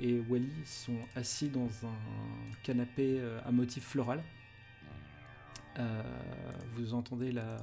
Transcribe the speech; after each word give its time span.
et 0.00 0.20
Wally 0.28 0.50
sont 0.64 0.96
assis 1.16 1.48
dans 1.48 1.68
un 1.84 2.52
canapé 2.62 3.18
euh, 3.20 3.40
à 3.46 3.50
motif 3.52 3.84
floral. 3.84 4.22
Euh, 5.78 6.02
vous 6.74 6.94
entendez 6.94 7.30
la, 7.32 7.58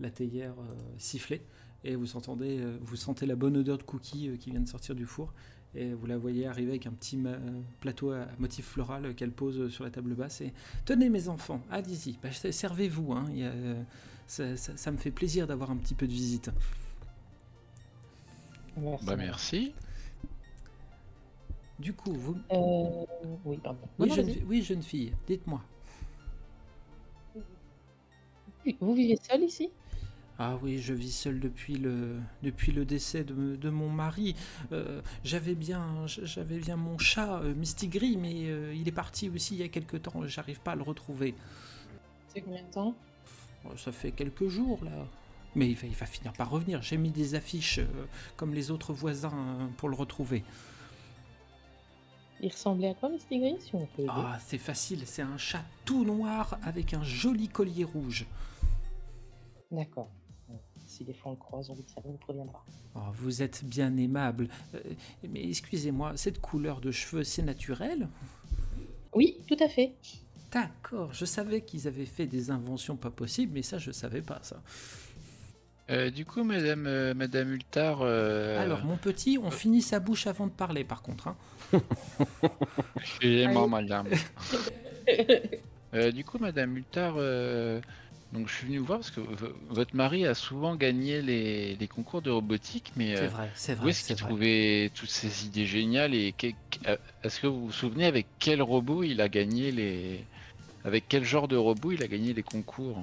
la 0.00 0.10
théière 0.10 0.52
euh, 0.58 0.74
siffler 0.98 1.42
et 1.84 1.94
vous 1.96 2.16
entendez, 2.16 2.58
euh, 2.60 2.76
vous 2.82 2.96
sentez 2.96 3.24
la 3.26 3.36
bonne 3.36 3.56
odeur 3.56 3.78
de 3.78 3.82
cookies 3.84 4.36
qui 4.38 4.50
vient 4.50 4.60
de 4.60 4.68
sortir 4.68 4.94
du 4.94 5.06
four 5.06 5.32
et 5.74 5.92
vous 5.94 6.06
la 6.06 6.18
voyez 6.18 6.46
arriver 6.46 6.70
avec 6.72 6.86
un 6.86 6.92
petit 6.92 7.16
ma- 7.16 7.38
plateau 7.80 8.10
à 8.12 8.26
motif 8.38 8.66
floral 8.66 9.14
qu'elle 9.14 9.30
pose 9.32 9.70
sur 9.70 9.84
la 9.84 9.90
table 9.90 10.14
basse 10.14 10.40
et 10.40 10.52
tenez 10.84 11.08
mes 11.08 11.28
enfants, 11.28 11.62
allez-y, 11.70 12.18
bah, 12.22 12.30
servez-vous, 12.32 13.12
hein, 13.12 13.26
ça, 14.26 14.56
ça- 14.56 14.76
ça 14.76 14.90
me 14.90 14.96
fait 14.96 15.10
plaisir 15.10 15.46
d'avoir 15.46 15.70
un 15.70 15.76
petit 15.76 15.94
peu 15.94 16.06
de 16.06 16.12
visite. 16.12 16.50
Merci. 18.76 19.04
Bah 19.06 19.16
merci. 19.16 19.74
Du 21.78 21.92
coup, 21.92 22.12
vous, 22.12 22.36
Euh, 22.52 23.04
oui, 23.44 23.58
pardon. 23.58 23.88
Oui, 23.98 24.08
non, 24.08 24.14
jeune, 24.14 24.30
oui 24.46 24.62
fille, 24.82 25.12
dites-moi. 25.26 25.62
Vous 28.80 28.94
vivez 28.94 29.16
seul 29.16 29.42
ici? 29.42 29.70
Ah 30.40 30.56
oui, 30.62 30.78
je 30.78 30.94
vis 30.94 31.10
seul 31.10 31.40
depuis 31.40 31.76
le, 31.76 32.20
depuis 32.44 32.70
le 32.70 32.84
décès 32.84 33.24
de, 33.24 33.56
de 33.56 33.70
mon 33.70 33.88
mari. 33.90 34.36
Euh, 34.70 35.02
j'avais 35.24 35.56
bien, 35.56 36.06
j'avais 36.06 36.58
bien 36.58 36.76
mon 36.76 36.96
chat, 36.96 37.40
euh, 37.40 37.54
Misty 37.54 37.88
Gris, 37.88 38.16
mais 38.16 38.48
euh, 38.48 38.72
il 38.74 38.86
est 38.86 38.92
parti 38.92 39.28
aussi 39.30 39.54
il 39.56 39.60
y 39.60 39.64
a 39.64 39.68
quelque 39.68 39.96
temps. 39.96 40.24
J'arrive 40.26 40.60
pas 40.60 40.72
à 40.72 40.76
le 40.76 40.82
retrouver. 40.82 41.34
C'est 42.28 42.42
combien 42.42 42.62
de 42.62 42.70
temps? 42.70 42.94
Bon, 43.64 43.76
ça 43.76 43.92
fait 43.92 44.12
quelques 44.12 44.48
jours 44.48 44.84
là. 44.84 45.06
Mais 45.54 45.70
il 45.70 45.74
va, 45.76 45.86
il 45.86 45.94
va 45.94 46.06
finir 46.06 46.32
par 46.34 46.50
revenir. 46.50 46.82
J'ai 46.82 46.96
mis 46.98 47.10
des 47.10 47.34
affiches 47.34 47.80
comme 48.36 48.54
les 48.54 48.70
autres 48.70 48.92
voisins 48.92 49.70
pour 49.76 49.88
le 49.88 49.96
retrouver. 49.96 50.44
Il 52.40 52.50
ressemblait 52.52 52.88
à 52.90 52.94
quoi, 52.94 53.08
Misty 53.08 53.38
Gris, 53.40 53.56
si 53.60 53.74
on 53.74 53.86
peut 53.86 54.04
Ah, 54.08 54.38
c'est 54.46 54.58
facile. 54.58 55.02
C'est 55.06 55.22
un 55.22 55.36
chat 55.38 55.64
tout 55.84 56.04
noir 56.04 56.58
avec 56.62 56.94
un 56.94 57.02
joli 57.02 57.48
collier 57.48 57.84
rouge. 57.84 58.26
D'accord. 59.70 60.08
Si 60.86 61.04
des 61.04 61.12
fois 61.12 61.32
on 61.32 61.34
le 61.34 61.40
croise, 61.40 61.68
on 61.70 61.74
vous 61.74 61.84
ça 61.86 62.00
vous 62.02 62.12
préviendra. 62.16 62.64
Oh, 62.94 63.00
vous 63.14 63.42
êtes 63.42 63.62
bien 63.64 63.94
aimable. 63.96 64.48
Euh, 64.74 64.80
mais 65.28 65.46
excusez-moi, 65.48 66.12
cette 66.16 66.40
couleur 66.40 66.80
de 66.80 66.90
cheveux, 66.90 67.24
c'est 67.24 67.42
naturel? 67.42 68.08
Oui, 69.14 69.36
tout 69.46 69.56
à 69.60 69.68
fait. 69.68 69.94
D'accord, 70.50 71.12
je 71.12 71.26
savais 71.26 71.60
qu'ils 71.60 71.86
avaient 71.86 72.06
fait 72.06 72.26
des 72.26 72.50
inventions 72.50 72.96
pas 72.96 73.10
possibles, 73.10 73.52
mais 73.52 73.62
ça, 73.62 73.76
je 73.78 73.90
savais 73.90 74.22
pas 74.22 74.38
ça. 74.42 74.62
Euh, 75.90 76.10
du 76.10 76.24
coup, 76.24 76.42
Madame, 76.42 76.86
euh, 76.86 77.12
Madame 77.14 77.52
Ultar. 77.52 77.98
euh, 78.00 78.58
Alors, 78.62 78.84
mon 78.84 78.96
petit, 78.96 79.38
on 79.42 79.50
finit 79.50 79.82
sa 79.82 80.00
bouche 80.00 80.26
avant 80.26 80.46
de 80.46 80.52
parler, 80.52 80.84
par 80.84 81.02
contre. 81.02 81.28
hein. 81.28 81.36
Excusez-moi, 83.00 83.66
Allez. 83.66 83.68
Madame. 83.68 84.14
Euh, 85.94 86.12
du 86.12 86.24
coup, 86.24 86.38
Madame 86.38 86.76
Ultar, 86.76 87.14
euh, 87.16 87.80
donc 88.30 88.48
je 88.48 88.54
suis 88.54 88.66
venu 88.66 88.78
vous 88.78 88.84
voir 88.86 88.98
parce 88.98 89.10
que 89.10 89.20
votre 89.20 89.96
mari 89.96 90.26
a 90.26 90.34
souvent 90.34 90.76
gagné 90.76 91.22
les, 91.22 91.76
les 91.76 91.88
concours 91.88 92.20
de 92.22 92.30
robotique, 92.30 92.92
mais 92.94 93.14
C'est 93.14 93.26
euh, 93.26 93.28
vrai, 93.28 93.52
c'est 93.54 93.74
où 93.78 93.88
vrai, 93.88 93.88
est-ce 93.88 94.02
c'est 94.02 94.14
qu'il 94.14 94.14
vrai. 94.14 94.34
trouvait 94.34 94.90
toutes 94.94 95.08
ces 95.10 95.46
idées 95.46 95.66
géniales 95.66 96.14
et 96.14 96.34
que- 96.34 96.48
euh, 96.86 96.96
est-ce 97.22 97.40
que 97.40 97.46
vous 97.46 97.66
vous 97.66 97.72
souvenez 97.72 98.04
avec 98.06 98.28
quel 98.38 98.60
robot 98.62 99.02
il 99.02 99.20
a 99.22 99.28
gagné 99.30 99.72
les, 99.72 100.28
avec 100.84 101.08
quel 101.08 101.24
genre 101.24 101.48
de 101.48 101.56
robot 101.56 101.92
il 101.92 102.02
a 102.04 102.08
gagné 102.08 102.34
les 102.34 102.44
concours? 102.44 103.00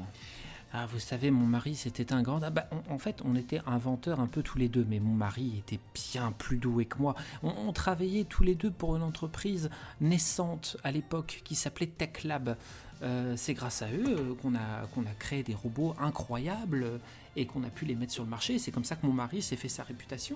Ah, 0.77 0.87
vous 0.91 0.99
savez, 0.99 1.31
mon 1.31 1.45
mari, 1.45 1.73
c'était 1.75 2.11
un 2.11 2.21
grand... 2.21 2.43
Ah, 2.43 2.49
bah, 2.49 2.67
on- 2.71 2.93
en 2.95 2.99
fait, 2.99 3.21
on 3.23 3.35
était 3.37 3.61
inventeurs 3.65 4.19
un 4.19 4.27
peu 4.27 4.43
tous 4.43 4.57
les 4.57 4.67
deux, 4.67 4.85
mais 4.89 4.99
mon 4.99 5.13
mari 5.13 5.53
était 5.59 5.79
bien 5.93 6.33
plus 6.37 6.57
doué 6.57 6.83
que 6.85 6.97
moi. 6.97 7.15
On, 7.43 7.49
on 7.49 7.71
travaillait 7.71 8.25
tous 8.25 8.43
les 8.43 8.55
deux 8.55 8.71
pour 8.71 8.97
une 8.97 9.01
entreprise 9.03 9.69
naissante 10.01 10.75
à 10.83 10.91
l'époque 10.91 11.41
qui 11.45 11.55
s'appelait 11.55 11.87
Tech 11.87 12.25
Lab. 12.25 12.57
Euh, 13.03 13.35
c'est 13.37 13.53
grâce 13.53 13.81
à 13.83 13.89
eux 13.89 14.03
euh, 14.05 14.33
qu'on 14.41 14.53
a, 14.55 14.85
qu'on 14.93 15.03
a 15.03 15.13
créé 15.17 15.43
des 15.43 15.53
robots 15.53 15.95
incroyables 15.97 16.83
euh, 16.83 16.97
et 17.37 17.45
qu'on 17.45 17.63
a 17.63 17.69
pu 17.69 17.85
les 17.85 17.95
mettre 17.95 18.11
sur 18.11 18.23
le 18.25 18.29
marché. 18.29 18.59
C'est 18.59 18.71
comme 18.71 18.85
ça 18.85 18.97
que 18.97 19.05
mon 19.05 19.13
mari 19.13 19.41
s'est 19.41 19.55
fait 19.57 19.69
sa 19.69 19.83
réputation. 19.83 20.35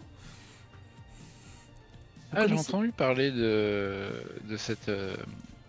Vous 2.32 2.38
Ah, 2.38 2.48
j'ai 2.48 2.54
entendu 2.56 2.92
parler 2.92 3.32
de, 3.32 4.24
de 4.48 4.56
cette, 4.58 4.88
euh, 4.88 5.18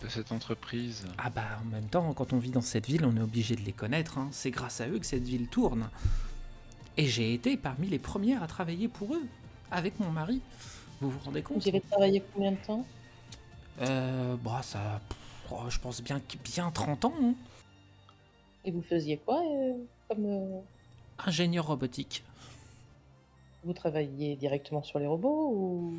de 0.02 0.08
cette 0.08 0.32
entreprise. 0.32 1.04
Ah 1.18 1.30
bah 1.30 1.44
en 1.60 1.64
même 1.66 1.86
temps, 1.86 2.12
quand 2.14 2.32
on 2.32 2.38
vit 2.38 2.50
dans 2.50 2.60
cette 2.62 2.86
ville, 2.86 3.04
on 3.04 3.16
est 3.16 3.20
obligé 3.20 3.54
de 3.56 3.60
les 3.62 3.72
connaître. 3.72 4.18
hein. 4.18 4.28
C'est 4.32 4.50
grâce 4.50 4.80
à 4.80 4.88
eux 4.88 4.98
que 4.98 5.06
cette 5.06 5.22
ville 5.24 5.46
tourne. 5.48 5.88
Et 6.96 7.06
j'ai 7.06 7.34
été 7.34 7.56
parmi 7.56 7.86
les 7.88 7.98
premières 7.98 8.42
à 8.42 8.46
travailler 8.46 8.88
pour 8.88 9.14
eux, 9.14 9.26
avec 9.70 9.98
mon 10.00 10.10
mari. 10.10 10.40
Vous 11.00 11.10
vous 11.10 11.18
rendez 11.20 11.42
compte? 11.42 11.62
Vous 11.62 11.68
avez 11.68 11.80
travaillé 11.80 12.22
combien 12.34 12.52
de 12.52 12.56
temps? 12.66 12.84
Euh, 13.82 14.36
Bah 14.42 14.60
ça, 14.62 15.00
oh, 15.50 15.62
je 15.68 15.78
pense 15.78 16.02
bien 16.02 16.20
que- 16.20 16.36
bien 16.38 16.70
30 16.70 17.04
ans. 17.06 17.14
hein. 17.22 17.34
Et 18.64 18.70
vous 18.70 18.82
faisiez 18.82 19.16
quoi 19.18 19.40
euh, 19.40 19.72
comme 20.08 20.26
euh, 20.26 20.60
Ingénieur 21.26 21.66
robotique. 21.66 22.22
Vous 23.64 23.72
travailliez 23.74 24.36
directement 24.36 24.82
sur 24.82 24.98
les 24.98 25.06
robots 25.06 25.50
ou? 25.54 25.94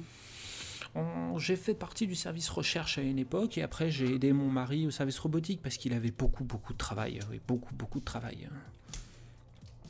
J'ai 1.37 1.55
fait 1.55 1.73
partie 1.73 2.05
du 2.05 2.15
service 2.15 2.49
recherche 2.49 2.97
à 2.97 3.01
une 3.01 3.17
époque 3.17 3.57
et 3.57 3.63
après 3.63 3.89
j'ai 3.89 4.13
aidé 4.13 4.33
mon 4.33 4.49
mari 4.49 4.85
au 4.85 4.91
service 4.91 5.17
robotique 5.19 5.61
parce 5.61 5.77
qu'il 5.77 5.93
avait 5.93 6.11
beaucoup 6.11 6.43
beaucoup 6.43 6.73
de 6.73 6.77
travail, 6.77 7.19
oui, 7.31 7.39
beaucoup 7.47 7.73
beaucoup 7.73 7.99
de 7.99 8.05
travail. 8.05 8.49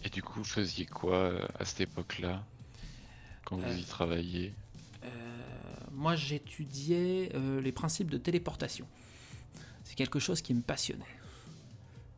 Et 0.03 0.09
du 0.09 0.21
coup, 0.23 0.33
vous 0.39 0.43
faisiez 0.45 0.85
quoi 0.85 1.15
euh, 1.15 1.47
à 1.59 1.65
cette 1.65 1.81
époque-là 1.81 2.43
Quand 3.45 3.57
vous 3.57 3.65
Euh. 3.69 3.77
y 3.77 3.83
travailliez? 3.83 4.53
Euh, 5.03 5.07
moi, 5.91 6.15
j'étudiais 6.15 7.29
euh, 7.35 7.61
les 7.61 7.71
principes 7.71 8.09
de 8.09 8.17
téléportation. 8.17 8.87
C'est 9.83 9.95
quelque 9.95 10.19
chose 10.19 10.41
qui 10.41 10.53
me 10.53 10.61
passionnait. 10.61 11.03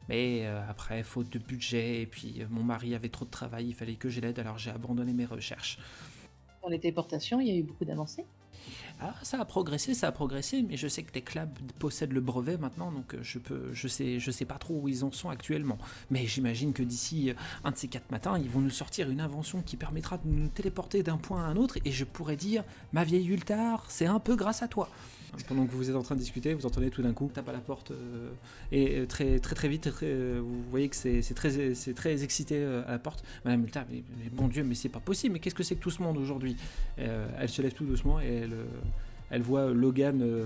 Mais 0.10 0.46
euh, 0.46 0.62
après, 0.70 1.04
faute 1.04 1.30
de 1.30 1.40
budget, 1.40 2.02
et 2.02 2.06
puis 2.06 2.42
euh, 2.42 2.46
mon 2.50 2.64
mari 2.64 2.94
avait 2.96 3.10
trop 3.10 3.26
de 3.26 3.32
travail, 3.32 3.68
il 3.70 3.74
fallait 3.74 3.96
que 3.96 4.10
je 4.10 4.20
l'aide, 4.22 4.40
alors 4.40 4.58
j'ai 4.58 4.72
abandonné 4.72 5.12
mes 5.14 5.26
recherches. 5.26 5.78
Dans 6.62 6.70
les 6.70 6.80
téléportations, 6.80 7.40
il 7.42 7.48
y 7.48 7.52
a 7.52 7.56
eu 7.56 7.64
beaucoup 7.64 7.86
d'avancées? 7.86 8.26
Ah, 9.02 9.14
ça 9.24 9.40
a 9.40 9.46
progressé, 9.46 9.94
ça 9.94 10.08
a 10.08 10.12
progressé, 10.12 10.62
mais 10.62 10.78
je 10.78 10.88
sais 10.88 11.04
que 11.04 11.12
Techlab 11.12 11.50
possède 11.80 12.14
le 12.14 12.22
brevet 12.22 12.58
maintenant, 12.58 12.92
donc 12.92 13.16
euh, 13.16 13.20
je 13.22 13.40
peux, 13.40 13.74
je 13.74 13.88
sais, 13.88 14.20
je 14.20 14.32
sais 14.32 14.46
pas 14.46 14.56
trop 14.56 14.80
où 14.82 14.88
ils 14.88 15.04
en 15.04 15.12
sont 15.12 15.30
actuellement. 15.30 15.78
Mais 16.10 16.26
j'imagine 16.26 16.74
que 16.74 16.84
d'ici 16.84 17.30
euh, 17.30 17.34
un 17.64 17.72
de 17.72 17.78
ces 17.78 17.88
quatre 17.88 18.10
matins, 18.12 18.38
ils 18.38 18.50
vont 18.50 18.62
nous 18.62 18.70
sortir 18.70 19.10
une 19.10 19.20
invention 19.20 19.62
qui 19.62 19.76
permettra 19.76 20.18
de 20.18 20.28
nous 20.28 20.48
téléporter 20.48 21.04
d'un 21.04 21.18
point 21.18 21.44
à 21.44 21.48
un 21.48 21.58
autre, 21.58 21.78
et 21.84 21.92
je 21.92 22.06
pourrais 22.06 22.38
dire, 22.38 22.64
ma 22.94 23.04
vieille 23.04 23.28
Ultar, 23.28 23.86
c'est 23.90 24.06
un 24.06 24.20
peu 24.20 24.36
grâce 24.36 24.64
à 24.64 24.68
toi. 24.68 24.90
Pendant 25.48 25.66
que 25.66 25.72
vous 25.72 25.90
êtes 25.90 25.96
en 25.96 26.04
train 26.04 26.16
de 26.16 26.20
discuter, 26.20 26.54
vous 26.54 26.66
entendez 26.66 26.90
tout 26.90 27.02
d'un 27.02 27.12
coup 27.14 27.30
tape 27.34 27.50
à 27.50 27.54
la 27.54 27.60
porte 27.60 27.92
euh, 27.92 28.30
et 28.72 29.00
euh, 29.00 29.06
très 29.08 29.40
très 29.40 29.56
très 29.56 29.68
vite, 29.68 29.90
très, 29.92 30.06
euh, 30.06 30.40
vous 30.44 30.64
voyez 30.70 30.88
que 30.90 30.96
c'est 30.96 31.22
très 31.34 31.74
c'est 31.74 31.94
très 31.94 32.24
excité 32.24 32.58
euh, 32.60 32.84
à 32.88 32.92
la 32.92 33.00
porte. 33.00 33.24
Madame 33.44 33.64
Ultar, 33.64 33.86
mais, 33.92 34.04
mais 34.20 34.30
bon 34.32 34.48
Dieu, 34.48 34.64
mais 34.64 34.76
c'est 34.76 34.90
pas 34.90 35.00
possible. 35.00 35.34
Mais 35.34 35.40
qu'est-ce 35.40 35.56
que 35.56 35.64
c'est 35.64 35.76
que 35.76 35.82
tout 35.82 35.90
ce 35.90 36.02
monde 36.02 36.18
aujourd'hui? 36.18 36.56
Euh, 37.00 37.28
Elle 37.40 37.50
se 37.50 37.62
lève 37.62 37.74
tout 37.74 37.86
doucement 37.86 38.22
et 38.22 38.28
elle 38.44 38.54
euh, 38.54 38.66
elle 39.32 39.42
voit 39.42 39.72
Logan 39.74 40.22
euh, 40.22 40.46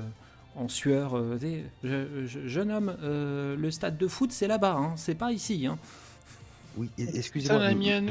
en 0.55 0.67
sueur. 0.69 1.15
euh, 1.17 1.37
je- 1.83 2.25
je- 2.25 2.47
jeune 2.47 2.71
homme, 2.71 2.95
euh, 3.03 3.55
le 3.57 3.69
stade 3.71 3.97
de 3.97 4.07
foot 4.07 4.31
c'est 4.31 4.47
là-bas, 4.47 4.73
hein, 4.73 4.93
c'est 4.95 5.15
pas 5.15 5.31
ici. 5.33 5.67
Hein. 5.67 5.77
Oui, 6.77 6.89
excusez-moi. 6.97 7.59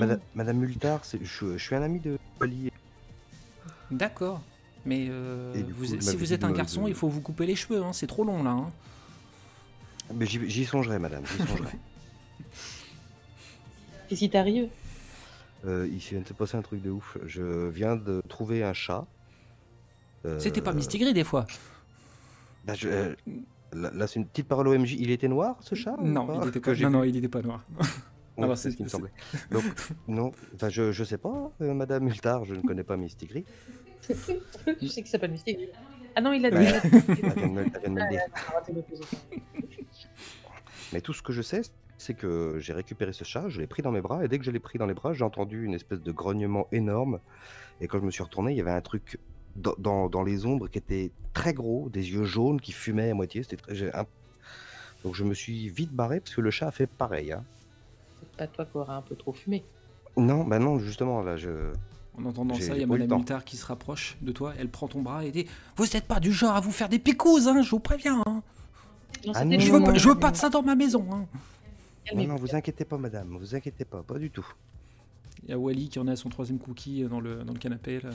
Madame, 0.00 0.20
Madame 0.34 0.58
Multard, 0.58 1.04
c'est- 1.04 1.24
je, 1.24 1.56
je 1.56 1.62
suis 1.64 1.74
un 1.74 1.82
ami 1.82 2.00
de 2.00 2.18
Wally. 2.40 2.70
D'accord. 3.90 4.42
Mais 4.86 5.06
euh, 5.10 5.52
vous- 5.70 5.96
coup, 5.96 6.00
si 6.00 6.16
vous 6.16 6.32
êtes 6.32 6.44
un 6.44 6.52
garçon, 6.52 6.84
de- 6.84 6.88
il 6.90 6.94
faut 6.94 7.08
vous 7.08 7.20
couper 7.20 7.46
les 7.46 7.56
cheveux, 7.56 7.82
hein, 7.82 7.92
c'est 7.92 8.06
trop 8.06 8.24
long 8.24 8.42
là. 8.42 8.50
hein. 8.50 8.70
Mais 10.14 10.24
j'y 10.26 10.64
songerai, 10.64 10.98
madame, 11.00 11.24
j'y 11.26 11.38
songerai. 11.46 11.70
Qu'est-ce 14.08 14.20
qui 14.20 14.30
t'arrive 14.30 14.68
Euh, 15.66 15.88
il 15.90 15.98
vient 15.98 16.20
de 16.20 16.28
se 16.28 16.32
passer 16.32 16.56
un 16.56 16.62
truc 16.62 16.80
de 16.82 16.90
ouf. 16.90 17.18
Je 17.26 17.68
viens 17.68 17.96
de 17.96 18.22
trouver 18.28 18.62
un 18.62 18.72
chat. 18.72 19.04
Euh, 20.24 20.38
C'était 20.38 20.60
pas 20.60 20.72
Misty 20.72 20.98
Gris 20.98 21.12
des 21.14 21.24
fois. 21.24 21.46
bah, 22.64 22.74
je- 22.74 22.88
euh, 22.88 23.14
là, 23.72 23.90
là, 23.92 24.06
c'est 24.06 24.20
une 24.20 24.26
petite 24.26 24.46
parole 24.46 24.68
OMJ. 24.68 24.92
Il 24.94 25.10
était 25.10 25.28
noir, 25.28 25.56
ce 25.60 25.74
chat 25.74 25.96
Non, 26.00 26.40
il 26.42 26.48
était 26.48 26.60
pas, 26.60 26.74
non, 26.76 26.90
non, 26.90 27.04
il 27.04 27.16
était 27.16 27.28
pas 27.28 27.42
noir. 27.42 27.64
Ouais, 27.78 27.78
alors, 28.44 28.56
c'est 28.56 28.70
ce 28.70 28.76
qui 28.76 28.84
me 28.84 28.88
semblait. 28.88 29.10
Donc, 29.50 29.64
non, 30.06 30.30
enfin, 30.54 30.68
je, 30.68 30.92
je 30.92 31.02
sais 31.04 31.18
pas, 31.18 31.50
euh, 31.60 31.74
Madame 31.74 32.04
Multard, 32.04 32.44
je 32.44 32.54
ne 32.54 32.60
connais 32.60 32.84
pas 32.84 32.96
Misty 32.96 33.26
Gris. 33.26 33.44
Je 34.82 34.86
sais 34.88 35.02
qu'il 35.02 35.10
s'appelle 35.10 35.34
Gris. 35.34 35.58
Ah 36.14 36.20
non, 36.20 36.32
il 36.32 36.42
l'a 36.42 36.50
dit. 36.58 36.66
Ah. 36.66 38.62
Mais 40.92 41.00
tout 41.00 41.12
ce 41.12 41.22
que 41.22 41.32
je 41.32 41.42
sais, 41.42 41.62
c'est 41.98 42.14
que 42.14 42.56
j'ai 42.58 42.72
récupéré 42.72 43.12
ce 43.12 43.24
chat, 43.24 43.48
je 43.48 43.60
l'ai 43.60 43.66
pris 43.66 43.82
dans 43.82 43.90
mes 43.92 44.00
bras, 44.00 44.24
et 44.24 44.28
dès 44.28 44.38
que 44.38 44.44
je 44.44 44.50
l'ai 44.50 44.60
pris 44.60 44.78
dans 44.78 44.86
les 44.86 44.94
bras, 44.94 45.12
j'ai 45.12 45.24
entendu 45.24 45.64
une 45.64 45.74
espèce 45.74 46.00
de 46.00 46.12
grognement 46.12 46.68
énorme. 46.72 47.20
Et 47.80 47.88
quand 47.88 47.98
je 47.98 48.04
me 48.04 48.10
suis 48.10 48.22
retourné, 48.22 48.52
il 48.52 48.56
y 48.56 48.60
avait 48.60 48.70
un 48.70 48.80
truc 48.80 49.18
dans, 49.56 49.74
dans- 49.78 50.08
dans 50.08 50.22
les 50.22 50.46
ombres 50.46 50.68
qui 50.68 50.78
était 50.78 51.10
très 51.34 51.52
gros, 51.54 51.88
des 51.90 52.10
yeux 52.12 52.24
jaunes 52.24 52.60
qui 52.60 52.72
fumaient 52.72 53.10
à 53.10 53.14
moitié. 53.14 53.42
C'était 53.42 53.56
très. 53.56 53.82
un- 53.94 54.06
Donc 55.04 55.14
je 55.14 55.24
me 55.24 55.34
suis 55.34 55.68
vite 55.68 55.92
barré 55.92 56.20
parce 56.20 56.34
que 56.34 56.40
le 56.40 56.50
chat 56.50 56.68
a 56.68 56.70
fait 56.70 56.86
pareil. 56.86 57.32
hein. 57.32 57.44
C'est 58.20 58.36
pas 58.36 58.46
toi 58.46 58.64
qui 58.64 58.76
auras 58.78 58.96
un 58.96 59.02
peu 59.02 59.16
trop 59.16 59.32
fumé. 59.32 59.64
Non, 60.16 60.44
bah 60.44 60.58
non, 60.58 60.78
justement, 60.78 61.22
là, 61.22 61.36
je. 61.36 61.72
En 62.18 62.24
entendant 62.24 62.54
ça, 62.54 62.74
il 62.74 62.80
y 62.80 62.82
a 62.82 62.86
Madame. 62.86 63.18
Multard 63.18 63.44
qui 63.44 63.56
se 63.56 63.66
rapproche 63.66 64.16
de 64.22 64.32
toi, 64.32 64.54
elle 64.58 64.68
prend 64.70 64.88
ton 64.88 65.02
bras 65.02 65.24
et 65.24 65.30
dit 65.30 65.46
Vous 65.76 65.84
n'êtes 65.84 66.04
pas 66.06 66.18
du 66.20 66.32
genre 66.32 66.56
à 66.56 66.60
vous 66.60 66.70
faire 66.72 66.88
des 66.88 66.98
picouses, 66.98 67.46
hein, 67.48 67.60
je 67.62 67.70
vous 67.70 67.78
préviens. 67.80 68.22
hein. 68.26 68.42
Non, 69.26 69.32
Ah 69.34 69.44
non, 69.44 69.58
Je 69.58 69.70
veux, 69.72 69.82
pas, 69.82 69.94
je 69.94 70.08
veux 70.08 70.18
pas 70.18 70.30
de 70.30 70.36
ça 70.36 70.48
dans 70.48 70.62
ma 70.62 70.74
maison. 70.74 71.06
hein. 71.12 71.18
Non, 71.18 71.26
Calmez-vous. 72.04 72.32
non, 72.32 72.36
vous 72.36 72.54
inquiétez 72.54 72.84
pas, 72.84 72.96
madame, 72.98 73.36
vous 73.38 73.54
inquiétez 73.54 73.84
pas, 73.84 74.02
pas 74.02 74.18
du 74.18 74.30
tout. 74.30 74.46
Il 75.44 75.50
y 75.50 75.52
a 75.52 75.58
Wally 75.58 75.88
qui 75.88 75.98
en 75.98 76.06
a 76.08 76.16
son 76.16 76.28
troisième 76.28 76.58
cookie 76.58 77.02
dans 77.04 77.20
le, 77.20 77.42
dans 77.44 77.52
le 77.52 77.58
canapé. 77.58 78.00
Là. 78.00 78.10
Euh, 78.10 78.12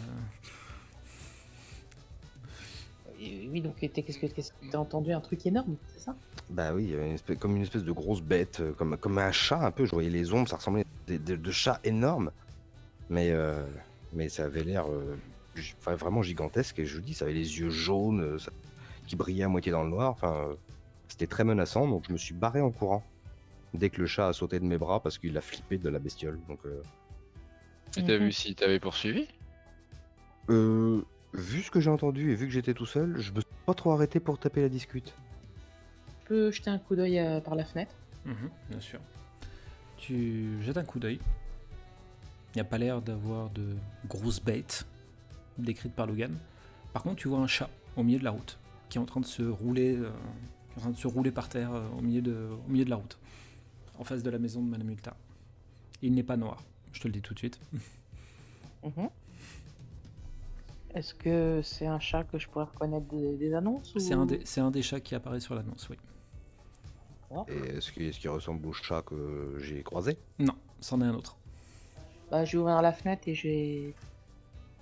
Oui, 3.51 3.61
donc 3.61 3.75
qu'est-ce 3.79 4.17
que 4.17 4.25
qu'est-ce 4.27 4.51
que 4.51 4.55
t'as 4.71 4.77
entendu 4.79 5.11
Un 5.13 5.19
truc 5.21 5.45
énorme, 5.45 5.75
c'est 5.93 5.99
ça? 6.05 6.15
Bah 6.49 6.73
oui, 6.73 6.91
une 6.93 7.13
espèce- 7.13 7.37
comme 7.37 7.55
une 7.55 7.61
espèce 7.61 7.83
de 7.83 7.91
grosse 7.91 8.21
bête, 8.21 8.59
euh, 8.61 8.71
comme, 8.73 8.97
comme 8.97 9.17
un 9.19 9.31
chat 9.31 9.63
un 9.63 9.71
peu. 9.71 9.85
Je 9.85 9.91
voyais 9.91 10.09
les 10.09 10.33
ombres, 10.33 10.47
ça 10.49 10.55
ressemblait 10.55 10.81
à 10.81 10.85
des, 11.07 11.19
des- 11.19 11.37
de 11.37 11.51
chats 11.51 11.79
énormes. 11.83 12.31
Mais, 13.09 13.29
euh, 13.31 13.63
mais 14.13 14.29
ça 14.29 14.45
avait 14.45 14.63
l'air 14.63 14.85
euh, 14.89 15.15
vraiment 15.85 16.21
gigantesque. 16.21 16.79
Et 16.79 16.85
je 16.85 16.95
vous 16.95 17.01
dis, 17.01 17.13
ça 17.13 17.25
avait 17.25 17.33
les 17.33 17.59
yeux 17.59 17.69
jaunes, 17.69 18.21
euh, 18.21 18.37
ça- 18.39 18.51
qui 19.07 19.15
brillaient 19.15 19.43
à 19.43 19.47
moitié 19.49 19.71
dans 19.71 19.83
le 19.83 19.89
noir. 19.89 20.11
Enfin, 20.11 20.49
euh, 20.49 20.55
c'était 21.07 21.27
très 21.27 21.43
menaçant. 21.43 21.87
Donc 21.87 22.05
je 22.07 22.13
me 22.13 22.17
suis 22.17 22.33
barré 22.33 22.61
en 22.61 22.71
courant 22.71 23.03
dès 23.73 23.89
que 23.89 23.99
le 24.01 24.07
chat 24.07 24.27
a 24.27 24.33
sauté 24.33 24.59
de 24.59 24.65
mes 24.65 24.77
bras 24.77 25.01
parce 25.01 25.17
qu'il 25.17 25.37
a 25.37 25.41
flippé 25.41 25.77
de 25.77 25.89
la 25.89 25.99
bestiole. 25.99 26.39
Donc, 26.47 26.59
euh, 26.65 26.81
Et 27.97 28.03
t'as 28.03 28.17
Mhm. 28.17 28.25
vu 28.25 28.31
s'il 28.31 28.55
t'avait 28.55 28.79
poursuivi? 28.79 29.27
Euh, 30.49 31.01
vu 31.33 31.61
ce 31.61 31.71
que 31.71 31.79
j'ai 31.79 31.89
entendu 31.89 32.31
et 32.31 32.35
vu 32.35 32.47
que 32.47 32.53
j'étais 32.53 32.73
tout 32.73 32.85
seul, 32.85 33.17
je 33.19 33.31
me 33.31 33.41
suis 33.41 33.49
pas 33.65 33.73
trop 33.73 33.91
arrêté 33.91 34.19
pour 34.19 34.37
taper 34.39 34.61
la 34.61 34.69
discute. 34.69 35.13
Tu 36.07 36.25
peux 36.25 36.51
jeter 36.51 36.69
un 36.69 36.77
coup 36.79 36.95
d'œil 36.95 37.19
euh, 37.19 37.39
par 37.41 37.55
la 37.55 37.65
fenêtre 37.65 37.93
Mhm, 38.25 38.49
bien 38.69 38.79
sûr. 38.79 38.99
Tu 39.97 40.61
jettes 40.63 40.77
un 40.77 40.83
coup 40.83 40.99
d'œil. 40.99 41.19
Il 42.53 42.57
n'y 42.57 42.61
a 42.61 42.65
pas 42.65 42.77
l'air 42.77 43.01
d'avoir 43.01 43.49
de 43.51 43.75
grosses 44.07 44.41
bêtes 44.41 44.85
décrites 45.57 45.93
par 45.93 46.05
Logan. 46.07 46.35
Par 46.93 47.03
contre, 47.03 47.15
tu 47.17 47.27
vois 47.27 47.39
un 47.39 47.47
chat 47.47 47.69
au 47.95 48.03
milieu 48.03 48.19
de 48.19 48.23
la 48.23 48.31
route 48.31 48.57
qui 48.89 48.97
est 48.97 49.01
en 49.01 49.05
train 49.05 49.21
de 49.21 49.25
se 49.25 49.41
rouler, 49.43 49.95
euh, 49.95 50.09
qui 50.73 50.75
est 50.75 50.77
en 50.79 50.81
train 50.81 50.89
de 50.91 50.97
se 50.97 51.07
rouler 51.07 51.31
par 51.31 51.47
terre 51.47 51.71
euh, 51.73 51.87
au, 51.97 52.01
milieu 52.01 52.21
de, 52.21 52.49
au 52.67 52.69
milieu 52.69 52.83
de 52.83 52.89
la 52.89 52.97
route, 52.97 53.17
en 53.97 54.03
face 54.03 54.21
de 54.21 54.29
la 54.29 54.37
maison 54.37 54.61
de 54.61 54.69
Madame 54.69 54.87
Multa. 54.87 55.15
Il 56.01 56.13
n'est 56.13 56.23
pas 56.23 56.35
noir, 56.35 56.61
je 56.91 56.99
te 56.99 57.07
le 57.07 57.13
dis 57.13 57.21
tout 57.21 57.33
de 57.33 57.39
suite. 57.39 57.59
Mhm. 58.83 59.09
Est-ce 60.95 61.13
que 61.13 61.61
c'est 61.63 61.85
un 61.85 61.99
chat 61.99 62.23
que 62.23 62.39
je 62.39 62.47
pourrais 62.49 62.65
reconnaître 62.65 63.05
des, 63.09 63.37
des 63.37 63.53
annonces 63.53 63.93
ou... 63.93 63.99
C'est 63.99 64.15
un, 64.15 64.25
des- 64.25 64.41
c'est 64.43 64.59
un 64.59 64.71
des 64.71 64.81
chats 64.81 64.99
qui 64.99 65.13
apparaît 65.13 65.39
sur 65.39 65.53
l'annonce, 65.53 65.87
oui. 65.89 65.97
Et 67.47 67.77
est-ce 67.77 67.91
qu'il 67.91 68.01
est-ce 68.03 68.19
qu'il 68.19 68.31
ressemble 68.31 68.65
au 68.65 68.73
chat 68.73 69.03
que 69.03 69.55
j'ai 69.59 69.83
croisé? 69.83 70.17
Non, 70.39 70.55
c'en 70.79 70.99
est 71.01 71.05
un 71.05 71.13
autre. 71.13 71.37
Bah, 72.31 72.45
je 72.45 72.53
vais 72.53 72.57
ouvrir 72.61 72.81
la 72.81 72.93
fenêtre 72.93 73.23
et 73.27 73.35
j'ai. 73.35 73.93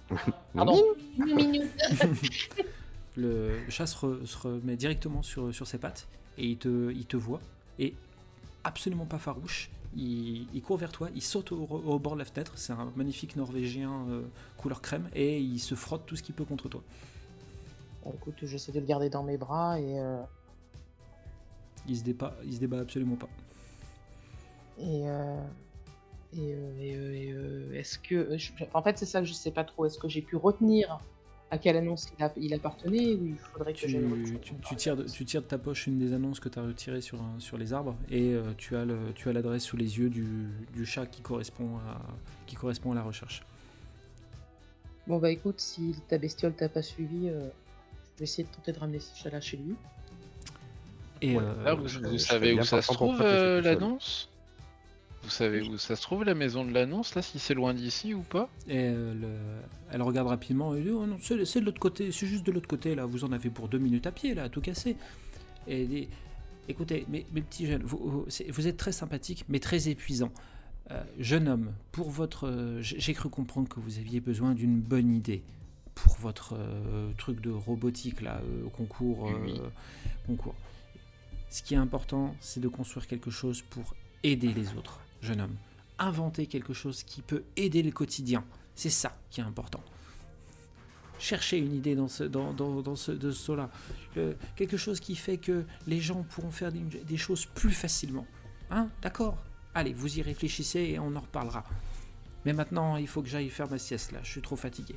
Pardon. 0.54 0.82
Mignon. 1.18 1.66
Le 3.18 3.60
chat 3.70 3.86
se, 3.88 3.98
re- 3.98 4.26
se 4.26 4.38
remet 4.38 4.78
directement 4.78 5.22
sur, 5.24 5.54
sur 5.54 5.68
ses 5.68 5.78
pattes 5.78 6.08
et 6.38 6.46
il 6.46 6.58
te, 6.58 6.92
il 6.92 7.06
te 7.06 7.18
voit 7.18 7.42
et 7.80 7.94
absolument 8.64 9.06
pas 9.06 9.18
farouche. 9.18 9.70
Il, 9.98 10.48
il 10.54 10.62
court 10.62 10.78
vers 10.78 10.92
toi, 10.92 11.10
il 11.16 11.22
saute 11.24 11.52
au, 11.52 11.64
au 11.64 12.00
bord 12.00 12.14
de 12.14 12.20
la 12.20 12.26
fenêtre. 12.26 12.54
C'est 12.56 12.72
un 12.74 12.92
magnifique 12.96 13.36
norvégien 13.36 13.92
euh, 14.10 14.22
couleur 14.58 14.82
crème 14.82 15.10
et 15.14 15.40
il 15.40 15.60
se 15.60 15.74
frotte 15.76 16.06
tout 16.06 16.16
ce 16.16 16.24
qu'il 16.24 16.36
peut 16.36 16.46
contre 16.46 16.70
toi. 16.70 16.82
Bon, 18.06 18.14
écoute, 18.14 18.36
j'essaie 18.44 18.72
de 18.72 18.80
le 18.80 18.86
garder 18.86 19.10
dans 19.10 19.24
mes 19.24 19.38
bras 19.38 19.80
et. 19.82 20.00
euh, 20.00 20.22
Il 21.88 21.98
se 21.98 22.04
débat, 22.04 22.36
il 22.46 22.54
se 22.54 22.60
débat 22.60 22.80
absolument 22.80 23.16
pas. 23.16 23.28
Et, 24.78 25.10
euh, 25.10 25.42
et, 26.38 26.54
euh, 26.54 26.72
et, 26.80 26.96
euh, 26.96 27.14
et, 27.14 27.32
euh, 27.34 27.74
est-ce 27.74 27.98
que. 28.00 28.38
je- 28.38 28.52
En 28.74 28.82
fait, 28.84 28.98
c'est 28.98 29.06
ça 29.06 29.20
que 29.20 29.26
je 29.28 29.34
sais 29.34 29.52
pas 29.52 29.64
trop. 29.64 29.86
Est-ce 29.86 29.98
que 29.98 30.08
j'ai 30.08 30.22
pu 30.22 30.36
retenir 30.36 31.00
à 31.52 31.58
quelle 31.58 31.78
annonce 31.78 32.08
il, 32.18 32.24
a- 32.24 32.34
il 32.38 32.54
appartenait 32.54 33.16
ou 33.16 33.26
il 33.26 33.38
faudrait 33.38 33.74
que 33.74 33.80
Tu, 33.80 34.40
tu- 34.44 34.54
tu 34.62 34.76
tires 34.76 34.96
de, 34.96 35.04
tu 35.04 35.26
tires 35.26 35.42
de 35.42 35.48
ta 35.48 35.58
poche 35.58 35.88
une 35.88 35.98
des 35.98 36.14
annonces 36.14 36.40
que 36.40 36.48
tu 36.50 36.60
as 36.60 36.64
retirées 36.64 37.02
sur, 37.02 37.20
sur 37.40 37.58
les 37.58 37.74
arbres 37.74 37.96
et 38.12 38.34
euh, 38.36 38.44
tu 38.58 38.76
as 38.76 38.86
le- 38.86 39.12
tu 39.16 39.30
as 39.30 39.34
l'adresse 39.34 39.64
sous 39.64 39.76
les 39.78 39.98
yeux 39.98 40.10
du, 40.12 40.28
du 40.74 40.86
chat 40.86 41.08
qui 41.08 41.22
correspond, 41.24 41.78
à, 41.78 42.00
qui 42.46 42.56
correspond 42.56 42.92
à 42.92 42.96
la 42.96 43.02
recherche. 43.04 43.42
Bon, 45.08 45.18
bah 45.18 45.32
écoute, 45.32 45.60
si 45.60 45.96
ta 46.08 46.20
bestiole 46.20 46.54
t'a 46.54 46.70
pas 46.70 46.84
suivi, 46.84 47.30
euh, 47.30 47.48
je 48.14 48.20
vais 48.20 48.24
essayer 48.26 48.44
de 48.44 48.50
tenter 48.56 48.72
de 48.72 48.78
ramener 48.80 49.00
ce 49.00 49.18
chat-là 49.18 49.42
chez 49.42 49.58
lui. 49.58 49.74
Et 51.22 51.36
Ouais, 51.36 51.44
euh, 51.44 51.64
Là, 51.64 51.74
vous, 51.74 51.88
je- 51.88 52.00
vous 52.00 52.18
savez 52.20 52.54
où 52.54 52.64
ça 52.64 52.82
se 52.84 52.94
trouve 52.94 53.20
euh, 53.22 53.60
l'annonce? 53.62 54.30
Vous 55.30 55.36
savez 55.36 55.62
où 55.62 55.78
ça 55.78 55.96
se 55.96 56.02
trouve 56.02 56.24
la 56.24 56.34
maison 56.34 56.66
de 56.66 56.72
l'annonce 56.72 57.14
là, 57.14 57.22
si 57.22 57.38
c'est 57.38 57.54
loin 57.54 57.76
d'ici 57.76 58.16
ou 58.16 58.22
pas? 58.24 58.50
Et 58.68 58.80
euh, 58.80 59.14
le- 59.14 59.62
elle 59.92 60.02
regarde 60.02 60.28
rapidement 60.28 60.74
et 60.76 60.82
dit 60.82 60.90
oh 60.90 61.06
non, 61.06 61.18
c'est 61.22 61.46
c'est 61.46 61.60
de 61.60 61.66
l'autre 61.66 61.80
côté, 61.80 62.12
c'est 62.12 62.26
juste 62.26 62.44
de 62.48 62.52
l'autre 62.52 62.68
côté 62.68 62.96
là, 62.96 63.06
vous 63.06 63.24
en 63.24 63.32
avez 63.32 63.52
pour 63.52 63.68
deux 63.70 63.78
minutes 63.78 64.08
à 64.08 64.12
pied 64.12 64.34
là, 64.34 64.46
à 64.46 64.50
tout 64.50 64.60
casser. 64.60 64.96
Et 65.68 65.84
elle 65.84 65.88
dit 65.88 66.08
écoutez, 66.68 67.06
mes, 67.10 67.28
mes 67.32 67.42
petits 67.42 67.68
jeunes, 67.68 67.84
vous, 67.84 68.00
vous- 68.04 68.26
c'est- 68.28 68.50
vous 68.50 68.66
êtes 68.68 68.78
très 68.78 68.92
sympathiques 68.92 69.46
mais 69.50 69.60
très 69.60 69.88
épuisants. 69.88 70.32
Euh, 70.90 71.04
jeune 71.20 71.48
homme, 71.48 71.74
pour 71.92 72.10
votre. 72.10 72.48
euh, 72.48 72.80
j'ai 72.82 73.14
cru 73.14 73.30
comprendre 73.30 73.70
que 73.70 73.80
vous 73.80 74.00
aviez 74.00 74.22
besoin 74.22 74.56
d'une 74.56 74.80
bonne 74.82 75.14
idée 75.14 75.44
pour 75.94 76.16
votre 76.18 76.56
truc 77.20 77.40
de 77.40 77.52
robotique 77.52 78.22
là, 78.22 78.42
euh, 78.44 78.68
concours, 78.76 79.30
Oui. 79.44 79.62
concours. 80.26 80.56
Ce 81.52 81.62
qui 81.62 81.76
est 81.76 81.78
important, 81.78 82.36
c'est 82.40 82.60
de 82.62 82.68
construire 82.68 83.06
quelque 83.06 83.30
chose 83.30 83.62
pour 83.62 83.94
aider 84.24 84.52
les 84.54 84.74
autres, 84.76 85.00
jeune 85.22 85.42
homme. 85.42 85.56
Inventer 85.98 86.48
quelque 86.48 86.74
chose 86.74 87.04
qui 87.04 87.22
peut 87.22 87.44
aider 87.56 87.84
le 87.84 87.92
quotidien. 87.92 88.44
C'est 88.76 88.90
ça 88.90 89.18
qui 89.30 89.42
est 89.42 89.44
important. 89.44 89.84
Cherchez 91.20 91.58
une 91.58 91.76
idée 91.76 91.96
dans 91.96 92.08
ce, 92.08 92.24
dans, 92.24 92.54
dans, 92.54 92.96
ce, 92.96 93.12
de 93.12 93.32
cela. 93.32 93.70
Euh, 94.16 94.34
quelque 94.56 94.78
chose 94.78 95.02
qui 95.02 95.16
fait 95.16 95.38
que 95.38 95.66
les 95.86 96.00
gens 96.00 96.24
pourront 96.24 96.52
faire 96.52 96.72
des, 96.72 97.18
choses 97.18 97.46
plus 97.46 97.72
facilement. 97.72 98.26
Hein 98.72 98.88
D'accord 99.02 99.38
Allez, 99.76 99.94
vous 99.94 100.18
y 100.18 100.22
réfléchissez 100.22 100.80
et 100.80 101.00
on 101.00 101.14
en 101.16 101.20
reparlera. 101.20 101.66
Mais 102.46 102.54
maintenant, 102.54 102.96
il 102.96 103.08
faut 103.08 103.22
que 103.22 103.28
j'aille 103.28 103.50
faire 103.50 103.70
ma 103.70 103.78
sieste 103.78 104.14
là. 104.14 104.20
Je 104.24 104.32
suis 104.32 104.42
trop 104.42 104.56
fatigué. 104.56 104.96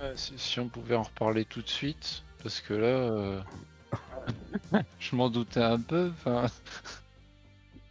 Euh, 0.00 0.14
si, 0.16 0.32
si 0.38 0.60
on 0.60 0.68
pouvait 0.68 0.96
en 0.96 1.02
reparler 1.02 1.44
tout 1.44 1.60
de 1.60 1.68
suite, 1.68 2.24
parce 2.42 2.60
que 2.60 2.72
là, 2.72 2.86
euh, 2.86 3.42
je 4.98 5.14
m'en 5.14 5.28
doutais 5.28 5.62
un 5.62 5.78
peu. 5.78 6.10
Enfin, 6.14 6.46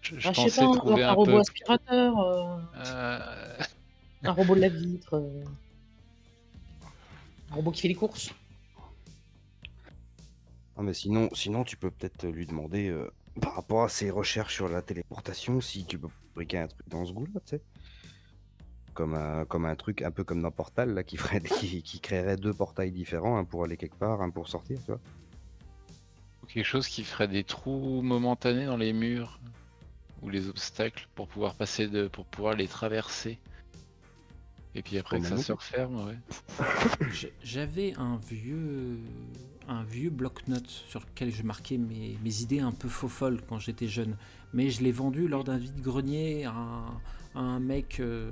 je, 0.03 0.19
je 0.19 0.27
Ah, 0.29 0.31
pensais 0.33 0.61
pas, 0.61 0.67
un, 0.67 0.73
trouver 0.75 1.03
un 1.03 1.09
un, 1.09 1.13
robot 1.13 1.31
peu. 1.31 1.39
aspirateur, 1.39 2.19
euh, 2.19 2.57
Euh, 2.77 3.63
un 4.23 4.31
robot 4.31 4.55
de 4.55 4.61
la 4.61 4.69
vitre, 4.69 5.15
euh, 5.15 5.43
un 7.51 7.55
robot 7.55 7.71
qui 7.71 7.81
fait 7.81 7.87
les 7.87 7.95
courses. 7.95 8.31
Ah, 10.77 10.81
mais 10.81 10.93
sinon, 10.93 11.29
sinon, 11.33 11.63
tu 11.63 11.77
peux 11.77 11.91
peut-être 11.91 12.25
lui 12.27 12.45
demander, 12.47 12.89
euh, 12.89 13.11
par 13.41 13.55
rapport 13.55 13.83
à 13.83 13.89
ses 13.89 14.09
recherches 14.09 14.55
sur 14.55 14.67
la 14.69 14.81
téléportation, 14.81 15.61
si 15.61 15.85
tu 15.85 15.99
peux 15.99 16.07
fabriquer 16.29 16.59
un 16.59 16.67
truc 16.67 16.87
dans 16.89 17.05
ce 17.05 17.13
goût-là, 17.13 17.39
tu 17.45 17.57
sais. 17.57 17.61
Comme 18.93 19.15
un, 19.15 19.45
comme 19.45 19.65
un 19.65 19.75
truc 19.75 20.01
un 20.03 20.11
peu 20.11 20.23
comme 20.23 20.41
dans 20.41 20.51
Portal, 20.51 20.93
là, 20.93 21.03
qui, 21.03 21.17
ferait, 21.17 21.41
qui, 21.41 21.81
qui 21.83 21.99
créerait 21.99 22.37
deux 22.37 22.53
portails 22.53 22.91
différents, 22.91 23.37
un 23.37 23.43
pour 23.43 23.63
aller 23.63 23.77
quelque 23.77 23.95
part, 23.97 24.21
un 24.21 24.29
pour 24.29 24.47
sortir, 24.49 24.79
tu 24.85 24.91
vois. 24.91 24.99
quelque 26.47 26.65
chose 26.65 26.87
qui 26.87 27.03
ferait 27.03 27.27
des 27.27 27.43
trous 27.43 28.01
momentanés 28.03 28.65
dans 28.65 28.77
les 28.77 28.93
murs 28.93 29.39
ou 30.23 30.29
les 30.29 30.47
obstacles 30.47 31.07
pour 31.15 31.27
pouvoir 31.27 31.55
passer 31.55 31.87
de, 31.87 32.07
pour 32.07 32.25
pouvoir 32.25 32.55
les 32.55 32.67
traverser. 32.67 33.39
Et 34.75 34.81
puis 34.81 34.97
après 34.97 35.19
que 35.19 35.27
ça 35.27 35.37
se 35.37 35.51
referme, 35.51 36.07
ouais. 36.07 36.17
J'avais 37.43 37.93
un 37.97 38.17
vieux, 38.17 38.97
un 39.67 39.83
vieux 39.83 40.09
bloc-notes 40.09 40.67
sur 40.67 41.01
lequel 41.01 41.31
je 41.31 41.43
marquais 41.43 41.77
mes, 41.77 42.17
mes 42.23 42.41
idées 42.41 42.59
un 42.59 42.71
peu 42.71 42.89
faux 42.89 43.07
folles 43.07 43.41
quand 43.47 43.59
j'étais 43.59 43.87
jeune. 43.87 44.17
Mais 44.51 44.71
je 44.71 44.81
l'ai 44.81 44.91
vendu 44.91 45.27
lors 45.27 45.43
d'un 45.43 45.57
vide-grenier 45.57 46.45
à 46.45 46.53
un, 46.53 46.85
à 47.35 47.39
un 47.39 47.59
mec, 47.59 47.99
euh, 47.99 48.31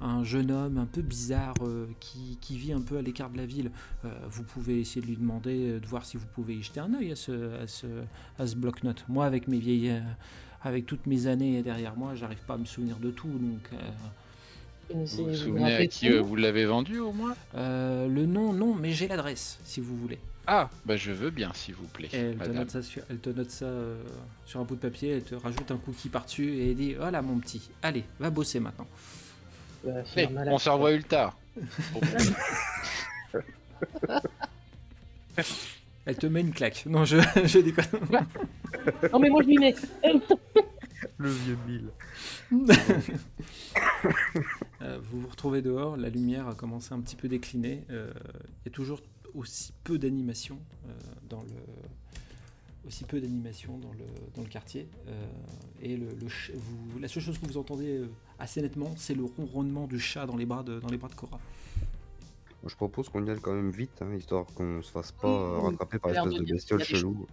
à 0.00 0.06
un 0.06 0.24
jeune 0.24 0.52
homme 0.52 0.78
un 0.78 0.86
peu 0.86 1.02
bizarre 1.02 1.54
euh, 1.62 1.86
qui, 1.98 2.38
qui 2.40 2.56
vit 2.56 2.72
un 2.72 2.80
peu 2.80 2.98
à 2.98 3.02
l'écart 3.02 3.30
de 3.30 3.38
la 3.38 3.46
ville. 3.46 3.70
Euh, 4.04 4.10
vous 4.28 4.44
pouvez 4.44 4.80
essayer 4.80 5.00
de 5.00 5.06
lui 5.06 5.16
demander 5.16 5.68
euh, 5.68 5.80
de 5.80 5.86
voir 5.86 6.04
si 6.04 6.16
vous 6.16 6.26
pouvez 6.32 6.54
y 6.54 6.62
jeter 6.62 6.78
un 6.80 6.94
œil 6.94 7.12
à 7.12 7.16
ce, 7.16 7.60
à 7.60 7.66
ce, 7.66 7.86
à 8.38 8.46
ce 8.46 8.54
bloc-notes. 8.54 9.04
Moi, 9.08 9.26
avec 9.26 9.48
mes 9.48 9.58
vieilles, 9.58 9.90
euh, 9.90 10.00
avec 10.64 10.86
toutes 10.86 11.06
mes 11.06 11.26
années 11.26 11.62
derrière 11.62 11.96
moi, 11.96 12.14
j'arrive 12.14 12.38
pas 12.46 12.54
à 12.54 12.58
me 12.58 12.64
souvenir 12.64 12.96
de 12.96 13.10
tout. 13.10 13.28
Donc, 13.28 13.68
euh, 13.72 13.76
Vous 14.94 15.06
vous 15.26 15.34
souvenez 15.34 15.74
à 15.74 15.86
qui 15.86 16.10
euh, 16.10 16.20
vous 16.20 16.36
l'avez 16.36 16.64
vendu 16.66 16.98
au 16.98 17.12
moins? 17.12 17.34
Euh, 17.56 18.06
le 18.08 18.26
nom, 18.26 18.52
non, 18.52 18.74
mais 18.74 18.92
j'ai 18.92 19.08
l'adresse 19.08 19.58
si 19.64 19.80
vous 19.80 19.96
voulez. 19.96 20.18
Ah, 20.46 20.68
bah 20.84 20.96
je 20.96 21.12
veux 21.12 21.30
bien 21.30 21.52
s'il 21.54 21.76
vous 21.76 21.86
plaît, 21.86 22.08
elle, 22.12 22.32
te 22.34 22.38
madame. 22.40 22.56
note 22.56 22.70
ça, 22.70 22.82
sur, 22.82 23.02
elle 23.08 23.18
te 23.18 23.30
note 23.30 23.50
ça 23.50 23.64
euh, 23.64 24.02
sur 24.44 24.58
un 24.58 24.64
bout 24.64 24.74
de 24.74 24.80
papier, 24.80 25.10
elle 25.10 25.22
te 25.22 25.36
rajoute 25.36 25.70
un 25.70 25.76
cookie 25.76 26.08
par-dessus 26.08 26.54
et 26.56 26.70
elle 26.70 26.76
dit 26.76 26.94
Voilà 26.94 27.22
mon 27.22 27.38
petit, 27.38 27.70
allez, 27.80 28.02
va 28.18 28.28
bosser 28.28 28.58
maintenant. 28.58 28.88
Euh, 29.86 30.02
malade, 30.32 30.52
on 30.52 30.58
se 30.58 30.68
revoit 30.68 30.92
Ultar. 30.92 31.36
Elle 36.04 36.16
te 36.16 36.26
met 36.26 36.40
une 36.40 36.52
claque. 36.52 36.84
Non, 36.86 37.04
je, 37.04 37.16
je 37.44 37.58
déconne. 37.60 37.84
Non 39.12 39.18
mais 39.20 39.28
moi 39.30 39.42
je 39.42 39.48
lui 39.48 39.58
mets. 39.58 39.74
Le 41.22 41.30
vieux 41.30 41.56
Bill. 41.66 41.90
Euh, 44.82 44.98
vous 45.04 45.20
vous 45.20 45.28
retrouvez 45.28 45.62
dehors, 45.62 45.96
la 45.96 46.08
lumière 46.08 46.48
a 46.48 46.54
commencé 46.54 46.92
un 46.92 47.00
petit 47.00 47.14
peu 47.16 47.28
décliner. 47.28 47.84
euh, 47.90 48.12
Il 48.62 48.66
y 48.66 48.68
a 48.68 48.72
toujours 48.72 49.00
aussi 49.34 49.72
peu 49.84 49.98
d'animation 49.98 50.58
euh, 50.88 50.92
dans 51.28 51.42
le 51.42 51.54
aussi 52.84 53.04
peu 53.04 53.20
d'animation 53.20 53.78
dans 53.78 53.92
le, 53.92 54.04
dans 54.34 54.42
le 54.42 54.48
quartier. 54.48 54.88
euh, 55.06 55.24
et 55.80 55.96
le, 55.96 56.06
le 56.08 56.28
ch- 56.28 56.50
vous, 56.56 56.98
la 56.98 57.06
seule 57.06 57.22
chose 57.22 57.38
que 57.38 57.46
vous 57.46 57.56
entendez 57.56 58.02
assez 58.40 58.60
nettement, 58.60 58.92
c'est 58.96 59.14
le 59.14 59.22
ronronnement 59.24 59.86
du 59.86 60.00
chat 60.00 60.26
dans 60.26 60.36
les 60.36 60.46
bras 60.46 60.64
de, 60.64 60.80
dans 60.80 60.88
les 60.88 60.96
bras 60.98 61.08
de 61.08 61.14
Cora. 61.14 61.38
Je 62.66 62.74
propose 62.74 63.08
qu'on 63.08 63.24
y 63.24 63.30
aille 63.30 63.40
quand 63.40 63.54
même 63.54 63.70
vite, 63.70 64.02
hein, 64.02 64.12
histoire 64.14 64.46
qu'on 64.46 64.82
se 64.82 64.90
fasse 64.90 65.12
pas 65.12 65.28
Oui, 65.28 65.60
oui. 65.62 65.70
rattraper 65.70 65.98
par 66.00 66.10
l'espèce 66.10 66.34
de 66.34 66.44
de 66.44 66.52
bestiole 66.52 66.82
chelou. 66.82 67.26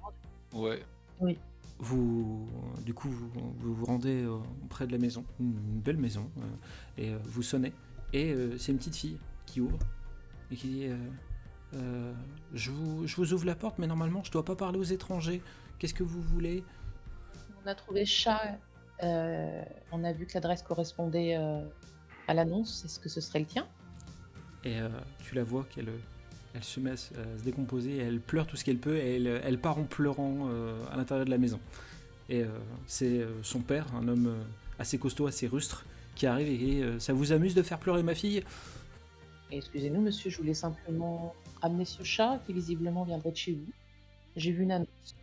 Ouais. 0.53 0.83
Vous, 1.79 2.47
du 2.85 2.93
coup, 2.93 3.09
vous 3.09 3.29
vous, 3.59 3.73
vous 3.73 3.85
rendez 3.85 4.23
euh, 4.23 4.37
près 4.69 4.85
de 4.85 4.91
la 4.91 4.97
maison, 4.97 5.23
une, 5.39 5.79
belle 5.79 5.97
maison, 5.97 6.29
euh, 6.37 6.41
et 6.97 7.09
euh, 7.13 7.17
vous 7.23 7.41
sonnez. 7.41 7.71
Et 8.11 8.35
c'est 8.57 8.71
une 8.71 8.79
petite 8.79 8.95
fille 8.95 9.17
qui 9.45 9.61
ouvre 9.61 9.77
et 10.49 10.55
qui 10.55 10.67
dit 10.67 10.87
je, 12.55 12.71
vous, 12.71 13.05
je 13.05 13.15
vous 13.15 13.33
ouvre 13.33 13.45
la 13.45 13.53
porte, 13.53 13.77
mais 13.77 13.85
normalement, 13.85 14.23
je 14.23 14.31
dois 14.31 14.43
pas 14.43 14.55
parler 14.55 14.79
aux 14.79 14.83
étrangers. 14.83 15.43
Qu'est-ce 15.77 15.93
que 15.93 16.03
vous 16.03 16.21
voulez? 16.21 16.63
On 17.63 17.67
a 17.67 17.75
trouvé 17.75 18.05
chat. 18.05 18.57
euh, 19.03 19.63
on 19.91 20.03
a 20.03 20.11
vu 20.11 20.25
que 20.25 20.33
l'adresse 20.33 20.63
correspondait 20.63 21.37
euh, 21.37 21.61
à 22.27 22.33
l'annonce. 22.33 22.83
Est-ce 22.83 22.99
que 22.99 23.09
ce 23.09 23.21
serait 23.21 23.39
le 23.39 23.45
tien 23.45 23.67
Et 24.63 24.79
euh, 24.79 24.89
tu 25.19 25.35
la 25.35 25.43
vois 25.43 25.65
qu'elle 25.69 25.89
elle 26.53 26.63
se 26.63 26.79
met 26.79 26.91
à 26.91 26.97
se, 26.97 27.13
décomposer, 27.43 27.97
et 27.97 27.99
elle 27.99 28.19
pleure 28.19 28.47
tout 28.47 28.57
ce 28.57 28.63
qu'elle 28.63 28.77
peut, 28.77 28.97
et 28.97 29.15
elle, 29.15 29.41
elle 29.43 29.59
part 29.59 29.77
en 29.77 29.83
pleurant 29.83 30.47
euh, 30.49 30.75
à 30.91 30.97
l'intérieur 30.97 31.25
de 31.25 31.31
la 31.31 31.37
maison. 31.37 31.59
Et 32.29 32.41
euh, 32.41 32.47
c'est 32.87 33.19
euh, 33.19 33.29
son 33.43 33.59
père, 33.59 33.85
un 33.95 34.07
homme 34.07 34.35
assez 34.77 34.97
costaud, 34.97 35.27
assez 35.27 35.47
rustre, 35.47 35.85
qui 36.15 36.27
arrive 36.27 36.47
et 36.49 36.99
ça 36.99 37.13
vous 37.13 37.31
amuse 37.31 37.55
de 37.55 37.61
faire 37.61 37.79
pleurer 37.79 38.03
ma 38.03 38.13
fille? 38.13 38.43
Excusez-nous, 39.51 40.01
monsieur, 40.01 40.29
je 40.29 40.37
voulais 40.37 40.53
simplement 40.53 41.33
amener 41.61 41.85
ce 41.85 42.03
chat 42.03 42.41
qui 42.45 42.53
visiblement 42.53 43.03
viendrait 43.03 43.31
de 43.31 43.37
chez 43.37 43.53
vous. 43.53 43.71
J'ai 44.35 44.51
vu 44.51 44.63
une 44.63 44.71
annonce. 44.71 45.15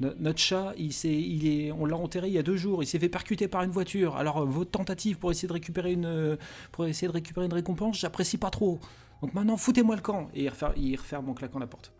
No- 0.00 0.14
notre 0.18 0.38
chat, 0.38 0.72
il 0.78 0.92
s'est, 0.92 1.12
il 1.12 1.46
est, 1.46 1.72
on 1.72 1.84
l'a 1.84 1.96
enterré 1.96 2.28
il 2.28 2.32
y 2.32 2.38
a 2.38 2.42
deux 2.42 2.56
jours. 2.56 2.82
Il 2.82 2.86
s'est 2.86 2.98
fait 2.98 3.08
percuter 3.10 3.46
par 3.46 3.62
une 3.62 3.70
voiture. 3.70 4.16
Alors 4.16 4.46
votre 4.46 4.70
tentative 4.70 5.18
pour 5.18 5.30
essayer 5.30 5.48
de 5.48 5.52
récupérer 5.52 5.92
une, 5.92 6.38
pour 6.72 6.86
essayer 6.86 7.08
de 7.08 7.12
récupérer 7.12 7.46
une 7.46 7.52
récompense, 7.52 7.98
j'apprécie 7.98 8.38
pas 8.38 8.50
trop. 8.50 8.80
Donc 9.22 9.34
maintenant, 9.34 9.56
foutez-moi 9.56 9.96
le 9.96 10.02
camp. 10.02 10.28
Et 10.34 10.44
il 10.44 10.48
referme, 10.48 10.74
il 10.76 10.96
referme 10.96 11.28
en 11.28 11.34
claquant 11.34 11.58
la 11.58 11.66
porte. 11.66 11.92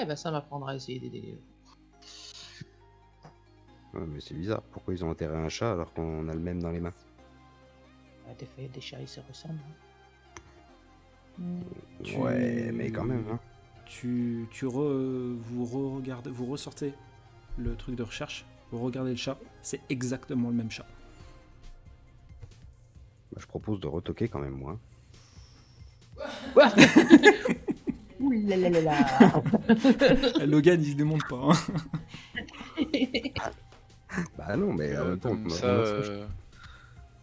Eh 0.00 0.04
ben, 0.04 0.16
ça 0.16 0.30
m'apprendra 0.30 0.72
à 0.72 0.74
essayer 0.76 0.98
d'aider. 0.98 1.38
Ouais, 3.92 4.06
mais 4.06 4.20
c'est 4.20 4.34
bizarre, 4.34 4.62
pourquoi 4.70 4.94
ils 4.94 5.04
ont 5.04 5.10
enterré 5.10 5.36
un 5.36 5.48
chat 5.48 5.72
alors 5.72 5.92
qu'on 5.92 6.28
a 6.28 6.32
le 6.34 6.38
même 6.40 6.62
dans 6.62 6.70
les 6.70 6.78
mains 6.80 6.92
Ouais, 8.26 8.34
des 8.38 8.46
fois, 8.46 8.64
des 8.72 8.80
chats, 8.80 9.00
ils 9.00 9.08
se 9.08 9.20
ressemblent. 9.20 9.58
hein. 11.38 11.44
Tu- 12.04 12.16
Ouais, 12.16 12.70
mais 12.72 12.90
quand 12.92 13.04
même, 13.04 13.24
hein. 13.30 13.40
Tu, 13.86 14.46
tu 14.52 14.66
re- 14.66 15.34
vous 15.36 15.64
regardez, 15.64 16.30
vous 16.30 16.46
ressortez 16.46 16.94
le 17.58 17.74
truc 17.74 17.96
de 17.96 18.04
recherche. 18.04 18.44
Vous 18.70 18.78
regardez 18.78 19.10
le 19.10 19.16
chat. 19.16 19.36
C'est 19.62 19.80
exactement 19.88 20.48
le 20.50 20.54
même 20.54 20.70
chat. 20.70 20.86
Bah, 23.32 23.38
je 23.40 23.46
propose 23.46 23.80
de 23.80 23.88
retoquer 23.88 24.28
quand 24.28 24.38
même, 24.38 24.54
moi. 24.56 24.78
Quoi 26.52 26.68
Ouh 28.20 28.32
là 28.32 28.56
là 28.56 28.68
là 28.70 28.80
là 28.82 28.96
Logan, 30.46 30.80
il 30.82 30.90
se 30.92 30.96
démonte 30.96 31.26
pas. 31.28 31.40
hein. 31.50 31.52
Bah 34.36 34.56
non, 34.56 34.72
mais 34.72 34.90
Euh, 34.96 35.14
temps, 35.16 35.30
comme 35.30 35.48
ça, 35.50 35.66
euh, 35.66 36.26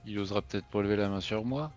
il 0.05 0.17
osera 0.19 0.41
peut-être 0.41 0.65
pas 0.67 0.81
lever 0.81 0.95
la 0.95 1.09
main 1.09 1.19
sur 1.19 1.43
moi. 1.43 1.71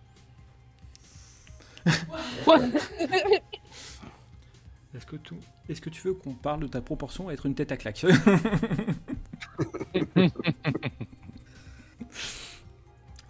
Est-ce 4.95 5.05
que, 5.05 5.17
tout, 5.17 5.35
est-ce 5.67 5.81
que 5.81 5.89
tu 5.89 6.01
veux 6.01 6.13
qu'on 6.13 6.33
parle 6.33 6.61
de 6.61 6.67
ta 6.67 6.79
proportion 6.81 7.27
à 7.27 7.33
être 7.33 7.45
une 7.45 7.55
tête 7.55 7.71
à 7.73 7.77
claque? 7.77 8.05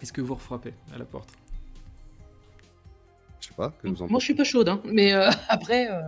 Est-ce 0.01 0.13
que 0.13 0.21
vous 0.21 0.35
refrappez 0.35 0.73
à 0.93 0.97
la 0.97 1.05
porte? 1.05 1.29
Pas, 3.61 3.71
que 3.81 3.87
vous 3.87 4.01
en 4.01 4.07
Moi, 4.07 4.19
je 4.19 4.25
suis 4.25 4.33
pas 4.33 4.43
chaude, 4.43 4.69
hein. 4.69 4.81
mais 4.85 5.13
euh, 5.13 5.29
après, 5.49 5.89
euh, 5.91 6.01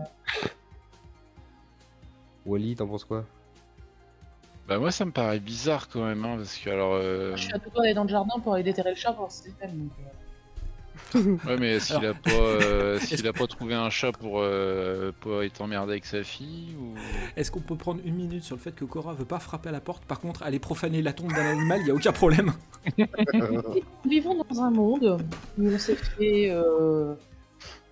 Wally, 2.45 2.75
t'en 2.75 2.87
penses 2.87 3.05
quoi? 3.05 3.25
Bah 4.67 4.79
moi 4.79 4.91
ça 4.91 5.03
me 5.03 5.11
paraît 5.11 5.39
bizarre 5.41 5.89
quand 5.89 6.05
même, 6.05 6.23
hein, 6.23 6.35
parce 6.37 6.57
que 6.57 6.69
alors... 6.69 6.93
euh, 6.93 7.35
je 7.35 7.43
suis 7.43 7.53
à 7.53 7.59
tout 7.59 7.69
d'aller 7.75 7.93
dans 7.93 8.03
le 8.03 8.09
jardin 8.09 8.39
pour 8.41 8.53
aller 8.53 8.63
déterrer 8.63 8.91
le 8.91 8.95
chat 8.95 9.11
pour 9.11 9.29
c'est. 9.29 9.49
Donc, 9.61 9.91
euh, 11.15 11.35
Ouais 11.45 11.57
mais 11.59 11.81
s'il 11.81 11.97
Alors- 11.97 12.11
a 12.11 12.13
pas 12.13 12.31
euh, 12.31 12.97
s'il 13.01 13.27
a 13.27 13.33
pas 13.33 13.45
trouvé 13.45 13.73
un 13.73 13.89
chat 13.89 14.13
pour, 14.13 14.39
euh, 14.39 15.11
pour 15.19 15.43
être 15.43 15.59
emmerdé 15.61 15.91
avec 15.91 16.05
sa 16.05 16.23
fille 16.23 16.77
ou... 16.79 16.93
Est-ce 17.35 17.51
qu'on 17.51 17.59
peut 17.59 17.75
prendre 17.75 17.99
une 18.05 18.15
minute 18.15 18.43
sur 18.43 18.55
le 18.55 18.61
fait 18.61 18.71
que 18.73 18.85
Cora 18.85 19.13
veut 19.13 19.25
pas 19.25 19.39
frapper 19.39 19.67
à 19.67 19.73
la 19.73 19.81
porte? 19.81 20.05
Par 20.05 20.21
contre, 20.21 20.43
aller 20.43 20.59
profaner 20.59 21.01
la 21.01 21.11
tombe 21.11 21.33
d'un 21.33 21.45
animal, 21.45 21.81
il 21.81 21.87
y 21.87 21.91
a 21.91 21.93
aucun 21.93 22.13
problème. 22.13 22.53
Nous 22.97 24.09
vivons 24.09 24.41
dans 24.49 24.61
un 24.61 24.71
monde 24.71 25.25
où 25.57 25.67
on 25.67 25.77
s'est 25.77 25.95
fait 25.97 26.51
euh, 26.51 27.15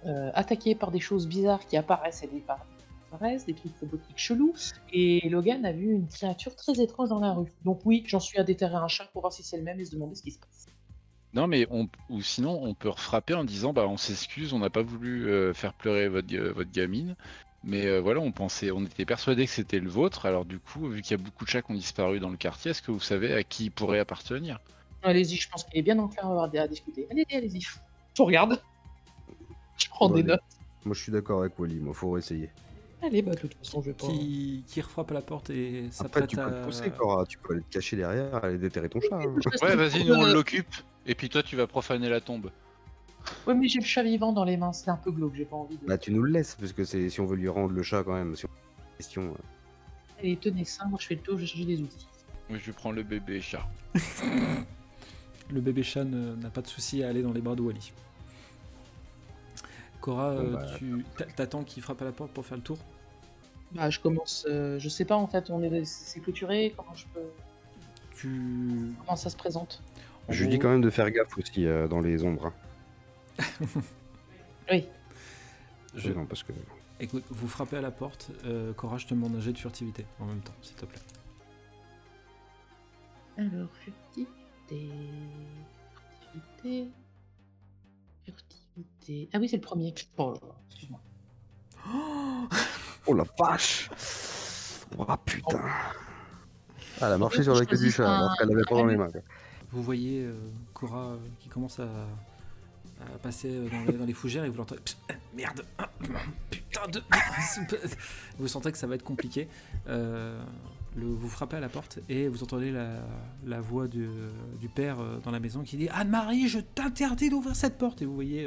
euh, 0.05 0.31
attaquer 0.34 0.75
par 0.75 0.91
des 0.91 1.00
choses 1.00 1.27
bizarres 1.27 1.65
qui 1.65 1.77
apparaissent 1.77 2.24
et 2.24 2.27
disparaissent, 2.27 3.46
des 3.46 3.53
trucs 3.53 3.77
robotiques 3.79 4.17
chelous. 4.17 4.53
Et 4.93 5.27
Logan 5.29 5.65
a 5.65 5.72
vu 5.72 5.91
une 5.91 6.08
créature 6.08 6.55
très 6.55 6.79
étrange 6.81 7.10
dans 7.10 7.20
la 7.20 7.34
rue. 7.34 7.51
Donc 7.63 7.81
oui, 7.86 8.03
j'en 8.08 8.20
suis 8.20 8.39
à 8.39 8.43
déterrer 8.43 8.75
un 8.75 8.88
chat 8.88 9.05
pour 9.05 9.22
voir 9.22 9.34
si 9.34 9.43
c'est 9.43 9.58
le 9.58 9.63
même 9.63 9.79
et 9.79 9.86
se 9.86 9.91
demander 9.93 10.15
ce 10.15 10.24
qui 10.24 10.31
se 10.31 10.39
passe. 10.39 10.65
Non 11.34 11.48
mais 11.48 11.65
on 11.70 11.88
ou 12.10 12.22
sinon 12.22 12.62
on 12.62 12.74
peut 12.74 12.91
frapper 12.91 13.34
en 13.34 13.46
disant 13.46 13.72
bah 13.72 13.88
on 13.88 13.96
s'excuse, 13.96 14.51
on 14.51 14.60
n'a 14.60 14.70
pas 14.70 14.81
voulu 14.81 15.29
euh, 15.29 15.53
faire 15.53 15.74
pleurer 15.74 16.10
votre, 16.10 16.27
ga- 16.27 16.51
votre 16.51 16.72
gamine. 16.72 17.15
Mais 17.63 17.86
euh, 17.86 18.01
voilà, 18.01 18.20
on 18.20 18.31
pensait, 18.31 18.72
on 18.72 18.84
était 18.84 19.05
persuadé 19.05 19.46
que 19.46 19.51
c'était 19.51 19.79
le 19.79 19.89
vôtre. 19.89 20.25
Alors 20.25 20.46
du 20.46 20.60
coup, 20.60 20.89
vu 20.89 21.01
qu'il 21.01 21.12
y 21.12 21.20
a 21.20 21.24
beaucoup 21.24 21.46
de 21.46 21.50
chats 21.50 21.62
qui 21.62 21.72
ont 21.72 21.75
disparu 21.75 22.20
dans 22.20 22.29
le 22.29 22.38
quartier, 22.38 22.72
est-ce 22.72 22.81
que 22.81 22.91
vous 22.91 23.00
savez 23.00 23.34
à 23.34 23.43
qui 23.43 23.65
il 23.65 23.72
pourrait 23.72 24.00
appartenir? 24.00 24.60
Allez-y, 25.03 25.36
je 25.36 25.50
pense 25.50 25.63
qu'il 25.63 25.79
est 25.79 25.84
bien 25.84 26.00
enclin 26.00 26.38
à 26.38 26.67
discuter. 26.67 27.08
Allez-y, 27.12 27.36
allez-y. 27.36 27.62
Je 27.62 28.22
regarde. 28.22 28.62
Je 29.84 29.90
prends 29.90 30.08
Bon, 30.10 30.16
des 30.16 30.22
allez. 30.22 30.30
notes. 30.32 30.42
Moi, 30.86 30.96
je 30.96 31.02
suis 31.02 31.12
d'accord 31.12 31.42
avec 31.42 31.58
Wally, 31.60 31.76
moi, 31.76 31.94
faut 31.94 32.18
essayer. 32.18 32.50
Allez, 33.04 33.22
bah 33.24 33.32
de 33.32 33.40
toute 33.40 33.54
façon, 33.56 33.82
je 33.82 33.88
vais 33.88 33.94
pas... 33.94 34.06
Qui, 34.08 34.64
qui 34.68 34.80
refrappe 34.82 35.10
à 35.12 35.16
la 35.16 35.22
porte 35.22 35.50
et 35.50 35.86
Après, 35.86 35.92
s'apprête 35.92 36.28
tu 36.28 36.36
peux 36.36 36.42
à... 36.44 36.50
le 36.50 36.62
pousser, 36.62 36.92
Cora, 36.92 37.26
tu 37.26 37.38
peux 37.40 37.54
aller 37.54 37.64
te 37.64 37.74
cacher 37.74 37.96
derrière, 37.98 38.36
aller 38.44 38.58
déterrer 38.60 38.90
ton 38.90 39.00
chat. 39.02 39.16
hein. 39.20 39.36
Ouais, 39.64 39.76
vas-y, 39.76 40.04
nous 40.06 40.14
on 40.14 40.26
l'occupe. 40.32 40.74
Et 41.08 41.16
puis 41.16 41.28
toi, 41.30 41.42
tu 41.42 41.56
vas 41.56 41.66
profaner 41.66 42.10
la 42.10 42.22
tombe. 42.22 42.52
Ouais, 43.48 43.56
mais 43.56 43.68
j'ai 43.68 43.80
le 43.80 43.86
chat 43.86 44.04
vivant 44.04 44.34
dans 44.34 44.44
les 44.44 44.56
mains, 44.58 44.72
c'est 44.74 44.90
un 44.92 44.98
peu 44.98 45.12
glauque, 45.12 45.34
j'ai 45.36 45.46
pas 45.46 45.56
envie 45.56 45.78
de... 45.78 45.86
Bah, 45.88 45.98
tu 45.98 46.12
nous 46.12 46.22
le 46.22 46.32
laisses, 46.32 46.56
parce 46.60 46.74
que 46.74 46.84
c'est 46.84 47.10
si 47.10 47.20
on 47.22 47.26
veut 47.26 47.38
lui 47.38 47.50
rendre 47.50 47.74
le 47.74 47.82
chat 47.84 48.04
quand 48.04 48.14
même. 48.14 48.36
Si 48.36 48.46
on... 48.46 48.50
Question. 48.98 49.24
euh. 49.24 50.20
Allez, 50.20 50.38
tenez 50.38 50.66
ça, 50.66 50.86
moi 50.86 50.98
je 51.02 51.08
fais 51.08 51.16
le 51.16 51.22
tour, 51.22 51.38
j'ai 51.40 51.66
des 51.66 51.82
outils. 51.82 52.08
Moi, 52.50 52.60
je 52.64 52.72
prends 52.72 52.92
le 52.92 53.02
bébé 53.04 53.42
chat. 53.42 53.68
Le 55.50 55.60
bébé 55.60 55.84
chat 55.84 56.04
n'a 56.06 56.50
pas 56.50 56.62
de 56.62 56.68
souci 56.68 57.04
à 57.04 57.10
aller 57.10 57.22
dans 57.24 57.34
les 57.34 57.42
bras 57.42 57.56
de 57.56 57.62
Wally. 57.62 57.92
Cora, 60.01 60.34
Bon, 60.36 60.41
euh, 60.41 60.53
bah, 60.53 60.65
tu 60.77 61.05
t'a- 61.17 61.25
t'attends 61.25 61.63
qu'il 61.63 61.81
frappe 61.84 62.01
à 62.01 62.05
la 62.05 62.12
porte 62.12 62.31
pour 62.31 62.46
faire 62.46 62.58
le 62.58 62.63
tour? 62.63 62.77
Bah, 63.74 63.89
je 63.89 64.00
commence, 64.00 64.46
euh, 64.50 64.77
je 64.79 64.89
sais 64.89 65.05
pas 65.05 65.15
en 65.15 65.27
fait, 65.27 65.50
on 65.50 65.62
est, 65.63 65.86
c'est 65.86 66.20
clôturé, 66.20 66.74
comment 66.75 66.93
je 66.93 67.05
peux, 67.13 67.29
Tu... 68.17 68.93
comment 69.00 69.15
ça 69.15 69.29
se 69.29 69.38
présente? 69.38 69.81
En 70.27 70.34
Je 70.34 70.43
lui 70.43 70.50
dis 70.50 70.60
quand 70.60 70.70
même 70.70 70.81
de 70.81 70.89
faire 70.89 71.10
gaffe 71.12 71.38
aussi 71.38 71.65
euh, 71.65 71.88
dans 71.88 72.01
les 72.01 72.24
ombres. 72.24 72.48
hein. 72.48 72.53
Oui. 74.72 74.88
je- 75.96 76.10
Oui, 76.10 76.15
Non, 76.17 76.25
parce 76.25 76.43
que. 76.43 76.51
Écoute, 77.00 77.24
vous 77.29 77.48
frappez 77.48 77.77
à 77.77 77.81
la 77.81 77.89
porte. 77.91 78.29
euh, 78.46 78.74
Cora, 78.74 78.98
je 78.98 79.08
te 79.08 79.13
demande 79.15 79.36
un 79.36 79.39
jet 79.39 79.53
de 79.53 79.58
furtivité 79.58 80.05
en 80.20 80.25
même 80.25 80.41
temps, 80.41 80.53
s'il 80.62 80.75
te 80.75 80.86
plaît. 80.86 81.00
Alors, 83.38 83.70
furtivité, 83.84 84.89
furtivité, 86.31 86.89
Ah 89.34 89.38
oui, 89.39 89.50
c'est 89.50 89.58
le 89.58 89.62
premier. 89.62 89.93
Oh, 90.17 90.34
excuse-moi. 90.70 91.00
Oh 93.08 93.13
la 93.13 93.24
vache 93.39 93.89
Oh 94.98 95.05
putain 95.25 95.60
Ah, 97.00 97.08
elle 97.08 97.13
a 97.13 97.17
marché 97.17 97.43
sur 97.43 97.53
la 97.55 97.65
que 97.65 97.72
queue 97.72 97.77
du 97.77 97.91
chat, 97.91 98.08
alors 98.17 98.38
qu'elle 98.38 98.50
l'avait 98.50 98.62
pas 98.70 98.75
dans 98.75 98.86
les 98.86 98.98
mains. 98.98 99.10
quoi. 99.10 99.22
Vous 99.72 99.81
voyez 99.84 100.24
euh, 100.25 100.34
Cora 100.74 101.12
euh, 101.12 101.17
qui 101.39 101.50
commence 101.50 101.79
à, 101.79 101.86
à 101.86 103.17
passer 103.24 103.50
euh, 103.50 103.70
dans 103.70 103.91
les, 103.91 103.98
dans 103.98 104.05
les 104.05 104.13
fougères 104.13 104.43
et 104.43 104.50
vous 104.50 104.58
l'entendez. 104.58 104.81
Psst, 104.81 104.98
Merde 105.36 105.63
Putain 106.50 106.88
de. 106.89 107.01
Vous 108.39 108.48
sentez 108.48 108.72
que 108.72 108.77
ça 108.77 108.86
va 108.88 108.96
être 108.96 109.03
compliqué. 109.03 109.48
Euh, 109.88 110.41
le- 110.96 111.05
vous 111.05 111.29
frappez 111.29 111.55
à 111.58 111.60
la 111.62 111.70
porte 111.70 112.00
et 112.10 112.27
vous 112.27 112.43
entendez 112.43 112.72
la, 112.72 113.00
la 113.46 113.62
voix 113.62 113.88
du, 113.88 114.08
du 114.60 114.67
père 114.67 115.00
euh, 115.00 115.20
dans 115.24 115.31
la 115.31 115.39
maison 115.39 115.63
qui 115.63 115.77
dit 115.77 115.88
Anne-Marie, 115.89 116.48
je 116.50 116.60
t'interdis 116.60 117.29
d'ouvrir 117.29 117.55
cette 117.55 117.77
porte 117.77 118.01
Et 118.01 118.05
vous 118.05 118.13
voyez 118.15 118.46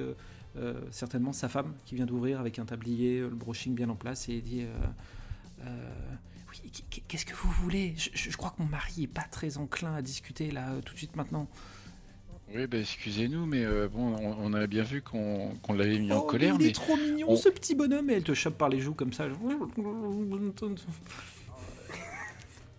certainement 0.90 1.32
sa 1.32 1.48
femme 1.48 1.72
qui 1.84 1.94
vient 1.94 2.06
d'ouvrir 2.06 2.40
avec 2.40 2.58
un 2.58 2.64
tablier, 2.64 3.18
euh, 3.18 3.28
le 3.28 3.34
brushing 3.36 3.74
bien 3.74 3.88
en 3.88 3.96
place 3.96 4.28
et 4.28 4.34
il 4.34 4.42
dit. 4.42 4.62
euh, 4.62 5.66
euh, 5.66 5.90
oui, 6.50 6.70
qu- 6.90 7.00
qu'est-ce 7.08 7.26
que 7.26 7.34
vous 7.34 7.50
voulez? 7.50 7.94
Je, 7.96 8.36
crois 8.36 8.50
que 8.56 8.62
mon 8.62 8.68
mari 8.68 9.04
est 9.04 9.06
pas 9.08 9.26
très 9.30 9.58
enclin 9.58 9.94
à 9.94 10.02
discuter 10.02 10.50
là 10.50 10.70
euh, 10.70 10.80
tout 10.82 10.92
de 10.94 10.98
suite 10.98 11.16
maintenant. 11.16 11.48
Oui, 12.54 12.66
bah 12.66 12.78
excusez-nous, 12.78 13.46
mais 13.46 13.64
euh, 13.64 13.88
bon, 13.88 14.14
on, 14.16 14.36
on 14.38 14.52
a 14.52 14.66
bien 14.66 14.82
vu 14.84 15.02
qu'on 15.02 15.50
l'avait 15.70 15.98
mis 15.98 16.12
en 16.12 16.18
Oh, 16.18 16.22
colère, 16.26 16.56
il 16.60 16.66
est 16.66 16.72
trop 16.74 16.96
mignon 16.96 17.30
on- 17.30 17.36
ce 17.36 17.48
petit 17.48 17.74
bonhomme 17.74 18.10
et 18.10 18.14
elle 18.14 18.22
te 18.22 18.34
chope 18.34 18.56
par 18.58 18.68
les 18.68 18.78
joues 18.80 18.94
comme 18.94 19.12
ça. 19.12 19.26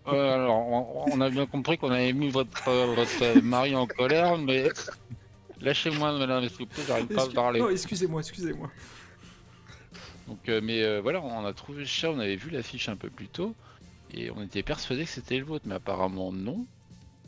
Euh, 0.08 0.34
alors, 0.34 0.56
on, 0.68 1.04
on 1.14 1.20
a 1.20 1.28
bien 1.30 1.46
compris 1.46 1.78
qu'on 1.78 1.90
avait 1.90 2.12
mis 2.12 2.28
votre, 2.30 2.68
euh, 2.68 2.94
votre 2.94 3.40
mari 3.42 3.74
en 3.74 3.88
colère, 3.88 4.38
mais 4.38 4.68
lâchez-moi, 5.60 6.18
madame, 6.18 6.48
plaît, 6.48 6.66
j'arrive 6.86 7.06
pas 7.06 7.24
à 7.24 7.28
parler. 7.28 7.60
Non, 7.60 7.70
excusez-moi, 7.70 8.20
excusez-moi. 8.20 8.70
Donc, 10.26 10.48
euh, 10.48 10.60
mais 10.62 10.82
euh, 10.82 11.00
voilà, 11.00 11.22
on 11.22 11.44
a 11.46 11.52
trouvé 11.52 11.80
le 11.80 11.84
chat, 11.86 12.10
on 12.10 12.18
avait 12.18 12.36
vu 12.36 12.50
l'affiche 12.50 12.88
un 12.88 12.96
peu 12.96 13.10
plus 13.10 13.28
tôt, 13.28 13.54
et 14.12 14.30
on 14.30 14.42
était 14.42 14.62
persuadé 14.62 15.04
que 15.04 15.10
c'était 15.10 15.38
le 15.38 15.44
vôtre, 15.44 15.66
mais 15.68 15.74
apparemment 15.76 16.32
non. 16.32 16.66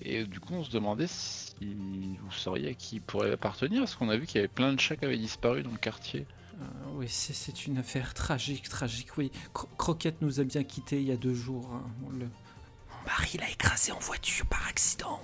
Et 0.01 0.25
du 0.25 0.39
coup, 0.41 0.55
on 0.55 0.65
se 0.65 0.71
demandait 0.71 1.07
si 1.09 1.55
vous 1.61 2.31
sauriez 2.33 2.71
à 2.71 2.75
qui 2.75 2.97
il 2.97 3.03
pourrait 3.03 3.33
appartenir, 3.33 3.81
parce 3.81 3.95
qu'on 3.97 4.09
a 4.11 4.17
vu 4.17 4.27
qu'il 4.27 4.37
y 4.37 4.39
avait 4.39 4.49
plein 4.49 4.73
de 4.73 4.81
chats 4.81 4.97
qui 4.97 5.05
avaient 5.05 5.17
disparu 5.19 5.63
dans 5.63 5.71
le 5.73 5.77
quartier. 5.79 6.27
Euh, 6.61 6.65
oui, 6.95 7.07
c'est- 7.09 7.67
une 7.67 7.79
affaire 7.79 8.15
tragique, 8.15 8.69
tragique, 8.69 9.17
oui. 9.17 9.31
Cro- 9.55 9.69
Croquette 9.77 10.21
nous 10.23 10.41
a 10.41 10.45
bien 10.45 10.65
quittés 10.65 10.97
il 11.01 11.07
y 11.09 11.13
a 11.13 11.17
deux 11.17 11.35
jours. 11.35 11.71
hein. 11.73 11.85
Le- 12.13 12.27
Mon 12.27 13.05
mari 13.07 13.39
l'a 13.39 13.49
écrasé 13.51 13.93
en 13.93 13.99
voiture 14.01 14.45
par 14.47 14.67
accident. 14.67 15.21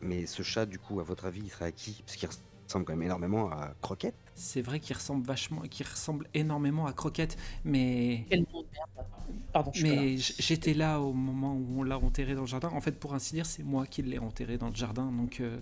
Mais 0.00 0.26
ce 0.26 0.42
chat, 0.42 0.66
du 0.66 0.78
coup, 0.78 1.00
à 1.00 1.02
votre 1.02 1.26
avis, 1.26 1.42
il 1.44 1.50
serait 1.50 1.66
à 1.66 1.72
qui 1.72 2.02
Parce 2.06 2.16
qu'il 2.16 2.28
ressemble 2.28 2.84
quand 2.84 2.92
même 2.92 3.02
énormément 3.02 3.50
à 3.50 3.74
Croquette. 3.82 4.14
C'est 4.34 4.62
vrai 4.62 4.80
qu'il 4.80 4.96
ressemble 4.96 5.26
vachement, 5.26 5.62
qu'il 5.62 5.86
ressemble 5.86 6.26
énormément 6.34 6.86
à 6.86 6.92
Croquette, 6.92 7.36
mais 7.64 8.24
Quel 8.28 8.40
nom 8.52 8.62
de 8.62 8.66
merde. 8.72 9.08
Pardon, 9.52 9.70
je 9.74 9.80
suis 9.80 9.90
mais 9.90 10.16
j'étais 10.16 10.74
là 10.74 11.00
au 11.00 11.12
moment 11.12 11.54
où 11.54 11.80
on 11.80 11.82
l'a 11.82 11.98
enterré 11.98 12.34
dans 12.34 12.42
le 12.42 12.46
jardin. 12.46 12.68
En 12.68 12.80
fait, 12.80 12.98
pour 12.98 13.14
ainsi 13.14 13.34
dire, 13.34 13.46
c'est 13.46 13.62
moi 13.62 13.86
qui 13.86 14.02
l'ai 14.02 14.18
enterré 14.18 14.58
dans 14.58 14.68
le 14.68 14.74
jardin, 14.74 15.10
donc 15.10 15.40
euh, 15.40 15.58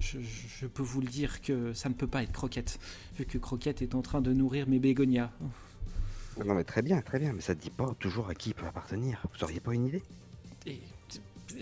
je, 0.00 0.66
peux 0.66 0.82
vous 0.82 1.00
le 1.00 1.06
dire 1.06 1.40
que 1.40 1.72
ça 1.72 1.88
ne 1.88 1.94
peut 1.94 2.06
pas 2.06 2.22
être 2.22 2.32
Croquette, 2.32 2.78
vu 3.16 3.26
que 3.26 3.38
Croquette 3.38 3.82
est 3.82 3.94
en 3.94 4.02
train 4.02 4.20
de 4.20 4.32
nourrir 4.32 4.68
mes 4.68 4.78
bégonias. 4.78 5.30
Non, 6.44 6.54
mais 6.54 6.64
très 6.64 6.82
bien, 6.82 7.00
très 7.00 7.18
bien. 7.18 7.32
Mais 7.32 7.40
ça 7.40 7.54
te 7.54 7.62
dit 7.62 7.70
pas 7.70 7.94
toujours 7.98 8.28
à 8.28 8.34
qui 8.34 8.50
il 8.50 8.54
peut 8.54 8.66
appartenir. 8.66 9.22
Vous 9.32 9.44
auriez 9.44 9.60
pas 9.60 9.74
une 9.74 9.86
idée? 9.86 10.02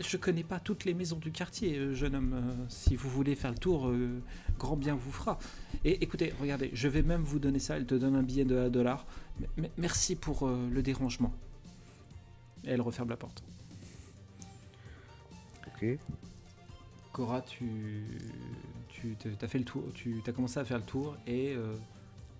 Je 0.01 0.17
connais 0.17 0.43
pas 0.43 0.61
toutes 0.61 0.85
les 0.85 0.95
maisons 0.95 1.19
du 1.19 1.31
quartier, 1.31 1.77
euh, 1.77 1.95
jeune 1.95 2.15
homme. 2.15 2.33
Euh, 2.35 2.65
Si 2.69 2.97
vous 2.97 3.09
voulez 3.09 3.35
faire 3.35 3.51
le 3.51 3.59
tour, 3.59 3.89
euh, 3.89 4.21
grand 4.59 4.77
bien 4.77 4.95
vous 4.95 5.13
fera. 5.13 5.39
Et 5.85 6.03
écoutez, 6.03 6.33
regardez, 6.41 6.71
je 6.73 6.89
vais 6.89 7.03
même 7.03 7.23
vous 7.23 7.39
donner 7.39 7.59
ça. 7.59 7.77
Elle 7.77 7.87
te 7.87 7.95
donne 7.95 8.17
un 8.17 8.23
billet 8.23 8.45
de 8.45 8.57
1 8.57 8.69
dollar. 8.71 9.07
Merci 9.77 10.17
pour 10.17 10.47
euh, 10.47 10.69
le 10.71 10.83
dérangement. 10.83 11.33
Et 12.65 12.71
elle 12.71 12.81
referme 12.81 13.11
la 13.11 13.17
porte. 13.17 13.43
Ok. 15.69 15.99
Cora, 17.13 17.43
tu, 17.43 18.05
tu 18.89 19.17
as 19.41 19.49
fait 19.49 19.59
le 19.59 19.65
tour, 19.65 19.85
tu 19.95 20.21
as 20.27 20.33
commencé 20.33 20.59
à 20.59 20.65
faire 20.65 20.79
le 20.79 20.85
tour 20.85 21.17
et 21.27 21.55
euh, 21.55 21.77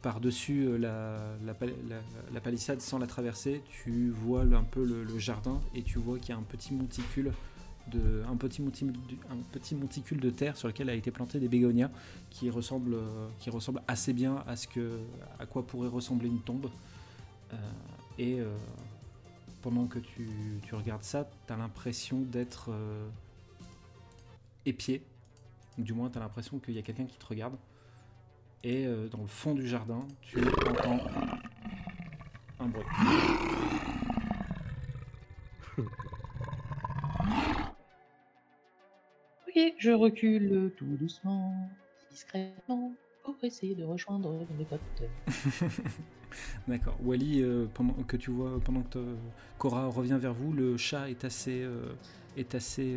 par-dessus 0.05 0.67
euh, 0.67 0.77
la, 0.77 1.19
la, 1.47 1.55
pal- 1.55 1.73
la- 1.89 2.03
la 2.31 2.41
palissade 2.43 2.83
sans 2.83 2.99
la 2.99 3.07
traverser, 3.07 3.63
tu 3.67 4.11
vois 4.11 4.43
un 4.43 4.63
peu 4.63 4.85
le, 4.85 5.19
jardin 5.19 5.63
et 5.75 5.83
tu 5.83 5.99
vois 5.99 6.19
qu'il 6.19 6.29
y 6.29 6.33
a 6.33 6.37
un 6.37 6.43
petit 6.43 6.75
monticule 6.75 7.33
de 7.91 8.23
terre 10.31 10.59
sur 10.59 10.69
lequel 10.69 10.91
a 10.91 10.95
été 10.95 11.11
planté 11.11 11.41
des 11.41 11.49
bégonias 11.49 11.91
qui 12.29 12.51
ressemble 12.51 12.95
euh, 12.95 13.29
assez 13.89 14.13
bien 14.13 14.45
à 14.47 14.57
ce 14.57 14.69
que 14.69 14.99
à 15.39 15.47
quoi 15.47 15.67
pourrait 15.67 15.89
ressembler 15.89 16.29
une 16.29 16.41
tombe. 16.41 16.69
Euh, 17.55 17.57
et 18.19 18.41
pendant 19.63 19.87
que 19.87 19.99
tu, 19.99 20.29
regardes 20.73 21.03
ça, 21.03 21.27
tu 21.47 21.53
as 21.53 21.57
l'impression 21.57 22.21
d'être 22.21 22.71
épié. 24.67 25.03
Du 25.79 25.95
moins, 25.95 26.11
tu 26.11 26.19
as 26.19 26.21
l'impression 26.21 26.59
qu'il 26.59 26.75
y 26.75 26.79
a 26.79 26.83
quelqu'un 26.83 27.07
qui 27.07 27.17
te 27.17 27.27
regarde. 27.27 27.57
Et 28.65 28.87
euh, 28.87 29.09
dans 29.09 29.21
le 29.21 29.27
fond 29.27 29.55
du 29.55 29.67
jardin, 29.69 30.07
tu 30.23 30.39
entends 30.69 30.99
un 32.61 32.67
bruit. 32.67 32.85
Ok, 39.49 39.75
je 39.79 39.91
recule 39.91 40.73
tout 40.77 40.97
doucement, 40.97 41.71
discrètement, 42.11 42.93
pour 43.23 43.37
essayer 43.43 43.75
de 43.75 43.85
rejoindre 43.85 44.47
mes 44.59 44.65
potes. 44.71 44.81
D'accord. 46.67 46.97
Wally, 47.03 47.43
euh, 47.43 47.67
pendant 47.73 47.93
que 48.03 48.17
tu 48.17 48.31
vois, 48.31 48.59
pendant 48.65 48.83
que 48.83 48.89
te- 48.99 49.15
Cora 49.59 49.87
revient 49.87 50.19
vers 50.21 50.35
vous, 50.35 50.53
le 50.53 50.77
chat 50.77 51.09
est 51.09 51.25
assez, 51.25 51.63
euh, 51.63 51.95
est 52.37 52.55
assez. 52.55 52.97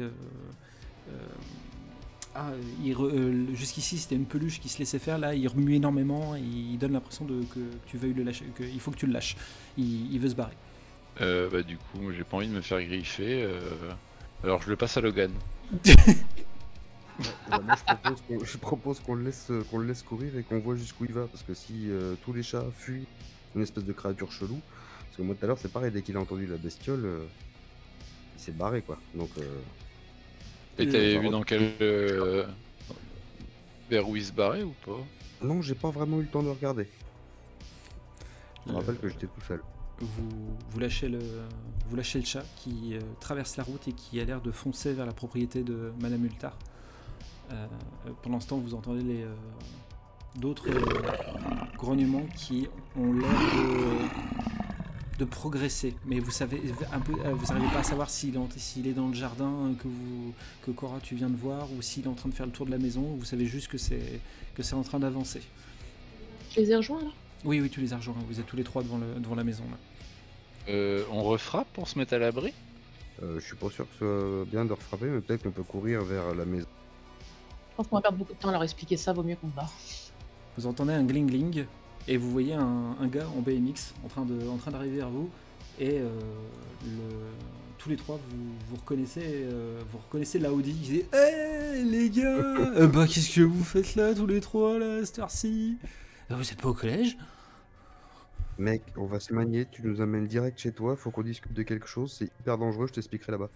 Ah, 2.38 2.52
euh, 2.52 3.48
jusqu'ici 3.56 3.98
c'était 3.98 4.16
une 4.16 4.26
peluche 4.26 4.60
qui 4.60 4.70
se 4.70 4.80
laissait 4.80 5.00
faire. 5.00 5.18
Là, 5.18 5.34
il 5.36 5.48
remue 5.48 5.76
énormément. 5.76 6.36
Et 6.36 6.42
il 6.42 6.78
donne 6.78 6.94
l'impression 6.94 7.26
de 7.26 7.42
que 7.54 7.60
tu 7.88 7.98
veuilles 7.98 8.14
le 8.14 8.24
lâcher, 8.24 8.46
qu'il 8.56 8.80
faut 8.80 8.92
que 8.92 8.98
tu 8.98 9.08
le 9.08 9.14
lâches. 9.14 9.36
Il, 9.78 10.14
il 10.14 10.20
veut 10.20 10.30
se 10.30 10.36
barrer. 10.36 10.56
Euh, 11.22 11.50
bah, 11.50 11.64
du 11.64 11.78
coup, 11.78 12.00
moi, 12.00 12.14
j'ai 12.16 12.24
pas 12.24 12.38
envie 12.38 12.48
de 12.48 12.54
me 12.54 12.62
faire 12.62 12.82
griffer. 12.82 13.44
euh, 13.44 13.60
Alors, 14.44 14.62
je 14.62 14.70
le 14.70 14.76
passe 14.76 14.96
à 14.98 15.02
Logan. 15.02 15.32
Ouais, 17.52 17.60
moi, 17.64 17.76
je 18.44 18.58
propose 18.58 19.00
qu'on- 19.00 19.16
le 19.16 19.24
laisse, 19.24 19.52
qu'on 19.72 19.80
le 19.80 19.88
laisse 19.88 20.04
courir 20.04 20.38
et 20.38 20.44
qu'on 20.44 20.60
voit 20.60 20.76
jusqu'où 20.76 21.06
il 21.06 21.14
va. 21.14 21.26
Parce 21.26 21.42
que 21.42 21.56
si 21.56 21.90
euh, 21.90 22.14
tous 22.24 22.34
les 22.34 22.44
chats 22.44 22.66
fuient 22.78 23.08
une 23.56 23.64
espèce 23.64 23.86
de 23.86 23.94
créature 23.94 24.32
chelou, 24.32 24.60
parce 25.06 25.18
que 25.18 25.22
moi 25.24 25.34
tout 25.34 25.44
à 25.46 25.48
l'heure 25.48 25.58
c'est 25.58 25.72
pareil, 25.72 25.92
dès 25.92 26.04
qu'il 26.04 26.16
a 26.16 26.20
entendu 26.20 26.46
la 26.46 26.58
bestiole, 26.58 27.04
euh, 27.06 27.26
il 28.36 28.40
s'est 28.42 28.52
barré 28.52 28.84
quoi. 28.84 29.00
Donc 29.16 29.30
euh, 29.40 29.42
Et 30.80 30.88
t'avais 30.88 31.18
vu 31.18 31.30
dans 31.30 31.44
quel. 31.44 31.74
euh, 31.82 32.46
vers 33.90 34.08
où 34.08 34.16
il 34.16 34.24
se 34.24 34.32
barrait 34.34 34.64
ou 34.64 34.74
pas? 34.86 35.00
Non, 35.42 35.62
j'ai 35.62 35.76
pas 35.76 35.92
vraiment 35.92 36.18
eu 36.20 36.24
le 36.24 36.28
temps 36.28 36.44
de 36.44 36.50
regarder. 36.50 36.88
Je 38.66 38.72
me 38.72 38.76
Euh, 38.76 38.80
rappelle 38.80 38.98
que 38.98 39.08
j'étais 39.10 39.28
tout 39.28 39.42
seul. 39.48 39.62
vous, 40.00 40.58
vous, 40.70 40.80
lâchez 40.80 41.10
le, 41.10 41.20
vous 41.88 41.96
lâchez 41.96 42.20
le 42.20 42.26
chat 42.26 42.44
qui 42.58 42.96
euh, 42.96 43.00
traverse 43.20 43.58
la 43.58 43.64
route 43.64 43.88
et 43.88 43.94
qui 43.94 44.20
a 44.20 44.26
l'air 44.26 44.42
de 44.42 44.52
foncer 44.52 44.94
vers 44.94 45.06
la 45.06 45.14
propriété 45.14 45.64
de 45.64 45.92
Madame. 46.00 46.28
Euh, 46.44 46.48
euh, 47.54 48.12
pendant 48.22 48.40
ce 48.40 48.48
temps, 48.48 48.58
vous 48.58 48.74
entendez 48.76 49.02
les, 49.04 49.24
euh, 49.24 49.34
d'autres 50.36 50.70
euh, 50.70 50.82
grognements 51.78 52.26
qui 52.36 52.68
ont 52.96 53.14
l'air 53.14 53.30
de, 53.30 54.47
de 55.18 55.26
progresser. 55.26 55.96
Mais 56.06 56.20
vous 56.20 56.32
savez, 56.32 56.62
un 56.94 57.00
peu, 57.00 57.14
euh, 57.26 57.34
vous 57.34 57.46
n'arrivez 57.54 57.72
pas 57.74 57.80
à 57.80 57.84
savoir 57.84 58.10
s'il 58.10 58.36
est, 58.36 58.38
en- 58.38 58.50
s'il 58.56 58.88
est 58.88 58.94
dans 58.94 59.08
le 59.08 59.14
jardin 59.14 59.50
euh, 59.50 59.74
que, 59.74 59.88
vous, 59.88 60.34
que 60.64 60.72
Cora 60.72 61.00
tu 61.02 61.16
viens 61.16 61.30
de 61.30 61.36
voir 61.36 61.72
ou 61.74 61.82
s'il 61.82 62.06
est 62.06 62.08
en 62.08 62.14
train 62.14 62.30
de 62.30 62.34
faire 62.36 62.46
le 62.46 62.52
tour 62.52 62.66
de 62.66 62.72
la 62.72 62.78
maison. 62.78 63.02
Vous 63.18 63.26
savez 63.26 63.46
juste 63.46 63.68
que 63.68 63.78
c'est, 63.78 64.20
que 64.56 64.62
c'est 64.64 64.76
en 64.76 64.84
train 64.84 65.00
d'avancer. 65.00 65.42
Je 66.52 66.62
les 66.62 66.72
ai 66.72 66.76
rejoints 66.76 67.02
là 67.02 67.10
Oui, 67.46 67.60
oui, 67.62 67.70
tu 67.70 67.82
les 67.82 67.94
as 67.94 67.98
rejoints. 67.98 68.16
Vous 68.28 68.40
êtes 68.40 68.46
tous 68.46 68.56
les 68.58 68.64
trois 68.64 68.84
devant, 68.84 68.98
le, 69.00 69.20
devant 69.20 69.36
la 69.36 69.44
maison. 69.44 69.64
Là. 69.72 69.78
Euh, 70.70 71.04
On 71.12 71.24
refrappe 71.24 71.68
pour 71.74 71.88
se 71.88 71.98
mettre 71.98 72.14
à 72.14 72.20
l'abri? 72.20 72.54
Euh, 73.24 73.40
je 73.40 73.46
suis 73.46 73.56
pas 73.56 73.70
sûr 73.72 73.86
que 73.86 73.94
ce 73.94 73.98
soit 74.00 74.46
bien 74.52 74.64
de 74.66 74.74
refrapper, 74.74 75.06
mais 75.08 75.22
peut-être 75.22 75.42
qu'on 75.44 75.52
peut 75.52 75.64
courir 75.64 76.04
vers 76.04 76.36
la 76.36 76.46
maison. 76.46 76.68
Je 77.72 77.76
pense 77.78 77.88
qu'on 77.88 77.96
va 77.96 78.02
perdre 78.04 78.18
beaucoup 78.18 78.34
de 78.34 78.38
temps 78.40 78.50
à 78.50 78.52
leur 78.52 78.64
expliquer 78.64 78.98
ça, 78.98 79.14
vaut 79.14 79.24
mieux 79.24 79.36
qu'on 79.36 79.48
barre. 79.48 79.72
Vous 80.58 80.66
entendez 80.68 80.94
un 80.94 81.04
gling 81.04 81.26
gling 81.28 81.66
et 82.08 82.18
vous 82.18 82.32
voyez 82.32 82.54
un, 82.54 82.96
un 83.00 83.08
gars 83.08 83.28
en 83.38 83.42
BMX 83.42 83.94
en 84.06 84.08
train 84.08 84.26
de, 84.26 84.48
en 84.48 84.58
train 84.58 84.72
d'arriver 84.72 84.98
vers 84.98 85.10
vous 85.10 85.30
et 85.80 86.00
euh, 86.00 86.10
le- 86.84 87.36
tous 87.78 87.90
les 87.90 87.96
trois 87.98 88.18
vous, 88.30 88.54
vous 88.70 88.76
reconnaissez 88.78 89.22
euh, 89.26 89.80
vous 89.92 90.00
reconnaissez 90.00 90.40
l'Audi 90.40 90.74
qui 90.74 90.80
dit 90.92 91.04
Hé 91.14 91.84
les 91.84 92.10
gars 92.10 92.24
euh, 92.26 92.88
bah 92.88 93.06
qu'est-ce 93.08 93.36
que 93.36 93.42
vous 93.42 93.64
faites 93.64 93.96
là 93.96 94.14
tous 94.16 94.28
les 94.28 94.42
trois 94.42 94.80
là 94.80 95.06
cette 95.06 95.20
heure-ci? 95.20 95.78
Euh, 96.32 96.36
Vous 96.36 96.52
êtes 96.52 96.62
pas 96.62 96.70
au 96.70 96.74
collège? 96.74 97.18
Mec, 98.60 98.84
on 98.98 99.06
va 99.06 99.20
se 99.20 99.34
manier, 99.34 99.66
tu 99.68 99.82
nous 99.84 100.02
amènes 100.02 100.28
direct 100.28 100.60
chez 100.60 100.72
toi, 100.72 100.96
faut 100.96 101.12
qu'on 101.12 101.24
discute 101.24 101.54
de 101.54 101.64
quelque 101.64 101.88
chose, 101.88 102.14
c'est 102.18 102.26
hyper 102.40 102.58
dangereux, 102.58 102.88
je 102.88 102.94
t'expliquerai 102.94 103.32
là-bas. 103.32 103.50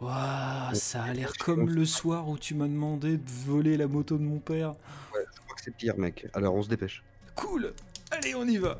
Waouh 0.00 0.74
ça 0.74 1.02
a 1.04 1.12
l'air 1.12 1.36
comme 1.38 1.68
le 1.70 1.84
soir 1.84 2.28
où 2.28 2.38
tu 2.38 2.54
m'as 2.54 2.68
demandé 2.68 3.16
de 3.18 3.30
voler 3.46 3.76
la 3.76 3.88
moto 3.88 4.16
de 4.16 4.22
mon 4.22 4.38
père. 4.38 4.74
Je 5.14 5.40
crois 5.40 5.54
que 5.56 5.62
c'est 5.62 5.74
pire, 5.76 5.96
mec. 5.98 6.26
Alors 6.34 6.54
on 6.54 6.62
se 6.62 6.68
dépêche. 6.68 7.02
Cool 7.38 7.72
Allez, 8.10 8.34
on 8.34 8.46
y 8.48 8.56
va 8.56 8.78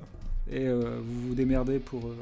Et 0.51 0.67
euh, 0.67 0.99
vous 1.01 1.29
vous 1.29 1.35
démerdez 1.35 1.79
pour, 1.79 2.09
euh, 2.09 2.17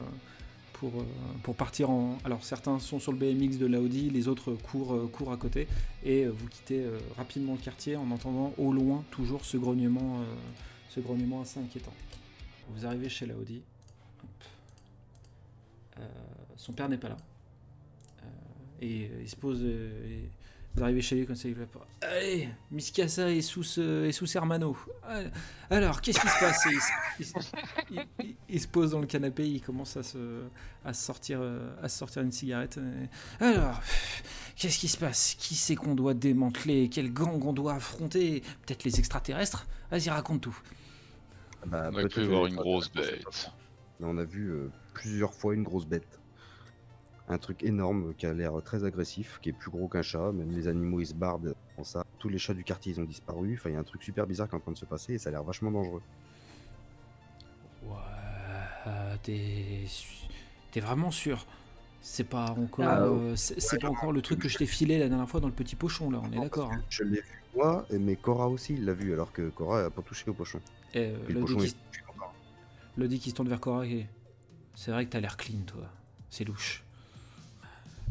pour, 0.74 1.00
euh, 1.00 1.04
pour 1.42 1.56
partir 1.56 1.88
en... 1.88 2.18
Alors 2.24 2.44
certains 2.44 2.78
sont 2.78 3.00
sur 3.00 3.10
le 3.10 3.16
BMX 3.18 3.56
de 3.56 3.64
l'Audi, 3.64 4.10
les 4.10 4.28
autres 4.28 4.52
courent, 4.52 5.10
courent 5.10 5.32
à 5.32 5.38
côté, 5.38 5.66
et 6.04 6.26
vous 6.26 6.46
quittez 6.48 6.84
rapidement 7.16 7.54
le 7.54 7.58
quartier 7.58 7.96
en 7.96 8.10
entendant 8.10 8.52
au 8.58 8.70
loin 8.70 9.02
toujours 9.10 9.46
ce 9.46 9.56
grognement, 9.56 10.20
ce 10.90 11.00
grognement 11.00 11.40
assez 11.40 11.58
inquiétant. 11.58 11.94
Vous 12.68 12.84
arrivez 12.84 13.08
chez 13.08 13.24
l'Audi. 13.24 13.62
Son 16.58 16.72
père 16.72 16.90
n'est 16.90 16.98
pas 16.98 17.08
là. 17.08 17.16
Et 18.82 19.10
il 19.22 19.28
se 19.28 19.36
pose... 19.36 19.64
Vous 20.76 20.82
arrivez 20.82 21.00
chez 21.00 21.16
lui 21.16 21.26
comme 21.26 21.36
ça, 21.36 21.48
il 21.48 21.54
va 21.54 21.64
pas. 21.64 21.86
Allez, 22.02 22.50
Miss 22.70 22.90
Casa 22.90 23.30
et 23.30 23.40
sous 23.40 23.80
et 23.80 24.12
sous 24.12 24.36
Hermano. 24.36 24.76
Alors, 25.70 26.02
qu'est-ce 26.02 26.20
qui 26.20 26.28
se 26.28 26.38
passe 26.38 26.66
il, 27.18 27.24
il, 27.90 28.06
il, 28.20 28.36
il, 28.50 28.60
se 28.60 28.68
pose 28.68 28.90
dans 28.90 29.00
le 29.00 29.06
canapé, 29.06 29.48
il 29.48 29.62
commence 29.62 29.96
à 29.96 30.02
se, 30.02 30.42
à 30.84 30.92
sortir, 30.92 31.40
à 31.82 31.88
sortir 31.88 32.20
une 32.20 32.30
cigarette. 32.30 32.78
Alors, 33.40 33.80
qu'est-ce 34.56 34.78
qui 34.78 34.88
se 34.88 34.98
passe? 34.98 35.34
Qui 35.38 35.54
c'est 35.54 35.76
qu'on 35.76 35.94
doit 35.94 36.12
démanteler? 36.12 36.90
Quel 36.90 37.10
gang 37.10 37.42
on 37.42 37.54
doit 37.54 37.74
affronter? 37.76 38.42
Peut-être 38.66 38.84
les 38.84 38.98
extraterrestres? 38.98 39.66
Vas-y, 39.90 40.10
raconte 40.10 40.42
tout. 40.42 40.58
Bah, 41.66 41.88
on 41.90 41.96
a 41.96 42.06
pu 42.06 42.22
voir 42.26 42.44
une 42.46 42.56
grosse 42.56 42.92
bête. 42.92 43.50
On 44.00 44.18
a 44.18 44.24
vu 44.24 44.50
euh, 44.50 44.70
plusieurs 44.92 45.32
fois 45.32 45.54
une 45.54 45.62
grosse 45.62 45.86
bête 45.86 46.15
un 47.28 47.38
truc 47.38 47.62
énorme 47.64 48.14
qui 48.14 48.26
a 48.26 48.32
l'air 48.32 48.52
très 48.62 48.84
agressif, 48.84 49.38
qui 49.42 49.48
est 49.48 49.52
plus 49.52 49.70
gros 49.70 49.88
qu'un 49.88 50.02
chat. 50.02 50.32
Même 50.32 50.50
les 50.50 50.68
animaux 50.68 51.00
ils 51.00 51.06
se 51.06 51.14
bardent 51.14 51.54
en 51.76 51.84
ça. 51.84 52.04
Tous 52.18 52.28
les 52.28 52.38
chats 52.38 52.54
du 52.54 52.64
quartier 52.64 52.92
ils 52.92 53.00
ont 53.00 53.04
disparu. 53.04 53.54
Enfin, 53.54 53.70
il 53.70 53.74
y 53.74 53.76
a 53.76 53.80
un 53.80 53.84
truc 53.84 54.02
super 54.02 54.26
bizarre 54.26 54.48
qui 54.48 54.54
est 54.54 54.58
en 54.58 54.60
train 54.60 54.72
de 54.72 54.78
se 54.78 54.86
passer 54.86 55.14
et 55.14 55.18
ça 55.18 55.30
a 55.30 55.32
l'air 55.32 55.42
vachement 55.42 55.70
dangereux. 55.70 56.02
Ouais, 57.84 59.18
t'es 59.22 60.80
vraiment 60.80 61.10
sûr? 61.10 61.46
C'est 62.02 62.28
pas 62.28 62.50
encore, 62.52 62.86
ah, 62.86 63.02
euh, 63.02 63.34
c'est 63.34 63.80
pas 63.80 63.88
encore 63.88 64.12
le 64.12 64.22
truc 64.22 64.38
que 64.38 64.48
je 64.48 64.58
t'ai 64.58 64.66
filé 64.66 64.96
la 64.98 65.08
dernière 65.08 65.28
fois 65.28 65.40
dans 65.40 65.48
le 65.48 65.52
petit 65.52 65.74
pochon 65.74 66.08
là. 66.08 66.20
On 66.22 66.30
est 66.30 66.40
d'accord. 66.40 66.70
Hein. 66.72 66.80
Je 66.88 67.02
l'ai 67.02 67.20
vu 67.20 67.42
moi, 67.56 67.86
mais 67.90 68.16
Cora 68.16 68.48
aussi 68.48 68.74
il 68.74 68.84
l'a 68.84 68.92
vu 68.92 69.12
alors 69.12 69.32
que 69.32 69.48
Cora 69.48 69.86
a 69.86 69.90
pas 69.90 70.02
touché 70.02 70.30
au 70.30 70.34
pochon. 70.34 70.60
Et, 70.94 71.06
euh, 71.06 71.16
le, 71.28 71.42
dit 73.08 73.18
qui... 73.18 73.30
se 73.30 73.34
tourne 73.34 73.48
vers 73.48 73.60
Cora. 73.60 73.84
C'est 74.74 74.92
vrai 74.92 75.06
que 75.06 75.10
t'as 75.10 75.20
l'air 75.20 75.36
clean 75.36 75.62
toi. 75.66 75.90
C'est 76.30 76.44
louche. 76.44 76.85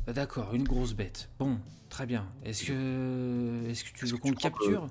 Bah, 0.05 0.13
d'accord, 0.13 0.53
une 0.53 0.63
grosse 0.63 0.93
bête. 0.93 1.29
Bon, 1.39 1.57
très 1.89 2.05
bien. 2.05 2.27
Est-ce 2.43 2.65
que, 2.65 3.67
est-ce 3.67 3.83
que 3.83 3.97
tu 3.97 4.05
veux 4.05 4.17
qu'on 4.17 4.29
le 4.29 4.35
capture? 4.35 4.87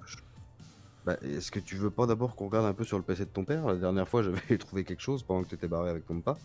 bah, 1.07 1.17
Est-ce 1.23 1.53
que 1.53 1.61
tu 1.61 1.77
veux 1.77 1.91
pas 1.91 2.07
d'abord 2.07 2.35
qu'on 2.35 2.47
regarde 2.47 2.67
un 2.67 2.75
peu 2.75 2.85
sur 2.85 2.99
le 2.99 3.05
PC 3.05 3.25
de 3.27 3.31
ton 3.31 3.45
père? 3.45 3.65
La 3.67 3.77
dernière 3.77 4.09
fois, 4.09 4.23
j'avais 4.25 4.59
trouvé 4.59 4.83
quelque 4.83 5.03
chose 5.03 5.23
pendant 5.23 5.45
que 5.45 5.49
tu 5.49 5.55
étais 5.55 5.69
barré 5.69 5.91
avec 5.91 6.07
ton 6.07 6.21
pas. 6.21 6.37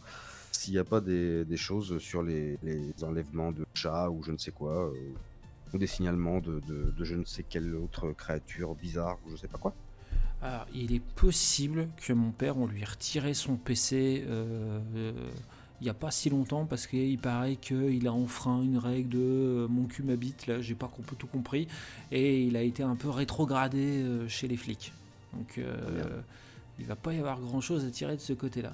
S'il 0.51 0.73
n'y 0.73 0.79
a 0.79 0.84
pas 0.84 1.01
des, 1.01 1.45
choses 1.55 1.97
sur 1.97 2.21
les, 2.21 2.60
enlèvements 3.01 3.51
de 3.51 3.65
chats 3.73 4.10
ou 4.10 4.21
je 4.23 4.32
ne 4.32 4.38
sais 4.38 4.51
quoi, 4.51 4.88
euh, 4.88 5.13
ou 5.73 5.77
des 5.77 5.88
signalements 5.88 6.39
de, 6.39 6.62
je 6.99 7.15
ne 7.15 7.23
sais 7.23 7.43
quelle 7.43 7.73
autre 7.75 8.12
créature 8.12 8.75
bizarre 8.75 9.17
ou 9.25 9.32
je 9.32 9.36
sais 9.38 9.47
pas 9.47 9.58
quoi. 9.58 9.73
Alors, 10.41 10.65
il 10.73 10.93
est 10.93 11.03
possible 11.15 11.89
que 11.97 12.13
mon 12.13 12.32
père, 12.32 12.58
on 12.58 12.67
lui 12.67 12.82
ait 12.82 12.86
retiré 12.86 13.34
son 13.34 13.58
PC. 13.58 14.23
Euh, 14.27 14.79
il 15.81 15.85
n'y 15.85 15.89
a 15.89 15.93
pas 15.93 16.11
si 16.11 16.29
longtemps 16.29 16.65
parce 16.65 16.87
qu'il 16.87 17.17
paraît 17.19 17.55
qu'il 17.55 18.05
a 18.07 18.13
enfreint 18.13 18.61
une 18.61 18.77
règle 18.77 19.09
de 19.09 19.19
euh, 19.19 19.67
mon 19.67 19.85
cul 19.85 20.03
m'habite, 20.03 20.47
là 20.47 20.61
j'ai 20.61 20.75
pas 20.75 20.91
tout 21.17 21.27
compris, 21.27 21.67
et 22.11 22.43
il 22.43 22.57
a 22.57 22.61
été 22.61 22.83
un 22.83 22.95
peu 22.95 23.09
rétrogradé 23.09 24.03
euh, 24.03 24.27
chez 24.27 24.47
les 24.47 24.57
flics. 24.57 24.91
Donc 25.33 25.57
euh, 25.57 26.21
il 26.79 26.85
va 26.85 26.95
pas 26.95 27.13
y 27.13 27.19
avoir 27.19 27.39
grand 27.39 27.61
chose 27.61 27.85
à 27.85 27.91
tirer 27.91 28.15
de 28.15 28.21
ce 28.21 28.33
côté-là. 28.33 28.73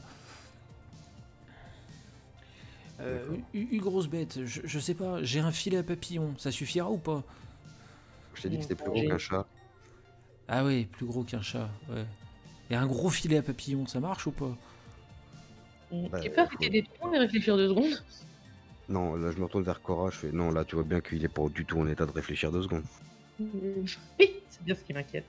une, 3.53 3.81
grosse 3.81 4.07
bête, 4.07 4.39
je, 4.45 4.79
sais 4.79 4.95
pas, 4.95 5.21
j'ai 5.21 5.41
un 5.41 5.51
filet 5.51 5.77
à 5.77 5.83
papillon, 5.83 6.33
ça 6.37 6.51
suffira 6.51 6.89
ou 6.89 6.97
pas? 6.97 7.23
Je 8.33 8.41
t'ai 8.41 8.49
dit 8.49 8.57
que 8.57 8.63
c'était 8.63 8.75
plus 8.75 8.89
gros 8.89 9.07
qu'un 9.07 9.17
chat. 9.17 9.45
Ah 10.47 10.65
oui, 10.65 10.85
plus 10.85 11.05
gros 11.05 11.23
qu'un 11.23 11.41
chat, 11.41 11.69
ouais. 11.89 12.05
Et 12.71 12.75
un 12.75 12.87
gros 12.87 13.09
filet 13.09 13.37
à 13.37 13.43
papillon, 13.43 13.85
ça 13.85 13.99
marche 13.99 14.25
ou 14.25 14.31
pas? 14.31 14.57
Bah, 16.11 16.19
J'ai 16.21 16.29
peur 16.29 16.49
qu'il 16.49 16.71
des 16.71 16.83
points 16.83 17.13
et 17.13 17.19
réfléchir 17.19 17.57
deux 17.57 17.69
secondes. 17.69 18.03
Non, 18.87 19.15
là 19.15 19.31
je 19.31 19.37
me 19.37 19.45
retourne 19.45 19.63
vers 19.63 19.81
Cora, 19.81 20.11
je 20.11 20.17
fais 20.17 20.31
non, 20.31 20.51
là 20.51 20.63
tu 20.63 20.75
vois 20.75 20.83
bien 20.83 21.01
qu'il 21.01 21.23
est 21.23 21.29
pas 21.29 21.47
du 21.49 21.65
tout 21.65 21.79
en 21.79 21.87
état 21.87 22.05
de 22.05 22.11
réfléchir 22.11 22.51
deux 22.51 22.63
secondes. 22.63 22.83
Oui, 24.19 24.31
c'est 24.49 24.63
bien 24.63 24.75
ce 24.75 24.83
qui 24.83 24.93
m'inquiète. 24.93 25.25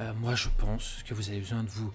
Euh, 0.00 0.12
moi 0.14 0.34
je 0.34 0.48
pense 0.58 1.04
que 1.06 1.14
vous 1.14 1.28
avez 1.30 1.38
besoin 1.38 1.62
de 1.62 1.68
vous 1.68 1.92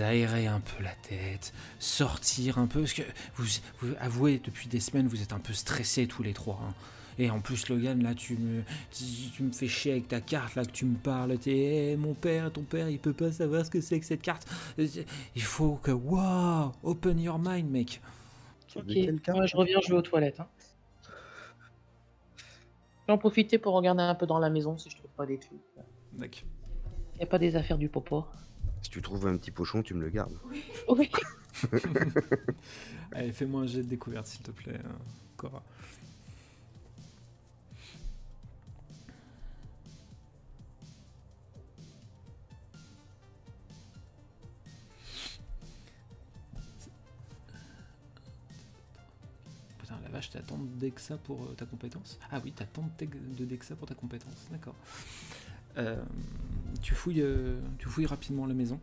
aérer 0.00 0.46
un 0.46 0.60
peu 0.60 0.82
la 0.82 0.94
tête, 0.94 1.52
sortir 1.78 2.58
un 2.58 2.66
peu, 2.66 2.80
parce 2.80 2.94
que 2.94 3.02
vous, 3.36 3.44
vous 3.80 3.94
avouez 4.00 4.40
depuis 4.42 4.68
des 4.68 4.80
semaines 4.80 5.08
vous 5.08 5.20
êtes 5.20 5.32
un 5.34 5.38
peu 5.40 5.52
stressés 5.52 6.06
tous 6.06 6.22
les 6.22 6.32
trois. 6.32 6.60
Hein. 6.62 6.74
Et 7.18 7.30
en 7.30 7.40
plus, 7.40 7.68
Logan, 7.68 8.02
là, 8.02 8.14
tu 8.14 8.36
me, 8.36 8.62
tu, 8.90 9.42
me 9.42 9.52
fais 9.52 9.68
chier 9.68 9.92
avec 9.92 10.08
ta 10.08 10.20
carte, 10.20 10.54
là, 10.54 10.64
que 10.64 10.72
tu 10.72 10.84
me 10.84 10.96
parles. 10.96 11.38
T'es, 11.38 11.92
eh, 11.92 11.96
mon 11.96 12.14
père, 12.14 12.52
ton 12.52 12.62
père, 12.62 12.88
il 12.88 12.98
peut 12.98 13.12
pas 13.12 13.32
savoir 13.32 13.64
ce 13.64 13.70
que 13.70 13.80
c'est 13.80 14.00
que 14.00 14.06
cette 14.06 14.22
carte. 14.22 14.46
Il 14.78 15.42
faut 15.42 15.76
que, 15.76 15.90
waouh, 15.90 16.72
open 16.82 17.20
your 17.20 17.38
mind, 17.38 17.70
mec. 17.70 18.00
Ok, 18.76 18.84
Moi, 19.28 19.46
je 19.46 19.56
reviens 19.56 19.80
jouer 19.80 19.98
aux 19.98 20.02
toilettes. 20.02 20.40
Hein. 20.40 20.48
J'en 23.08 23.18
profiter 23.18 23.58
pour 23.58 23.74
regarder 23.74 24.02
un 24.02 24.14
peu 24.14 24.26
dans 24.26 24.38
la 24.38 24.50
maison 24.50 24.78
si 24.78 24.90
je 24.90 24.96
trouve 24.96 25.10
pas 25.10 25.26
des 25.26 25.38
trucs. 25.38 25.58
D'accord. 26.12 26.42
Y 27.20 27.22
a 27.22 27.26
pas 27.26 27.38
des 27.38 27.54
affaires 27.54 27.78
du 27.78 27.88
popo. 27.88 28.24
Si 28.82 28.90
tu 28.90 29.00
trouves 29.00 29.26
un 29.26 29.36
petit 29.36 29.50
pochon, 29.50 29.82
tu 29.82 29.94
me 29.94 30.02
le 30.02 30.10
gardes. 30.10 30.36
Oui. 30.88 31.10
Allez, 33.12 33.32
fais-moi 33.32 33.62
un 33.62 33.66
jet 33.66 33.82
de 33.82 33.88
découverte, 33.88 34.26
s'il 34.26 34.42
te 34.42 34.50
plaît, 34.50 34.80
hein, 34.84 34.98
Cora. 35.36 35.62
Vache, 50.14 50.30
t'as 50.30 50.40
tant 50.40 50.58
de 50.58 50.78
Dexa 50.78 51.16
pour 51.18 51.42
euh, 51.42 51.54
ta 51.56 51.66
compétence 51.66 52.18
Ah 52.30 52.40
oui, 52.44 52.52
t'as 52.54 52.64
tant 52.64 52.88
de 52.98 53.44
Dexa 53.44 53.74
pour 53.74 53.88
ta 53.88 53.94
compétence, 53.94 54.46
d'accord. 54.50 54.76
Euh, 55.76 56.02
tu, 56.82 56.94
fouilles, 56.94 57.22
euh, 57.22 57.58
tu 57.78 57.88
fouilles 57.88 58.06
rapidement 58.06 58.46
la 58.46 58.54
maison. 58.54 58.80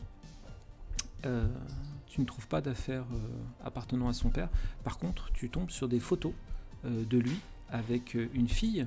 tu 2.08 2.20
ne 2.20 2.26
trouves 2.26 2.48
pas 2.48 2.62
d'affaires 2.62 3.06
appartenant 3.64 4.10
à 4.10 4.14
son 4.14 4.30
père. 4.30 4.50
Par 4.84 4.98
contre, 4.98 5.32
tu 5.32 5.50
tombes 5.50 5.70
sur 5.70 5.88
des 5.88 6.00
photos 6.00 6.34
de 6.84 7.18
lui 7.18 7.40
avec 7.70 8.16
une 8.16 8.50
fille 8.50 8.86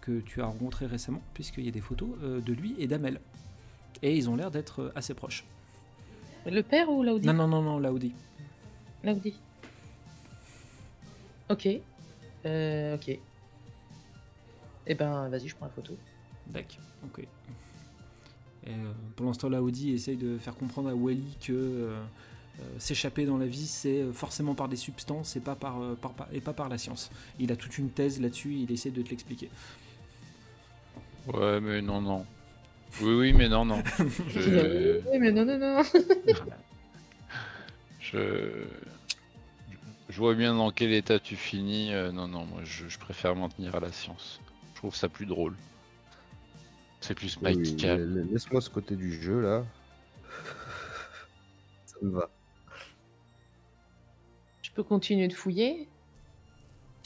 que 0.00 0.20
tu 0.20 0.42
as 0.42 0.46
rencontrée 0.46 0.86
récemment, 0.86 1.22
puisqu'il 1.34 1.64
y 1.64 1.68
a 1.68 1.70
des 1.70 1.80
photos 1.80 2.08
de 2.20 2.52
lui 2.52 2.74
et 2.78 2.88
d'Amel. 2.88 3.20
Et 4.02 4.16
ils 4.16 4.28
ont 4.28 4.34
l'air 4.34 4.50
d'être 4.50 4.92
assez 4.96 5.14
proches. 5.14 5.44
Le 6.46 6.62
père 6.62 6.90
ou 6.90 7.02
Laudi? 7.02 7.26
Non, 7.26 7.34
non, 7.34 7.48
non, 7.48 7.62
non, 7.62 7.78
Laudi. 7.78 8.12
Laudi. 9.04 9.34
Ok. 11.54 11.68
Euh, 12.46 12.96
ok. 12.96 13.18
Eh 14.86 14.94
ben, 14.94 15.28
vas-y, 15.28 15.48
je 15.48 15.54
prends 15.54 15.66
la 15.66 15.72
photo. 15.72 15.96
D'accord, 16.48 16.82
ok. 17.04 17.20
Et, 17.20 18.70
euh, 18.70 18.92
pour 19.14 19.26
l'instant, 19.26 19.48
la 19.48 19.62
Audi 19.62 19.92
essaye 19.92 20.16
de 20.16 20.36
faire 20.36 20.56
comprendre 20.56 20.88
à 20.88 20.94
Wally 20.94 21.36
que 21.40 21.52
euh, 21.52 22.02
s'échapper 22.78 23.24
dans 23.24 23.38
la 23.38 23.46
vie, 23.46 23.68
c'est 23.68 24.12
forcément 24.12 24.56
par 24.56 24.68
des 24.68 24.76
substances 24.76 25.36
et 25.36 25.40
pas 25.40 25.54
par, 25.54 25.76
et 26.32 26.40
pas 26.40 26.52
par 26.52 26.68
la 26.68 26.76
science. 26.76 27.12
Il 27.38 27.52
a 27.52 27.56
toute 27.56 27.78
une 27.78 27.90
thèse 27.90 28.20
là-dessus, 28.20 28.54
il 28.54 28.72
essaie 28.72 28.90
de 28.90 29.02
te 29.02 29.10
l'expliquer. 29.10 29.48
Ouais, 31.32 31.60
mais 31.60 31.80
non, 31.80 32.00
non. 32.00 32.26
Oui, 33.00 33.14
oui, 33.14 33.32
mais 33.32 33.48
non, 33.48 33.64
non. 33.64 33.80
Oui, 34.36 35.18
mais 35.20 35.30
non, 35.30 35.44
non, 35.44 35.58
non. 35.58 35.82
je... 38.00 38.64
Je 40.14 40.20
vois 40.20 40.36
bien 40.36 40.54
dans 40.54 40.70
quel 40.70 40.92
état 40.92 41.18
tu 41.18 41.34
finis. 41.34 41.92
Euh, 41.92 42.12
non, 42.12 42.28
non, 42.28 42.46
moi 42.46 42.62
je, 42.62 42.98
préfère 42.98 43.34
m'en 43.34 43.48
tenir 43.48 43.74
à 43.74 43.80
la 43.80 43.90
science. 43.90 44.40
Je 44.72 44.78
trouve 44.78 44.94
ça 44.94 45.08
plus 45.08 45.26
drôle. 45.26 45.56
C'est 47.00 47.16
plus 47.16 47.42
Mike 47.42 47.82
Laisse-moi 47.82 48.60
ce 48.60 48.70
côté 48.70 48.94
du 48.94 49.20
jeu 49.20 49.40
là. 49.40 49.64
ça 51.86 51.96
me 52.00 52.10
va. 52.12 52.30
Je 54.62 54.70
peux 54.70 54.84
continuer 54.84 55.26
de 55.26 55.34
fouiller? 55.34 55.88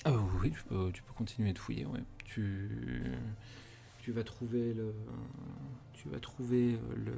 Ah 0.05 0.13
oui, 0.43 0.51
tu 0.51 0.63
peux, 0.65 0.93
tu 0.93 1.03
peux 1.03 1.15
continuer 1.15 1.55
de 1.55 1.59
fouiller, 1.59 1.87
ouais. 1.87 2.05
Tu, 2.27 3.17
tu 4.01 4.13
vas 4.13 4.23
trouver 4.23 4.75
le, 4.75 4.95
tu 5.99 6.09
vas 6.09 6.21
trouver 6.21 6.75
euh, 6.75 7.11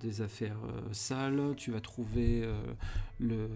des 0.00 0.20
affaires 0.20 0.58
euh, 0.64 0.92
sales, 0.92 1.54
tu 1.56 1.70
vas 1.70 1.80
trouver 1.80 2.42
euh, 2.42 3.48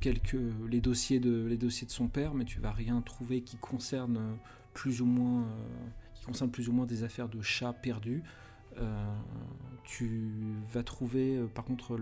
quelques, 0.00 0.36
les, 0.70 0.80
dossiers 0.80 1.18
de, 1.18 1.44
les 1.44 1.56
dossiers 1.56 1.86
de 1.86 1.92
son 1.92 2.06
père, 2.06 2.32
mais 2.32 2.44
tu 2.44 2.60
vas 2.60 2.70
rien 2.70 3.00
trouver 3.00 3.40
qui 3.40 3.56
concerne 3.56 4.38
plus 4.72 5.02
ou 5.02 5.06
moins, 5.06 5.48
qui 6.14 6.24
concerne 6.24 6.50
plus 6.50 6.68
ou 6.68 6.72
moins 6.72 6.86
des 6.86 7.02
affaires 7.02 7.28
de 7.28 7.42
chats 7.42 7.72
perdus. 7.72 8.22
tu 9.84 10.30
vas 10.72 10.82
trouver 10.82 11.40
par 11.54 11.64
contre 11.64 11.98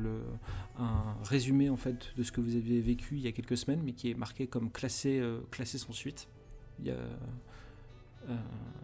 un 0.79 1.17
résumé 1.25 1.71
en 1.71 1.77
fait 1.77 2.13
de 2.17 2.23
ce 2.23 2.33
que 2.33 2.41
vous 2.41 2.57
avez 2.57 2.81
vécu 2.81 3.17
il 3.17 3.23
y 3.23 3.29
a 3.29 3.33
quelques 3.33 3.57
semaines, 3.57 3.83
mais 3.83 3.93
qui 3.93 4.11
est 4.11 4.15
marqué 4.15 4.47
comme 4.47 4.71
classé, 4.71 5.23
classé 5.51 5.79
sans 5.79 5.93
suite. 5.93 6.29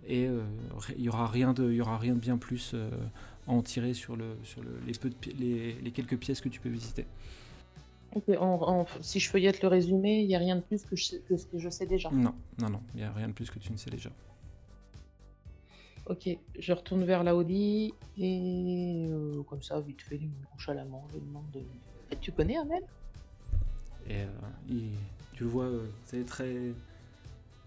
Et 0.07 0.27
euh, 0.27 0.42
il 0.96 1.03
n'y 1.03 1.09
aura, 1.09 1.27
rien 1.29 1.53
de, 1.53 1.70
y 1.70 1.81
aura 1.81 1.98
rien 1.98 2.14
de 2.14 2.18
bien 2.20 2.38
plus 2.38 2.72
euh, 2.74 2.90
à 3.46 3.53
en 3.53 3.62
tirer 3.62 3.94
sur, 3.94 4.16
le, 4.16 4.37
sur 4.42 4.62
le, 4.62 4.70
les, 4.87 4.92
peu 4.92 5.11
de, 5.11 5.16
les, 5.38 5.74
les, 5.74 5.90
quelques 5.90 6.16
pièces 6.16 6.40
que 6.40 6.48
tu 6.48 6.61
peux 6.61 6.68
visiter. 6.68 7.07
si 9.01 9.20
je 9.20 9.29
feuillette 9.31 9.62
le 9.62 9.68
résumé, 9.68 10.20
il 10.20 10.29
n'y 10.29 10.35
a 10.37 10.38
rien 10.38 10.57
de 10.57 10.62
plus 10.62 10.83
que, 10.85 10.96
je, 10.96 11.16
que, 11.29 11.37
ce 11.37 11.46
que 11.46 11.59
je 11.59 11.68
sais 11.68 11.87
déjà. 11.87 12.11
Non, 12.11 12.35
non, 12.59 12.70
non, 12.70 12.81
il 12.94 12.98
n'y 13.01 13.05
a 13.05 13.12
rien 13.12 13.29
de 13.29 13.33
plus 13.35 13.51
que 13.51 13.59
tu 13.59 13.70
ne 13.72 13.77
sais 13.77 13.90
déjà. 13.90 14.11
Ok, 16.07 16.27
je 16.59 16.72
retourne 16.72 17.05
vers 17.05 17.22
la 17.22 17.37
Audi 17.37 17.92
et 18.16 19.07
euh, 19.11 19.42
comme 19.42 19.62
ça, 19.62 19.79
vite 19.81 20.01
fait, 20.01 20.18
nonchalamment, 20.51 21.07
je 21.12 21.18
demande 21.18 21.51
de... 21.53 21.61
Eh, 22.11 22.16
Tu 22.16 22.33
connais 22.33 22.57
Amel? 22.57 22.83
Et 24.09 24.22
euh, 24.22 24.27
il- 24.70 24.92
tu 25.35 25.44
le 25.44 25.51
vois, 25.51 25.64
euh, 25.66 25.87
c'est 26.07 26.24
très. 26.24 26.72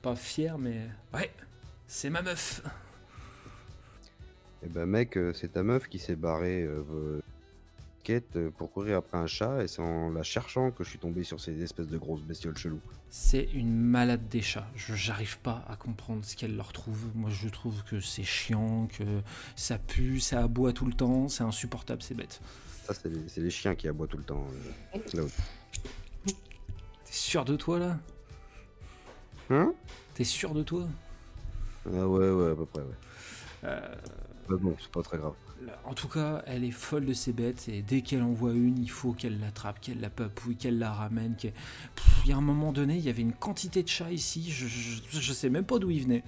pas 0.01 0.15
fier, 0.15 0.57
mais. 0.57 0.89
Ouais, 1.13 1.31
c'est 1.91 2.09
ma 2.09 2.21
meuf 2.21 2.61
Eh 4.63 4.69
ben 4.69 4.85
mec, 4.85 5.17
euh, 5.17 5.33
c'est 5.33 5.49
ta 5.49 5.61
meuf 5.61 5.89
qui 5.89 5.99
s'est 5.99 6.15
barrée 6.15 6.63
euh, 6.63 7.19
quête 8.01 8.37
euh, 8.37 8.49
pour 8.49 8.71
courir 8.71 8.97
après 8.97 9.17
un 9.17 9.27
chat 9.27 9.61
et 9.61 9.67
c'est 9.67 9.81
en 9.81 10.09
la 10.09 10.23
cherchant 10.23 10.71
que 10.71 10.85
je 10.85 10.89
suis 10.89 10.99
tombé 10.99 11.25
sur 11.25 11.41
ces 11.41 11.61
espèces 11.61 11.89
de 11.89 11.97
grosses 11.97 12.21
bestioles 12.21 12.57
cheloues. 12.57 12.79
C'est 13.09 13.43
une 13.53 13.75
malade 13.77 14.29
des 14.29 14.41
chats. 14.41 14.65
Je 14.73 14.95
j'arrive 14.95 15.37
pas 15.39 15.65
à 15.67 15.75
comprendre 15.75 16.23
ce 16.23 16.37
qu'elle 16.37 16.55
leur 16.55 16.71
trouve. 16.71 17.09
Moi, 17.13 17.29
je 17.29 17.49
trouve 17.49 17.83
que 17.83 17.99
c'est 17.99 18.23
chiant, 18.23 18.87
que 18.87 19.03
ça 19.57 19.77
pue, 19.77 20.21
ça 20.21 20.43
aboie 20.43 20.71
tout 20.71 20.85
le 20.85 20.93
temps, 20.93 21.27
c'est 21.27 21.43
insupportable, 21.43 22.01
c'est 22.01 22.15
bête. 22.15 22.39
Ça, 22.85 22.93
c'est 22.93 23.41
les, 23.41 23.49
chiens 23.51 23.75
qui 23.75 23.89
aboient 23.89 24.07
tout 24.07 24.17
le 24.17 24.23
temps. 24.23 24.47
euh. 24.95 25.27
T'es 26.25 27.11
sûr 27.11 27.43
de 27.43 27.57
toi 27.57 27.79
là? 27.79 27.99
Hein? 29.49 29.73
T'es 30.13 30.23
sûr 30.23 30.53
de 30.53 30.63
toi? 30.63 30.87
Ah 31.85 32.07
ouais, 32.07 32.29
ouais, 32.31 32.51
à 32.51 32.55
peu 32.55 32.65
près, 32.65 32.81
ouais. 32.81 32.97
Euh, 33.63 33.95
Bah 34.49 34.57
bon, 34.59 34.75
c'est 34.79 34.91
pas 34.91 35.01
très 35.03 35.17
grave. 35.17 35.35
En 35.85 35.93
tout 35.93 36.07
cas, 36.07 36.41
elle 36.47 36.63
est 36.63 36.71
folle 36.71 37.05
de 37.05 37.13
ses 37.13 37.33
bêtes 37.33 37.69
et 37.69 37.83
dès 37.83 38.01
qu'elle 38.01 38.23
en 38.23 38.31
voit 38.33 38.53
une, 38.53 38.79
il 38.79 38.89
faut 38.89 39.13
qu'elle 39.13 39.39
l'attrape, 39.39 39.79
qu'elle 39.79 39.99
la 40.01 40.09
papouille, 40.09 40.55
qu'elle 40.57 40.79
la 40.79 40.91
ramène. 40.91 41.35
qu'elle- 41.35 41.53
Pff, 41.95 42.21
Il 42.25 42.29
y 42.31 42.33
a 42.33 42.37
un 42.37 42.41
moment 42.41 42.71
donné, 42.71 42.95
il 42.97 43.03
y 43.03 43.09
avait 43.09 43.21
une 43.21 43.33
quantité 43.33 43.83
de 43.83 43.87
chats 43.87 44.11
ici, 44.11 44.51
je, 44.51 44.65
je, 44.67 45.19
je 45.19 45.33
sais 45.33 45.49
même 45.49 45.65
pas 45.65 45.77
d'où 45.77 45.91
ils 45.91 46.03
venaient. 46.03 46.23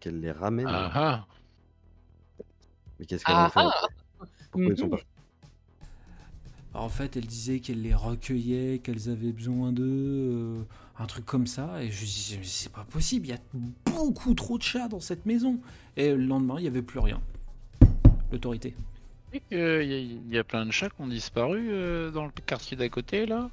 Qu'elle 0.00 0.20
les 0.20 0.32
ramène. 0.32 0.66
Ah 0.68 0.90
ah 0.94 1.26
Mais 2.98 3.06
qu'est-ce 3.06 3.24
qu'elle 3.24 3.34
Ah 3.36 3.46
en 3.46 3.50
fait 3.50 3.60
ah 3.60 3.88
Pourquoi 4.50 4.74
ils 4.74 4.78
sont 4.78 4.86
Mhm. 4.86 4.90
partis 4.90 5.06
En 6.74 6.88
fait, 6.88 7.16
elle 7.16 7.26
disait 7.26 7.60
qu'elle 7.60 7.82
les 7.82 7.94
recueillait, 7.94 8.78
qu'elles 8.78 9.08
avaient 9.10 9.32
besoin 9.32 9.72
d'eux, 9.72 9.84
euh, 9.84 10.62
un 11.00 11.06
truc 11.06 11.24
comme 11.24 11.46
ça. 11.46 11.82
Et 11.82 11.90
je 11.90 12.04
disais, 12.04 12.36
mais 12.38 12.44
c'est 12.44 12.72
pas 12.72 12.84
possible, 12.84 13.26
il 13.26 13.30
y 13.30 13.32
a 13.34 13.40
beaucoup 13.86 14.34
trop 14.34 14.58
de 14.58 14.62
chats 14.62 14.88
dans 14.88 15.00
cette 15.00 15.26
maison. 15.26 15.58
Et 15.96 16.10
le 16.14 16.24
lendemain, 16.24 16.54
il 16.58 16.62
n'y 16.62 16.68
avait 16.68 16.82
plus 16.82 17.00
rien. 17.00 17.20
L'autorité. 18.30 18.74
Sais 19.32 19.40
qu'il 19.48 19.58
y, 19.58 19.62
a- 19.62 19.82
il 19.82 20.28
y 20.32 20.38
a 20.38 20.44
plein 20.44 20.66
de 20.66 20.70
chats 20.70 20.90
qui 20.90 21.00
ont 21.00 21.08
disparu 21.08 21.68
euh, 21.70 22.10
dans 22.10 22.24
le 22.26 22.32
quartier 22.46 22.76
d'à 22.76 22.88
côté, 22.88 23.26
là 23.26 23.48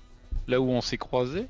Là 0.48 0.62
où 0.62 0.70
on 0.70 0.82
s'est 0.82 0.98
croisés 0.98 1.48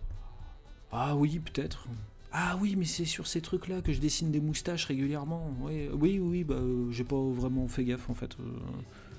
Ah 0.92 1.16
oui, 1.16 1.40
peut-être. 1.40 1.88
Ah 2.32 2.58
oui, 2.60 2.76
mais 2.78 2.86
c'est 2.86 3.06
sur 3.06 3.26
ces 3.28 3.42
trucs-là 3.42 3.82
que 3.82 3.94
je 3.94 4.00
dessine 4.00 4.32
des 4.32 4.42
moustaches 4.42 4.86
régulièrement. 4.86 5.52
Oui, 5.62 5.90
oui, 5.94 6.20
oui, 6.20 6.44
bah, 6.44 6.56
euh, 6.56 6.92
j'ai 6.92 7.04
pas 7.04 7.16
vraiment 7.16 7.68
fait 7.68 7.84
gaffe 7.84 8.10
en 8.10 8.14
fait. 8.14 8.32
euh. 8.40 8.44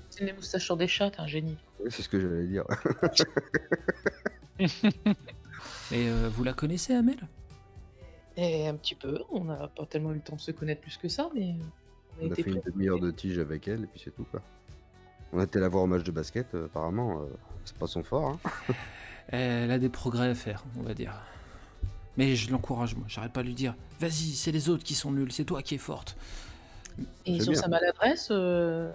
C'est 0.09 0.25
les 0.25 0.33
moustaches 0.33 0.65
sur 0.65 0.77
des 0.77 0.87
chats, 0.87 1.09
t'es 1.11 1.19
un 1.21 1.27
génie. 1.27 1.57
Ouais, 1.79 1.89
C'est 1.89 2.01
ce 2.03 2.09
que 2.09 2.19
j'allais 2.19 2.47
dire. 2.47 2.65
Et 5.91 6.09
euh, 6.09 6.29
vous 6.31 6.43
la 6.43 6.53
connaissez, 6.53 6.93
Amel? 6.93 7.19
Et 8.37 8.67
un 8.67 8.75
petit 8.75 8.95
peu, 8.95 9.19
on 9.31 9.45
n'a 9.45 9.67
pas 9.67 9.85
tellement 9.85 10.11
eu 10.11 10.15
le 10.15 10.21
temps 10.21 10.35
de 10.35 10.41
se 10.41 10.51
connaître 10.51 10.81
plus 10.81 10.97
que 10.97 11.09
ça, 11.09 11.29
mais 11.35 11.55
on 12.19 12.25
a 12.25 12.27
On 12.27 12.29
a 12.29 12.33
été 12.33 12.43
fait 12.43 12.51
une 12.51 12.61
demi-heure 12.65 12.99
de 12.99 13.11
tige 13.11 13.39
avec 13.39 13.67
elle 13.67 13.83
et 13.83 13.87
puis 13.87 14.01
c'est 14.03 14.15
tout 14.15 14.25
quoi. 14.29 14.41
On 15.33 15.39
a 15.39 15.43
été 15.43 15.59
la 15.59 15.67
voir 15.67 15.83
au 15.83 15.87
match 15.87 16.03
de 16.03 16.11
basket, 16.11 16.47
euh, 16.55 16.65
apparemment, 16.65 17.21
euh, 17.21 17.25
c'est 17.65 17.77
pas 17.77 17.87
son 17.87 18.03
fort. 18.03 18.29
Hein. 18.29 18.73
Elle 19.31 19.69
a 19.69 19.77
des 19.77 19.89
progrès 19.89 20.29
à 20.29 20.35
faire, 20.35 20.63
on 20.77 20.81
va 20.81 20.95
dire. 20.95 21.13
Mais 22.17 22.35
je 22.35 22.51
l'encourage, 22.51 22.95
moi. 22.95 23.05
J'arrête 23.07 23.31
pas 23.31 23.43
de 23.43 23.47
lui 23.47 23.53
dire 23.53 23.75
Vas-y, 23.99 24.33
c'est 24.33 24.51
les 24.51 24.69
autres 24.69 24.83
qui 24.83 24.95
sont 24.95 25.11
nuls, 25.11 25.31
c'est 25.31 25.45
toi 25.45 25.61
qui 25.61 25.75
es 25.75 25.77
forte. 25.77 26.17
Et 27.25 27.39
sur 27.39 27.51
bien. 27.51 27.61
sa 27.61 27.67
maladresse, 27.67 28.29
euh, 28.31 28.91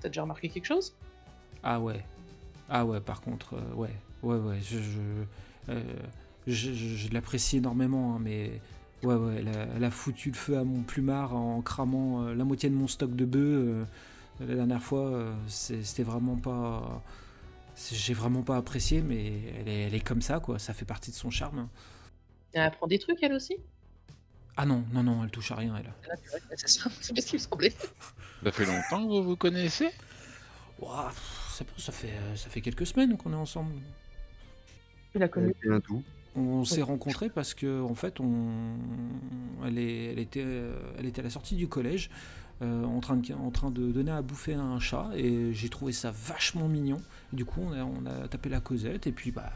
t'as 0.00 0.08
déjà 0.08 0.22
remarqué 0.22 0.48
quelque 0.48 0.66
chose? 0.66 0.94
Ah 1.62 1.80
ouais. 1.80 2.04
Ah 2.68 2.84
ouais, 2.84 3.00
par 3.00 3.20
contre, 3.20 3.54
euh, 3.54 3.74
ouais. 3.74 3.94
Ouais, 4.22 4.36
ouais, 4.36 4.58
je, 4.60 4.78
je, 4.78 4.98
euh, 5.00 5.24
je, 5.68 5.74
je- 6.46 6.72
je 6.74 7.12
l'apprécie 7.12 7.58
énormément, 7.58 8.14
hein, 8.16 8.18
mais 8.20 8.60
ouais, 9.02 9.14
ouais, 9.14 9.36
elle 9.38 9.48
a, 9.48 9.66
elle 9.76 9.84
a 9.84 9.90
foutu 9.90 10.30
le 10.30 10.36
feu 10.36 10.58
à 10.58 10.64
mon 10.64 10.82
plumard 10.82 11.34
en 11.34 11.60
cramant 11.62 12.22
euh, 12.24 12.34
la 12.34 12.44
moitié 12.44 12.68
de 12.70 12.74
mon 12.74 12.88
stock 12.88 13.14
de 13.14 13.24
bœufs. 13.24 13.38
euh, 13.68 13.84
la 14.40 14.54
dernière 14.56 14.82
fois, 14.82 15.06
euh, 15.08 15.32
c'était 15.48 16.02
vraiment 16.02 16.36
pas. 16.36 17.02
J'ai 17.90 18.14
vraiment 18.14 18.42
pas 18.42 18.56
apprécié, 18.56 19.00
mais 19.02 19.32
elle 19.58 19.68
est, 19.68 19.80
elle 19.84 19.94
est 19.94 20.00
comme 20.00 20.20
ça, 20.22 20.40
quoi. 20.40 20.58
Ça 20.58 20.74
fait 20.74 20.84
partie 20.84 21.10
de 21.10 21.16
son 21.16 21.30
charme. 21.30 21.68
Elle 22.52 22.62
apprend 22.62 22.86
des 22.86 22.98
trucs, 22.98 23.22
elle 23.22 23.32
aussi? 23.32 23.56
Ah 24.56 24.66
non, 24.66 24.84
non, 24.92 25.02
non, 25.02 25.24
elle 25.24 25.30
touche 25.30 25.52
à 25.52 25.56
rien, 25.56 25.74
elle. 25.76 25.86
Là, 25.86 26.14
c'est 26.56 26.68
ça, 26.68 26.90
c'est 27.00 27.12
bien 27.12 27.22
ce 27.22 27.28
qui 27.28 27.36
me 27.36 27.40
semblait. 27.40 27.74
Ça 28.44 28.52
fait 28.52 28.66
longtemps 28.66 29.02
que 29.06 29.08
vous 29.08 29.22
vous 29.22 29.36
connaissez? 29.36 29.88
Ça, 31.50 31.64
ça 31.78 31.92
fait, 31.92 32.10
euh, 32.10 32.36
ça 32.36 32.48
fait 32.50 32.60
quelques 32.60 32.86
semaines 32.86 33.16
qu'on 33.16 33.32
est 33.32 33.36
ensemble. 33.36 33.72
Tu 35.12 35.18
l'as 35.18 35.28
connue. 35.28 35.54
On 36.34 36.64
s'est 36.64 36.82
rencontrés 36.82 37.28
parce 37.28 37.52
que 37.52 37.82
en 37.82 37.94
fait, 37.94 38.18
on, 38.18 38.76
elle, 39.66 39.78
est, 39.78 40.12
elle, 40.12 40.18
était, 40.18 40.42
euh, 40.42 40.74
elle 40.98 41.04
était 41.04 41.20
à 41.20 41.24
la 41.24 41.30
sortie 41.30 41.56
du 41.56 41.68
collège, 41.68 42.08
euh, 42.62 42.84
en, 42.84 43.00
train 43.00 43.16
de, 43.16 43.34
en 43.34 43.50
train 43.50 43.70
de 43.70 43.92
donner 43.92 44.12
à 44.12 44.22
bouffer 44.22 44.54
à 44.54 44.62
un 44.62 44.80
chat, 44.80 45.10
et 45.14 45.52
j'ai 45.52 45.68
trouvé 45.68 45.92
ça 45.92 46.10
vachement 46.10 46.68
mignon. 46.68 47.02
Et 47.32 47.36
du 47.36 47.44
coup, 47.44 47.60
on 47.60 47.72
a, 47.72 47.84
on 47.84 48.06
a 48.06 48.28
tapé 48.28 48.48
la 48.48 48.60
causette, 48.60 49.06
et 49.06 49.12
puis 49.12 49.30
bah, 49.30 49.52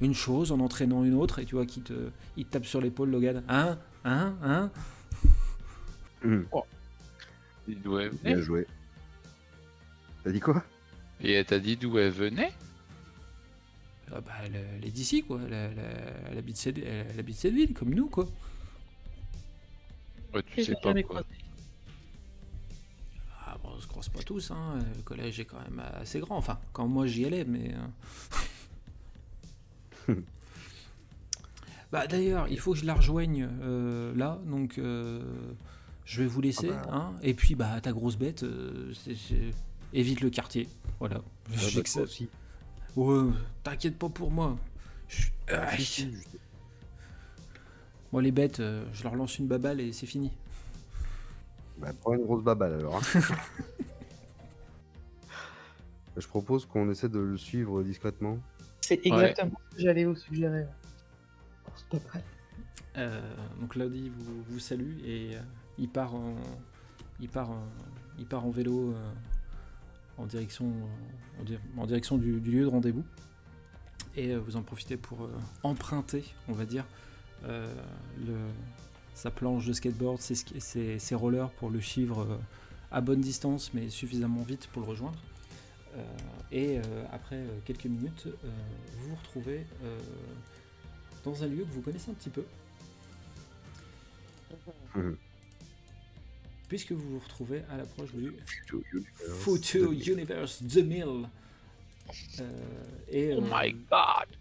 une 0.00 0.14
chose 0.14 0.50
en 0.50 0.60
entraînant 0.60 1.04
une 1.04 1.14
autre, 1.14 1.40
et 1.40 1.44
tu 1.44 1.56
vois 1.56 1.66
qui 1.66 1.82
te, 1.82 2.08
il 2.38 2.46
te 2.46 2.52
tape 2.52 2.64
sur 2.64 2.80
l'épaule, 2.80 3.10
Logan. 3.10 3.42
Hein, 3.48 3.76
hein, 4.04 4.34
hein? 4.42 4.70
Hum, 6.24 6.46
D'où 7.68 7.98
elle 7.98 8.12
bien 8.22 8.40
joué. 8.40 8.66
T'as 10.22 10.30
dit 10.30 10.40
quoi? 10.40 10.64
Et 11.20 11.32
elle 11.32 11.44
t'a 11.44 11.58
dit 11.58 11.76
d'où 11.76 11.98
elle 11.98 12.10
venait? 12.10 12.52
Bah, 14.20 14.32
elle, 14.44 14.56
elle 14.76 14.84
est 14.84 14.90
d'ici, 14.90 15.22
quoi. 15.22 15.40
Elle, 15.50 16.38
habite 16.38 16.56
cette, 16.56 16.78
elle, 16.78 17.06
elle 17.10 17.20
habite 17.20 17.36
cette 17.36 17.54
ville, 17.54 17.72
comme 17.74 17.94
nous, 17.94 18.08
quoi. 18.08 18.28
Ouais, 20.34 20.42
tu 20.42 20.64
sais 20.64 20.74
pas 20.82 20.92
quoi. 21.02 21.22
Ah 23.46 23.56
bon, 23.62 23.70
on 23.76 23.80
se 23.80 23.86
croise 23.86 24.08
pas 24.08 24.22
tous, 24.22 24.50
hein. 24.50 24.78
Le 24.96 25.02
collège 25.02 25.38
est 25.40 25.44
quand 25.44 25.60
même 25.60 25.80
assez 25.94 26.18
grand. 26.20 26.36
Enfin, 26.36 26.58
quand 26.72 26.88
moi 26.88 27.06
j'y 27.06 27.24
allais, 27.24 27.44
mais. 27.44 27.72
euh. 30.08 30.14
bah 31.92 32.06
d'ailleurs, 32.06 32.48
il 32.48 32.58
faut 32.58 32.72
que 32.72 32.78
je 32.78 32.84
la 32.86 32.94
rejoigne 32.94 33.48
euh, 33.62 34.14
là, 34.16 34.40
donc 34.46 34.78
euh, 34.78 35.22
je 36.04 36.20
vais 36.22 36.26
vous 36.26 36.40
laisser. 36.40 36.70
Ah 36.72 36.82
bah. 36.86 36.92
hein. 36.94 37.12
Et 37.22 37.34
puis, 37.34 37.54
bah, 37.54 37.80
ta 37.80 37.92
grosse 37.92 38.16
bête, 38.16 38.42
euh, 38.42 38.92
c'est- 38.94 39.14
c'est- 39.14 39.54
évite 39.92 40.20
le 40.20 40.30
quartier. 40.30 40.68
Voilà. 40.98 41.20
Ah 41.22 41.52
Je 41.56 41.68
sais 41.68 41.76
bah, 41.76 41.82
que 41.82 41.88
ça- 41.88 42.00
aussi. 42.02 42.28
Ouais, 42.96 43.30
t'inquiète 43.62 43.98
pas 43.98 44.08
pour 44.08 44.30
moi. 44.30 44.56
Je- 45.08 45.28
Ah, 45.48 45.76
je- 45.76 46.04
Moi, 48.12 48.22
les 48.22 48.32
bêtes, 48.32 48.60
euh, 48.60 48.84
je 48.92 49.02
leur 49.02 49.16
lance 49.16 49.38
une 49.38 49.48
baballe 49.48 49.80
et 49.80 49.92
c'est 49.92 50.06
fini. 50.06 50.30
Bah, 51.78 51.92
prends 52.00 52.14
une 52.14 52.22
grosse 52.24 52.44
baballe 52.44 52.74
alors. 52.74 52.96
hein. 52.96 53.02
je 56.16 56.26
propose 56.28 56.64
qu'on 56.66 56.88
essaie 56.90 57.08
de 57.08 57.18
le 57.18 57.36
suivre 57.36 57.82
discrètement. 57.82 58.38
C'est 58.82 59.04
exactement 59.04 59.58
ce 59.70 59.76
que 59.76 59.82
j'allais 59.82 60.04
vous 60.04 60.14
suggérer. 60.14 60.66
C'est 61.76 61.88
pas 61.88 61.98
vrai. 62.08 62.22
Euh, 62.96 63.34
donc 63.60 63.74
Laudi 63.74 64.08
vous, 64.10 64.42
vous 64.48 64.58
salue 64.60 65.00
et 65.04 65.34
euh, 65.34 65.40
il 65.78 65.88
part 65.88 66.14
en, 66.14 66.36
il 67.18 67.28
part 67.28 67.50
en, 67.50 67.64
il 68.18 68.26
part 68.26 68.46
en 68.46 68.50
vélo 68.50 68.92
euh, 68.92 69.12
en 70.18 70.26
direction, 70.26 70.66
euh, 70.66 71.40
en, 71.40 71.44
di- 71.44 71.58
en 71.76 71.86
direction 71.86 72.18
du, 72.18 72.38
lieu 72.40 72.62
de 72.62 72.66
rendez-vous. 72.68 73.04
Et 74.16 74.32
euh, 74.32 74.38
vous 74.40 74.56
en 74.56 74.62
profitez 74.62 74.96
pour 74.96 75.22
euh, 75.24 75.30
emprunter, 75.62 76.24
on 76.48 76.52
va 76.52 76.64
dire, 76.66 76.84
sa 79.14 79.30
planche 79.30 79.66
de 79.66 79.72
skateboard, 79.74 80.20
ses, 80.20 80.34
ses- 80.34 80.98
ses 80.98 81.14
rollers 81.14 81.50
pour 81.50 81.68
le 81.70 81.80
suivre 81.80 82.38
à 82.90 83.00
bonne 83.02 83.20
distance 83.20 83.72
mais 83.74 83.90
suffisamment 83.90 84.42
vite 84.42 84.66
pour 84.72 84.80
le 84.82 84.88
rejoindre. 84.88 85.18
Et 86.50 86.78
après 87.12 87.44
quelques 87.66 87.84
minutes, 87.84 88.26
vous 88.98 89.08
vous 89.10 89.14
retrouvez 89.16 89.66
dans 91.22 91.42
un 91.42 91.46
lieu 91.46 91.64
que 91.64 91.72
vous 91.74 91.82
connaissez 91.82 92.10
un 92.10 92.14
petit 92.14 92.30
peu. 92.30 92.44
Mhm. 94.94 95.16
Puisque 96.68 96.92
vous 96.92 97.10
vous 97.10 97.18
retrouvez 97.18 97.62
à 97.70 97.76
l'approche 97.76 98.12
du 98.12 98.32
Photo 98.66 98.82
Universe 98.92 99.38
Photo 99.40 99.88
2000. 99.94 100.08
Universe 100.10 100.62
2000. 100.62 101.04
Euh, 102.40 102.82
et, 103.08 103.34
Oh 103.36 103.42
euh, 103.42 103.48
my 103.50 103.72
god 103.72 104.36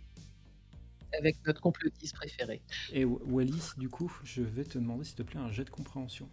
Avec 1.18 1.38
notre 1.46 1.62
complotiste 1.62 2.16
préféré. 2.16 2.62
et 2.92 3.06
Wally, 3.06 3.62
du 3.78 3.90
coup, 3.90 4.12
je 4.24 4.42
vais 4.42 4.64
te 4.64 4.78
demander 4.78 5.04
s'il 5.06 5.16
te 5.16 5.24
plaît 5.24 5.40
un 5.40 5.52
jet 5.52 5.64
de 5.66 5.70
compréhension. 5.70 6.28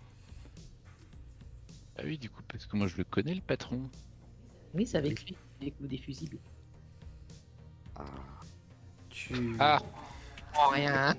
Ah 1.98 2.02
oui, 2.04 2.18
du 2.18 2.30
coup, 2.30 2.42
parce 2.48 2.66
que 2.66 2.76
moi 2.76 2.86
je 2.86 2.96
le 2.96 3.04
connais 3.04 3.34
le 3.34 3.42
patron. 3.42 3.82
Oui, 4.74 4.86
c'est 4.86 4.96
avec 4.98 5.24
lui. 5.26 5.36
Avec 5.60 5.74
des 5.80 5.98
fusibles. 5.98 6.38
Ah, 7.96 8.04
Tu... 9.10 9.34
Ah 9.58 9.82
Oh, 10.56 10.68
rien. 10.72 11.14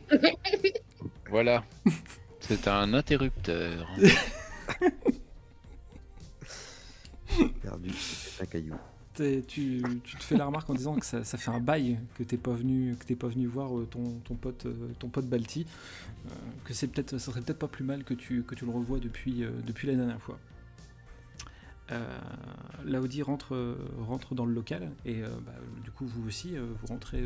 Voilà. 1.30 1.64
C'est 2.42 2.68
un 2.68 2.94
interrupteur. 2.94 3.88
Perdu, 7.62 7.92
c'est 7.92 8.44
un 8.44 8.46
caillou. 8.46 8.76
Tu, 9.14 9.84
te 10.18 10.24
fais 10.24 10.38
la 10.38 10.46
remarque 10.46 10.70
en 10.70 10.74
disant 10.74 10.96
que 10.96 11.06
ça, 11.06 11.24
fait 11.24 11.52
un 11.52 11.60
bail 11.60 12.00
que 12.16 12.24
t'es 12.24 12.38
pas 12.38 12.54
venu 12.54 12.96
que 12.96 13.06
t'es 13.06 13.16
pas 13.16 13.28
venu 13.28 13.46
voir 13.46 13.78
euh, 13.78 13.86
ton, 13.86 14.20
ton 14.24 14.36
pote 14.36 14.66
euh, 14.66 14.94
ton 15.00 15.10
pote 15.10 15.28
Balti 15.28 15.66
euh, 16.26 16.30
que 16.64 16.74
c'est 16.74 16.88
peut-être 16.88 17.18
serait 17.18 17.42
peut-être 17.42 17.60
pas 17.60 17.68
plus 17.68 17.84
mal 17.84 18.06
que 18.06 18.14
tu 18.14 18.44
que 18.44 18.56
tu 18.56 18.66
le 18.66 18.72
revois 18.72 19.00
depuis 19.00 19.44
depuis 19.66 19.88
la 19.88 19.96
dernière 19.96 20.22
fois. 20.22 20.40
Euh, 21.92 22.20
Laudi 22.86 23.22
rentre 23.22 23.78
rentre 24.00 24.34
dans 24.34 24.46
le 24.46 24.54
local 24.54 24.92
et 25.06 25.22
bah, 25.22 25.52
du 25.84 25.92
coup 25.92 26.06
vous 26.06 26.28
aussi 26.28 26.56
vous 26.56 26.88
rentrez 26.88 27.24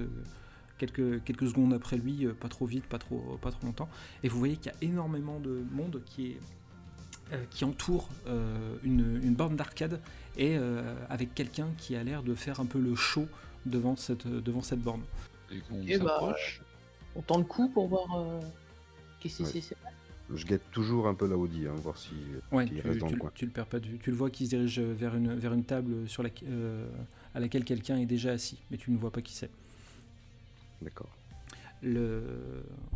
quelques 0.80 1.24
quelques 1.24 1.48
secondes 1.48 1.74
après 1.74 1.98
lui 1.98 2.28
pas 2.39 2.50
trop 2.50 2.65
vite 2.65 2.86
pas 2.86 2.98
trop 2.98 3.38
pas 3.41 3.52
trop 3.52 3.68
longtemps 3.68 3.89
et 4.24 4.28
vous 4.28 4.39
voyez 4.39 4.58
qu'il 4.58 4.72
y 4.72 4.76
a 4.76 4.78
énormément 4.82 5.39
de 5.39 5.63
monde 5.72 6.02
qui 6.06 6.32
est 6.32 6.39
qui 7.49 7.65
entoure 7.65 8.09
euh, 8.27 8.75
une, 8.83 9.19
une 9.23 9.33
borne 9.33 9.55
d'arcade 9.55 9.99
et 10.38 10.57
euh, 10.57 10.95
avec 11.09 11.33
quelqu'un 11.33 11.69
qui 11.77 11.95
a 11.95 12.03
l'air 12.03 12.21
de 12.23 12.35
faire 12.35 12.59
un 12.59 12.65
peu 12.65 12.79
le 12.79 12.95
show 12.95 13.27
devant 13.65 13.95
cette, 13.95 14.27
devant 14.27 14.61
cette 14.61 14.81
borne. 14.81 15.01
Et 15.51 15.59
qu'on 15.61 15.81
Eh 15.88 15.97
bah, 15.97 16.05
s'approche. 16.05 16.61
On 17.15 17.21
tend 17.21 17.38
le 17.38 17.43
coup 17.45 17.69
pour 17.69 17.88
voir 17.88 18.07
euh, 18.17 18.39
qu'est-ce 19.19 19.39
que 19.39 19.43
Ouais. 19.43 19.49
c'est. 19.53 19.61
c'est- 19.61 19.75
Je 20.33 20.45
guette 20.45 20.69
toujours 20.71 21.07
un 21.07 21.13
peu 21.13 21.27
la 21.27 21.38
Audi, 21.38 21.65
hein, 21.67 21.73
voir 21.77 21.97
si. 21.97 22.11
Ouais, 22.51 22.65
Il 22.71 22.81
tu, 22.81 22.88
reste 22.88 22.99
dans 22.99 23.05
tu 23.07 23.11
le 23.13 23.17
le- 23.17 23.21
coin. 23.21 23.31
tu 23.35 23.45
le 23.45 23.51
perds 23.51 23.67
pas 23.67 23.79
de 23.79 23.88
vue. 23.88 23.97
Tu 23.99 24.09
le 24.11 24.15
vois 24.17 24.29
qui 24.29 24.45
se 24.45 24.49
dirige 24.51 24.79
vers 24.79 25.15
une, 25.15 25.33
vers 25.35 25.53
une 25.53 25.63
table 25.63 26.07
sur 26.09 26.23
la, 26.23 26.29
euh, 26.47 26.88
à 27.33 27.39
laquelle 27.39 27.63
quelqu'un 27.63 27.97
est 27.97 28.05
déjà 28.07 28.31
assis, 28.31 28.57
mais 28.71 28.77
tu 28.77 28.91
ne 28.91 28.97
vois 28.97 29.11
pas 29.11 29.21
qui 29.21 29.33
c'est. 29.33 29.49
D'accord. 30.81 31.09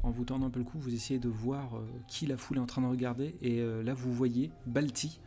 En 0.04 0.10
vous 0.10 0.23
tendant 0.23 0.47
un 0.47 0.49
peu 0.49 0.60
le 0.60 0.65
cou, 0.65 0.80
vous 0.80 0.93
essayez 0.93 1.19
de 1.19 1.30
voir 1.30 1.75
euh, 1.75 1.82
qui 2.08 2.25
la 2.25 2.38
foule 2.38 2.58
est 2.58 2.62
en 2.62 2.65
train 2.65 2.82
de 2.82 2.88
regarder, 2.88 3.36
et 3.41 3.60
euh, 3.60 3.84
là 3.84 3.93
vous 3.93 4.12
voyez 4.12 4.52
Balti 4.65 5.19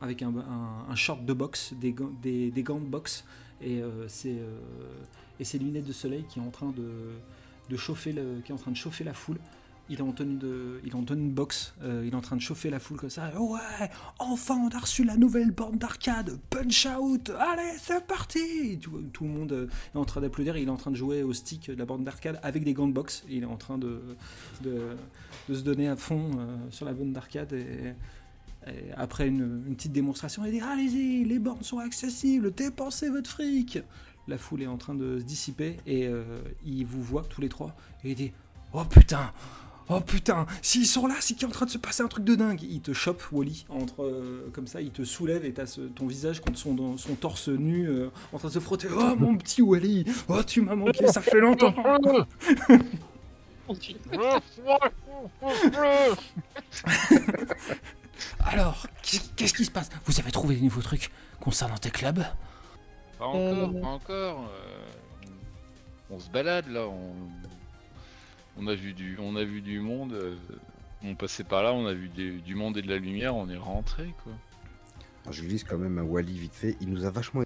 avec 0.00 0.22
un, 0.22 0.94
short 0.94 1.24
de 1.24 1.32
boxe, 1.32 1.74
des, 1.80 1.92
gants- 1.92 2.12
de 2.22 2.86
boxe, 2.86 3.24
et, 3.60 3.82
euh, 3.82 4.06
ses, 4.06 4.38
et 5.40 5.44
ses 5.44 5.58
lunettes 5.58 5.86
de 5.86 5.92
soleil 5.92 6.24
qui 6.28 6.38
est 6.38 6.42
en 6.42 6.50
train 6.50 6.72
de 6.72 7.76
chauffer 7.76 8.12
la 8.12 9.14
foule. 9.14 9.38
Il 9.90 9.98
est 9.98 10.02
en 10.02 10.12
tenue 10.12 10.36
de, 10.36 10.80
il 10.82 10.92
est 10.92 10.94
en 10.94 11.02
boxe, 11.02 11.74
euh, 11.82 12.04
il 12.06 12.14
est 12.14 12.16
en 12.16 12.22
train 12.22 12.36
de 12.36 12.40
chauffer 12.40 12.70
la 12.70 12.78
foule 12.78 12.96
comme 12.96 13.10
ça. 13.10 13.30
Ouais, 13.38 13.90
enfin 14.18 14.56
on 14.56 14.74
a 14.74 14.78
reçu 14.78 15.04
la 15.04 15.18
nouvelle 15.18 15.50
borne 15.50 15.76
d'arcade, 15.76 16.38
punch 16.48 16.86
out, 16.86 17.30
allez 17.38 17.76
c'est 17.78 18.06
parti. 18.06 18.78
Tout, 18.80 19.24
le 19.24 19.28
monde 19.30 19.52
euh, 19.52 19.68
est 19.94 19.98
en 19.98 20.06
train 20.06 20.22
d'applaudir, 20.22 20.56
il 20.56 20.68
est 20.68 20.70
en 20.70 20.78
train 20.78 20.90
de 20.90 20.96
jouer 20.96 21.22
au 21.22 21.34
stick 21.34 21.70
de 21.70 21.76
la 21.76 21.84
borne 21.84 22.02
d'arcade 22.02 22.40
avec 22.42 22.64
des 22.64 22.72
gants 22.72 22.88
de 22.88 22.94
boxe. 22.94 23.24
Il 23.28 23.42
est 23.42 23.46
en 23.46 23.56
train 23.56 23.76
de, 23.76 24.00
se 24.64 25.60
donner 25.60 25.88
à 25.88 25.96
fond 25.96 26.30
euh, 26.38 26.56
sur 26.70 26.86
la 26.86 26.94
borne 26.94 27.12
d'arcade 27.12 27.52
et, 27.52 27.92
après 28.96 29.28
une, 29.28 29.74
petite 29.74 29.92
démonstration, 29.92 30.42
il 30.46 30.52
dit 30.52 30.60
allez-y, 30.60 31.24
les 31.24 31.38
bornes 31.38 31.62
sont 31.62 31.80
accessibles, 31.80 32.54
dépensez 32.54 33.10
votre 33.10 33.28
fric. 33.28 33.78
La 34.28 34.38
foule 34.38 34.62
est 34.62 34.66
en 34.66 34.78
train 34.78 34.94
de 34.94 35.18
se 35.18 35.24
dissiper 35.24 35.76
et 35.86 36.08
il 36.64 36.86
vous 36.86 37.02
voit 37.02 37.24
tous 37.24 37.42
les 37.42 37.50
trois 37.50 37.76
et 38.02 38.12
il 38.12 38.14
dit 38.14 38.32
oh 38.72 38.84
putain. 38.86 39.30
Oh 39.90 40.00
putain, 40.00 40.46
s'ils 40.62 40.86
sont 40.86 41.06
là, 41.06 41.14
c'est 41.20 41.34
qu'il 41.34 41.42
est 41.42 41.50
en 41.50 41.52
train 41.52 41.66
de 41.66 41.70
se 41.70 41.76
passer 41.78 42.02
un 42.02 42.08
truc 42.08 42.24
de 42.24 42.34
dingue. 42.34 42.62
Il 42.62 42.80
te 42.80 42.94
chope, 42.94 43.22
Wally, 43.32 43.66
entre 43.68 44.02
euh, 44.02 44.50
comme 44.54 44.66
ça, 44.66 44.80
il 44.80 44.90
te 44.90 45.04
soulève 45.04 45.44
et 45.44 45.52
t'as 45.52 45.66
ce- 45.66 45.82
ton 45.82 46.06
visage 46.06 46.40
contre 46.40 46.58
son, 46.58 46.96
son 46.96 47.14
torse 47.16 47.48
nu 47.48 47.86
euh, 47.86 48.08
en 48.32 48.38
train 48.38 48.48
de 48.48 48.54
se 48.54 48.60
frotter. 48.60 48.88
Oh 48.90 49.14
mon 49.18 49.36
petit 49.36 49.60
Wally, 49.60 50.06
oh 50.28 50.42
tu 50.42 50.62
m'as 50.62 50.74
manqué, 50.74 51.06
ça 51.08 51.20
fait 51.20 51.38
longtemps. 51.40 51.74
Alors, 58.44 58.86
qu'est- 59.02 59.34
qu'est-ce 59.36 59.54
qui 59.54 59.64
se 59.64 59.70
passe? 59.70 59.90
Vous 60.06 60.18
avez 60.20 60.30
trouvé 60.30 60.56
des 60.56 60.62
nouveaux 60.62 60.82
trucs 60.82 61.10
concernant 61.40 61.76
tes 61.76 61.90
clubs? 61.90 62.22
Pas 63.18 63.26
encore, 63.26 63.70
Euh, 63.74 63.80
pas 63.80 63.86
encore. 63.88 64.50
euh, 64.50 65.26
on 66.10 66.18
se 66.20 66.28
balade 66.30 66.68
là. 66.68 66.86
On... 66.86 67.14
on 68.58 68.66
a 68.66 68.74
vu 68.74 68.92
du, 68.92 69.16
on 69.20 69.36
a 69.36 69.44
vu 69.44 69.60
du 69.60 69.80
monde. 69.80 70.12
euh, 70.12 70.36
on 71.02 71.14
passait 71.14 71.44
par 71.44 71.62
là, 71.62 71.72
on 71.74 71.86
a 71.86 71.92
vu 71.94 72.08
des- 72.08 72.38
du 72.38 72.54
monde 72.54 72.76
et 72.78 72.82
de 72.82 72.88
la 72.88 72.96
lumière. 72.96 73.34
On 73.36 73.48
est 73.48 73.56
rentré 73.56 74.14
quoi. 74.22 74.32
Alors, 75.22 75.32
Je 75.32 75.42
glisse 75.42 75.64
quand 75.64 75.78
même 75.78 75.98
un 75.98 76.02
Wally 76.02 76.38
vite 76.38 76.54
fait. 76.54 76.76
Il 76.80 76.90
nous 76.90 77.04
a 77.04 77.10
vachement. 77.10 77.42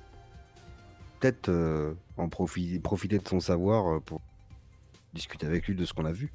Peut-être 1.21 1.49
euh, 1.49 1.95
en 2.17 2.29
profi- 2.29 2.81
profiter 2.81 3.19
de 3.19 3.27
son 3.27 3.41
savoir 3.41 3.95
euh, 3.97 4.01
pour 4.01 4.21
discuter 5.15 5.47
avec 5.47 5.67
lui 5.67 5.75
de 5.75 5.85
ce 5.85 5.93
qu'on 5.93 6.05
a 6.05 6.13
vu. 6.13 6.31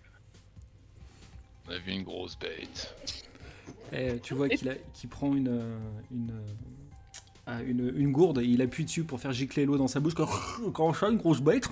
On 1.67 1.71
a 1.71 1.77
vu 1.77 1.91
une 1.93 2.03
grosse 2.03 2.37
bête. 2.37 2.93
Et 3.93 4.19
tu 4.19 4.33
vois 4.33 4.49
qu'il 4.49 4.67
a- 4.69 4.75
qu'il 4.93 5.09
prend 5.09 5.33
une, 5.35 5.47
euh, 5.47 5.77
une, 6.11 6.31
euh, 6.31 6.53
ah, 7.47 7.61
une, 7.61 7.93
une 7.95 8.11
gourde 8.11 8.39
et 8.39 8.45
il 8.45 8.61
appuie 8.61 8.83
dessus 8.83 9.03
pour 9.05 9.21
faire 9.21 9.31
gicler 9.31 9.65
l'eau 9.65 9.77
dans 9.77 9.87
sa 9.87 10.01
bouche. 10.01 10.15
Quand, 10.15 10.27
quand 10.73 10.87
on 10.87 10.93
chat, 10.93 11.09
une 11.09 11.17
grosse 11.17 11.39
bête. 11.41 11.69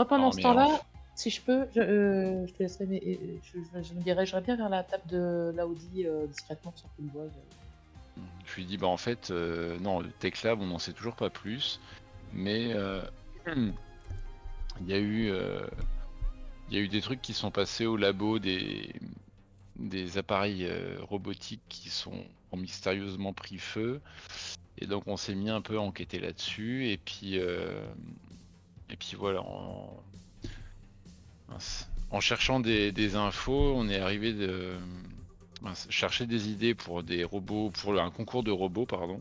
Moi, 0.00 0.08
pendant 0.08 0.32
ce 0.32 0.40
temps-là, 0.40 0.80
si 1.14 1.28
je 1.28 1.42
peux, 1.42 1.66
je, 1.74 1.80
euh, 1.80 2.46
je 2.46 2.52
te 2.54 2.62
laisserai, 2.62 2.86
mais 2.86 3.02
euh, 3.06 3.38
je, 3.42 3.58
je- 3.60 3.82
je 3.82 3.92
me 3.92 4.00
dirigerai 4.02 4.40
bien 4.40 4.56
vers 4.56 4.70
la 4.70 4.82
table 4.82 5.06
de 5.08 5.52
Laudi 5.54 6.06
euh, 6.06 6.26
discrètement 6.26 6.72
sans 6.74 6.88
voie. 7.12 7.26
Je 8.46 8.54
lui 8.56 8.64
dis 8.64 8.78
bah 8.78 8.86
en 8.86 8.96
fait 8.96 9.30
euh, 9.30 9.78
non 9.80 10.00
le 10.00 10.08
Tech 10.10 10.42
Lab 10.42 10.60
on 10.62 10.66
n'en 10.66 10.78
sait 10.78 10.94
toujours 10.94 11.16
pas 11.16 11.28
plus, 11.28 11.80
mais 12.32 12.74
il 13.46 14.86
y 14.86 14.92
a 14.94 14.98
eu 14.98 15.30
il 16.68 16.74
y 16.74 16.78
a 16.78 16.80
eu 16.80 16.88
des 16.88 17.00
trucs 17.02 17.20
qui 17.20 17.34
sont 17.34 17.50
passés 17.50 17.84
au 17.86 17.96
labo 17.98 18.38
des 18.38 18.92
des 19.76 20.16
appareils 20.18 20.68
robotiques 21.02 21.62
qui 21.68 21.90
sont 21.90 22.24
ont 22.52 22.56
mystérieusement 22.56 23.32
pris 23.32 23.58
feu 23.58 24.00
et 24.78 24.86
donc 24.86 25.04
on 25.06 25.16
s'est 25.16 25.34
mis 25.34 25.50
un 25.50 25.60
peu 25.60 25.76
à 25.76 25.80
enquêter 25.80 26.18
là-dessus 26.18 26.88
et 26.88 26.96
puis 26.98 27.38
euh, 27.38 27.84
et 28.90 28.96
puis 28.96 29.16
voilà 29.18 29.42
en, 29.42 30.02
cherchant 32.20 32.60
des, 32.60 33.16
infos 33.16 33.74
on 33.74 33.88
est 33.88 33.98
arrivé 33.98 34.32
de 34.32 34.76
chercher 35.88 36.26
des 36.26 36.48
idées 36.48 36.74
pour 36.74 37.02
des 37.02 37.24
robots 37.24 37.70
pour 37.70 38.00
un 38.00 38.10
concours 38.10 38.42
de 38.42 38.50
robots 38.50 38.86
pardon. 38.86 39.20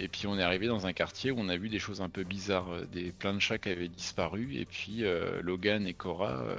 Et 0.00 0.08
puis 0.08 0.26
on 0.26 0.38
est 0.38 0.42
arrivé 0.42 0.66
dans 0.66 0.86
un 0.86 0.94
quartier 0.94 1.30
où 1.30 1.38
on 1.38 1.50
a 1.50 1.58
vu 1.58 1.68
des 1.68 1.78
choses 1.78 2.00
un 2.00 2.08
peu 2.08 2.24
bizarres, 2.24 2.70
euh, 2.70 2.86
des 2.86 3.12
plein 3.12 3.34
de 3.34 3.38
chats 3.38 3.58
qui 3.58 3.68
avaient 3.68 3.88
disparu, 3.88 4.56
et 4.56 4.64
puis 4.64 5.04
euh, 5.04 5.42
Logan 5.42 5.86
et 5.86 5.92
Cora, 5.92 6.38
euh, 6.38 6.56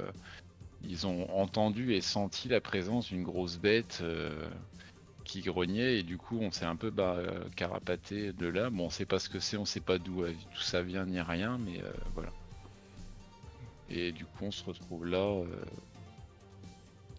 ils 0.84 1.08
ont 1.08 1.28
entendu 1.36 1.92
et 1.92 2.00
senti 2.00 2.48
la 2.48 2.60
présence 2.60 3.08
d'une 3.08 3.24
grosse 3.24 3.58
bête 3.58 4.02
qui 5.24 5.40
grognait, 5.40 5.98
et 5.98 6.02
du 6.02 6.18
coup 6.18 6.38
on 6.40 6.50
s'est 6.50 6.64
un 6.64 6.76
peu 6.76 6.90
bah, 6.90 7.14
euh, 7.16 7.44
carapaté 7.56 8.32
de 8.32 8.46
là. 8.46 8.70
Bon, 8.70 8.86
on 8.86 8.90
sait 8.90 9.06
pas 9.06 9.18
ce 9.18 9.28
que 9.28 9.40
c'est, 9.40 9.56
on 9.56 9.64
sait 9.64 9.80
pas 9.80 9.98
d'où 9.98 10.22
euh, 10.22 10.32
d'où 10.32 10.60
ça 10.60 10.82
vient 10.82 11.04
ni 11.06 11.20
rien, 11.20 11.58
mais 11.58 11.80
euh, 11.82 11.92
voilà. 12.14 12.30
Et 13.88 14.12
du 14.12 14.24
coup 14.24 14.44
on 14.44 14.50
se 14.50 14.64
retrouve 14.64 15.06
là 15.06 15.18
euh, 15.18 15.46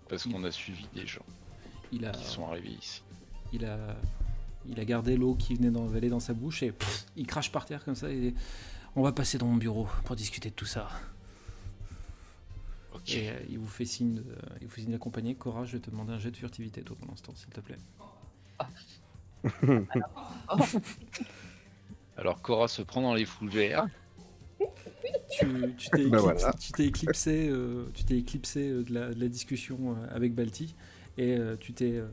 parce 0.10 0.24
qu'on 0.24 0.44
a 0.44 0.52
suivi 0.52 0.88
des 0.94 1.08
gens 1.08 1.26
Il 1.92 2.06
a, 2.06 2.12
qui 2.12 2.26
sont 2.26 2.48
arrivés 2.48 2.76
ici. 2.80 3.02
il 3.52 3.66
a, 3.66 3.78
il 4.68 4.80
a 4.80 4.86
gardé 4.86 5.18
l'eau 5.18 5.36
qui 5.36 5.56
venait 5.56 5.72
d'envaler 5.72 6.10
dans 6.10 6.20
sa 6.20 6.34
bouche 6.34 6.64
et 6.64 6.72
pff, 6.72 7.06
il 7.16 7.28
crache 7.28 7.52
par 7.52 7.66
terre 7.66 7.84
comme 7.84 7.96
ça. 7.96 8.10
Et 8.10 8.34
on 8.96 9.02
va 9.02 9.12
passer 9.12 9.38
dans 9.38 9.48
mon 9.48 9.56
bureau 9.58 9.88
pour 10.06 10.16
discuter 10.16 10.50
de 10.50 10.56
tout 10.56 10.66
ça. 10.66 10.90
Ok. 13.06 13.14
Et 13.16 13.30
euh, 13.30 13.34
il 13.50 13.60
vous 13.60 13.68
fait 13.68 13.86
signe, 13.86 14.16
de- 14.16 14.24
il 14.62 14.68
vous 14.68 14.74
fait 14.74 14.82
signe 14.82 14.92
d'accompagner. 14.92 15.36
Cora, 15.36 15.66
je 15.66 15.74
vais 15.74 15.80
te 15.80 15.90
demander 15.90 16.14
un 16.14 16.20
jet 16.20 16.32
de 16.32 16.38
furtivité 16.38 16.82
toi 16.84 16.96
ce 17.16 17.22
temps, 17.24 17.36
s'il 17.36 17.50
te 17.50 17.60
plaît. 17.62 17.78
Alors 22.18 22.42
Cora 22.42 22.68
se 22.68 22.82
prend 22.82 23.02
dans 23.02 23.14
les 23.14 23.26
fougères. 23.26 23.88
tu 25.32 25.74
tu 25.78 25.90
t'es 25.90 26.06
Bah 26.08 26.20
éclipsé, 26.20 26.22
voilà. 26.22 26.54
tu 26.54 26.72
t'es 26.72 26.86
éclipsé, 26.86 27.50
euh, 27.50 27.86
tu 27.94 28.04
t'es 28.04 28.18
éclipsé 28.18 28.70
euh, 28.70 28.84
de, 28.84 28.94
la, 28.94 29.14
de 29.14 29.20
la 29.20 29.28
discussion 29.28 29.96
euh, 29.98 30.16
avec 30.16 30.34
Balti 30.34 30.76
et 31.18 31.36
euh, 31.38 31.56
tu 31.60 31.74
t'es 31.74 31.94
euh, 31.98 32.08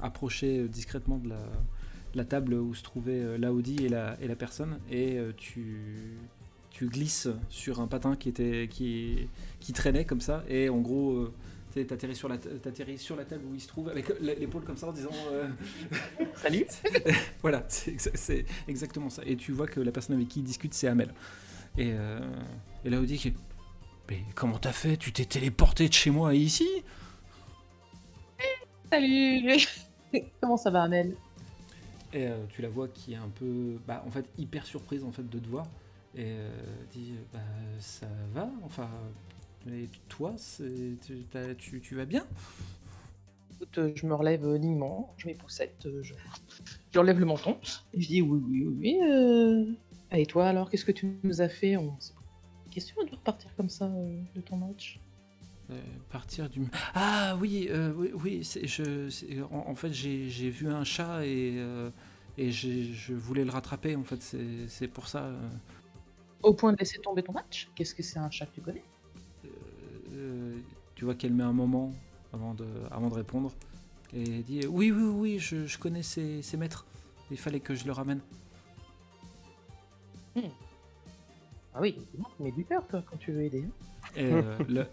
approché 0.00 0.60
euh, 0.60 0.68
discrètement 0.68 1.18
de 1.18 1.30
la, 1.30 1.36
de 1.38 2.16
la 2.18 2.24
table 2.24 2.54
où 2.54 2.74
se 2.74 2.82
trouvait 2.82 3.18
euh, 3.20 3.38
Laudi 3.38 3.84
et 3.84 3.88
la, 3.88 4.16
et 4.20 4.28
la 4.28 4.36
personne 4.36 4.78
et 4.90 5.18
euh, 5.18 5.32
tu, 5.36 6.18
tu 6.74 6.88
glisses 6.88 7.28
sur 7.48 7.80
un 7.80 7.86
patin 7.86 8.16
qui, 8.16 8.28
était, 8.28 8.68
qui, 8.68 9.28
qui 9.60 9.72
traînait 9.72 10.04
comme 10.04 10.20
ça 10.20 10.42
et 10.48 10.68
en 10.68 10.80
gros 10.80 11.12
euh, 11.12 11.32
tu 11.72 11.86
t'atterris 11.86 12.16
sur, 12.16 12.28
la 12.28 12.36
sur 12.98 13.14
la 13.16 13.24
table 13.24 13.44
où 13.48 13.54
il 13.54 13.60
se 13.60 13.68
trouve 13.68 13.88
avec 13.88 14.08
l'épaule 14.20 14.64
comme 14.64 14.76
ça 14.76 14.88
en 14.88 14.92
disant 14.92 15.10
euh, 15.30 15.48
Salut 16.36 16.66
voilà, 17.42 17.64
c'est 17.68 17.92
exa- 17.92 18.14
c'est 18.14 18.44
exactement 18.66 19.08
ça. 19.08 19.22
Et 19.24 19.36
tu 19.36 19.52
vois 19.52 19.68
que 19.68 19.78
la 19.80 19.92
personne 19.92 20.16
avec 20.16 20.28
qui 20.28 20.40
il 20.40 20.42
discute, 20.42 20.74
c'est 20.74 20.88
Amel. 20.88 21.14
Et, 21.78 21.92
euh, 21.92 22.18
et 22.84 22.90
là, 22.90 23.00
dit 23.00 23.18
qui 23.18 23.32
Mais 24.10 24.24
comment 24.34 24.58
t'as 24.58 24.72
fait? 24.72 24.96
Tu 24.96 25.12
t'es 25.12 25.24
téléporté 25.24 25.88
de 25.88 25.92
chez 25.92 26.10
moi 26.10 26.30
à 26.30 26.34
ici? 26.34 26.68
Salut 28.90 29.58
Comment 30.40 30.56
ça 30.56 30.70
va, 30.70 30.82
Amel? 30.82 31.14
Et 32.12 32.26
euh, 32.26 32.44
tu 32.48 32.62
la 32.62 32.68
vois 32.68 32.88
qui 32.88 33.12
est 33.14 33.16
un 33.16 33.30
peu, 33.34 33.78
bah, 33.86 34.04
en 34.06 34.10
fait, 34.10 34.26
hyper 34.38 34.66
surprise 34.66 35.04
en 35.04 35.12
fait 35.12 35.28
de 35.28 35.38
te 35.38 35.48
voir. 35.48 35.66
Et 36.16 36.24
euh, 36.26 36.48
dit 36.92 37.14
Bah, 37.32 37.40
ça 37.80 38.06
va 38.32 38.50
Enfin, 38.64 38.88
Et 39.68 39.88
toi, 40.08 40.34
c'est- 40.36 40.98
tu, 41.06 41.24
tu- 41.58 41.80
tu 41.80 41.94
vas 41.96 42.04
bien? 42.04 42.26
Écoute, 43.54 43.78
euh, 43.78 43.92
je 43.94 44.06
me 44.06 44.14
relève 44.14 44.44
euh, 44.44 44.58
lignement, 44.58 45.14
je 45.16 45.26
mets 45.26 45.34
poussette, 45.34 45.86
euh, 45.86 46.02
je... 46.02 46.14
je 46.92 46.98
relève 46.98 47.18
le 47.18 47.24
menton, 47.24 47.56
et 47.94 48.00
je 48.00 48.08
dis 48.08 48.20
oui, 48.22 48.40
oui, 48.46 48.64
oui, 48.66 48.76
oui. 48.78 48.98
euh. 49.10 49.64
Ah, 50.10 50.18
et 50.18 50.26
toi 50.26 50.46
alors, 50.48 50.70
qu'est-ce 50.70 50.84
que 50.84 50.92
tu 50.92 51.18
nous 51.22 51.40
as 51.40 51.48
fait? 51.48 51.76
On 51.76 51.96
questions 52.70 53.02
de 53.04 53.10
repartir 53.12 53.54
comme 53.56 53.68
ça 53.68 53.86
euh, 53.86 54.20
de 54.34 54.40
ton 54.40 54.56
match 54.56 54.98
Euh, 55.70 55.80
Partir 56.10 56.50
du... 56.50 56.60
Ah 56.94 57.36
oui, 57.40 57.68
euh, 57.70 57.92
oui, 57.96 58.10
oui 58.14 58.42
je, 58.64 59.08
en, 59.50 59.70
en 59.70 59.74
fait 59.74 59.92
j'ai 59.92 60.50
vu 60.50 60.68
un 60.68 60.84
chat 60.84 61.24
et, 61.24 61.54
euh, 61.56 61.90
et 62.36 62.50
je 62.50 63.14
voulais 63.14 63.44
le 63.44 63.50
rattraper, 63.50 63.96
en 63.96 64.02
fait, 64.04 64.20
c'est 64.20 64.68
c'est 64.68 64.88
pour 64.88 65.06
ça. 65.08 65.30
Euh, 66.44 66.48
Au 66.48 66.54
point 66.54 66.72
de 66.72 66.78
laisser 66.78 66.98
tomber 67.00 67.22
ton 67.22 67.32
match 67.32 67.68
Qu'est-ce 67.74 67.94
que 67.94 68.02
c'est 68.02 68.18
un 68.18 68.30
chat 68.30 68.46
que 68.46 68.54
tu 68.54 68.60
connais? 68.60 68.84
Euh, 70.12 70.58
tu 70.94 71.04
vois 71.04 71.14
qu'elle 71.14 71.32
met 71.32 71.42
un 71.42 71.52
moment 71.52 71.92
avant 72.32 72.54
de, 72.54 72.66
avant 72.90 73.08
de 73.08 73.14
répondre 73.14 73.52
et 74.12 74.22
elle 74.22 74.42
dit 74.44 74.60
oui 74.68 74.92
oui 74.92 75.02
oui 75.02 75.38
je, 75.40 75.66
je 75.66 75.78
connais 75.78 76.02
ses, 76.04 76.40
ses 76.42 76.56
maîtres 76.56 76.84
il 77.30 77.36
fallait 77.38 77.58
que 77.60 77.74
je 77.74 77.84
le 77.84 77.92
ramène 77.92 78.20
Ah 81.74 81.80
oui, 81.80 81.96
tu 82.36 82.42
mets 82.42 82.52
du 82.52 82.64
cœur 82.64 82.86
toi 82.86 83.02
quand 83.10 83.16
tu 83.16 83.32
veux 83.32 83.42
aider. 83.42 83.64
hein. 83.66 84.08
et 84.16 84.32
euh, 84.32 84.58
le- 84.68 84.86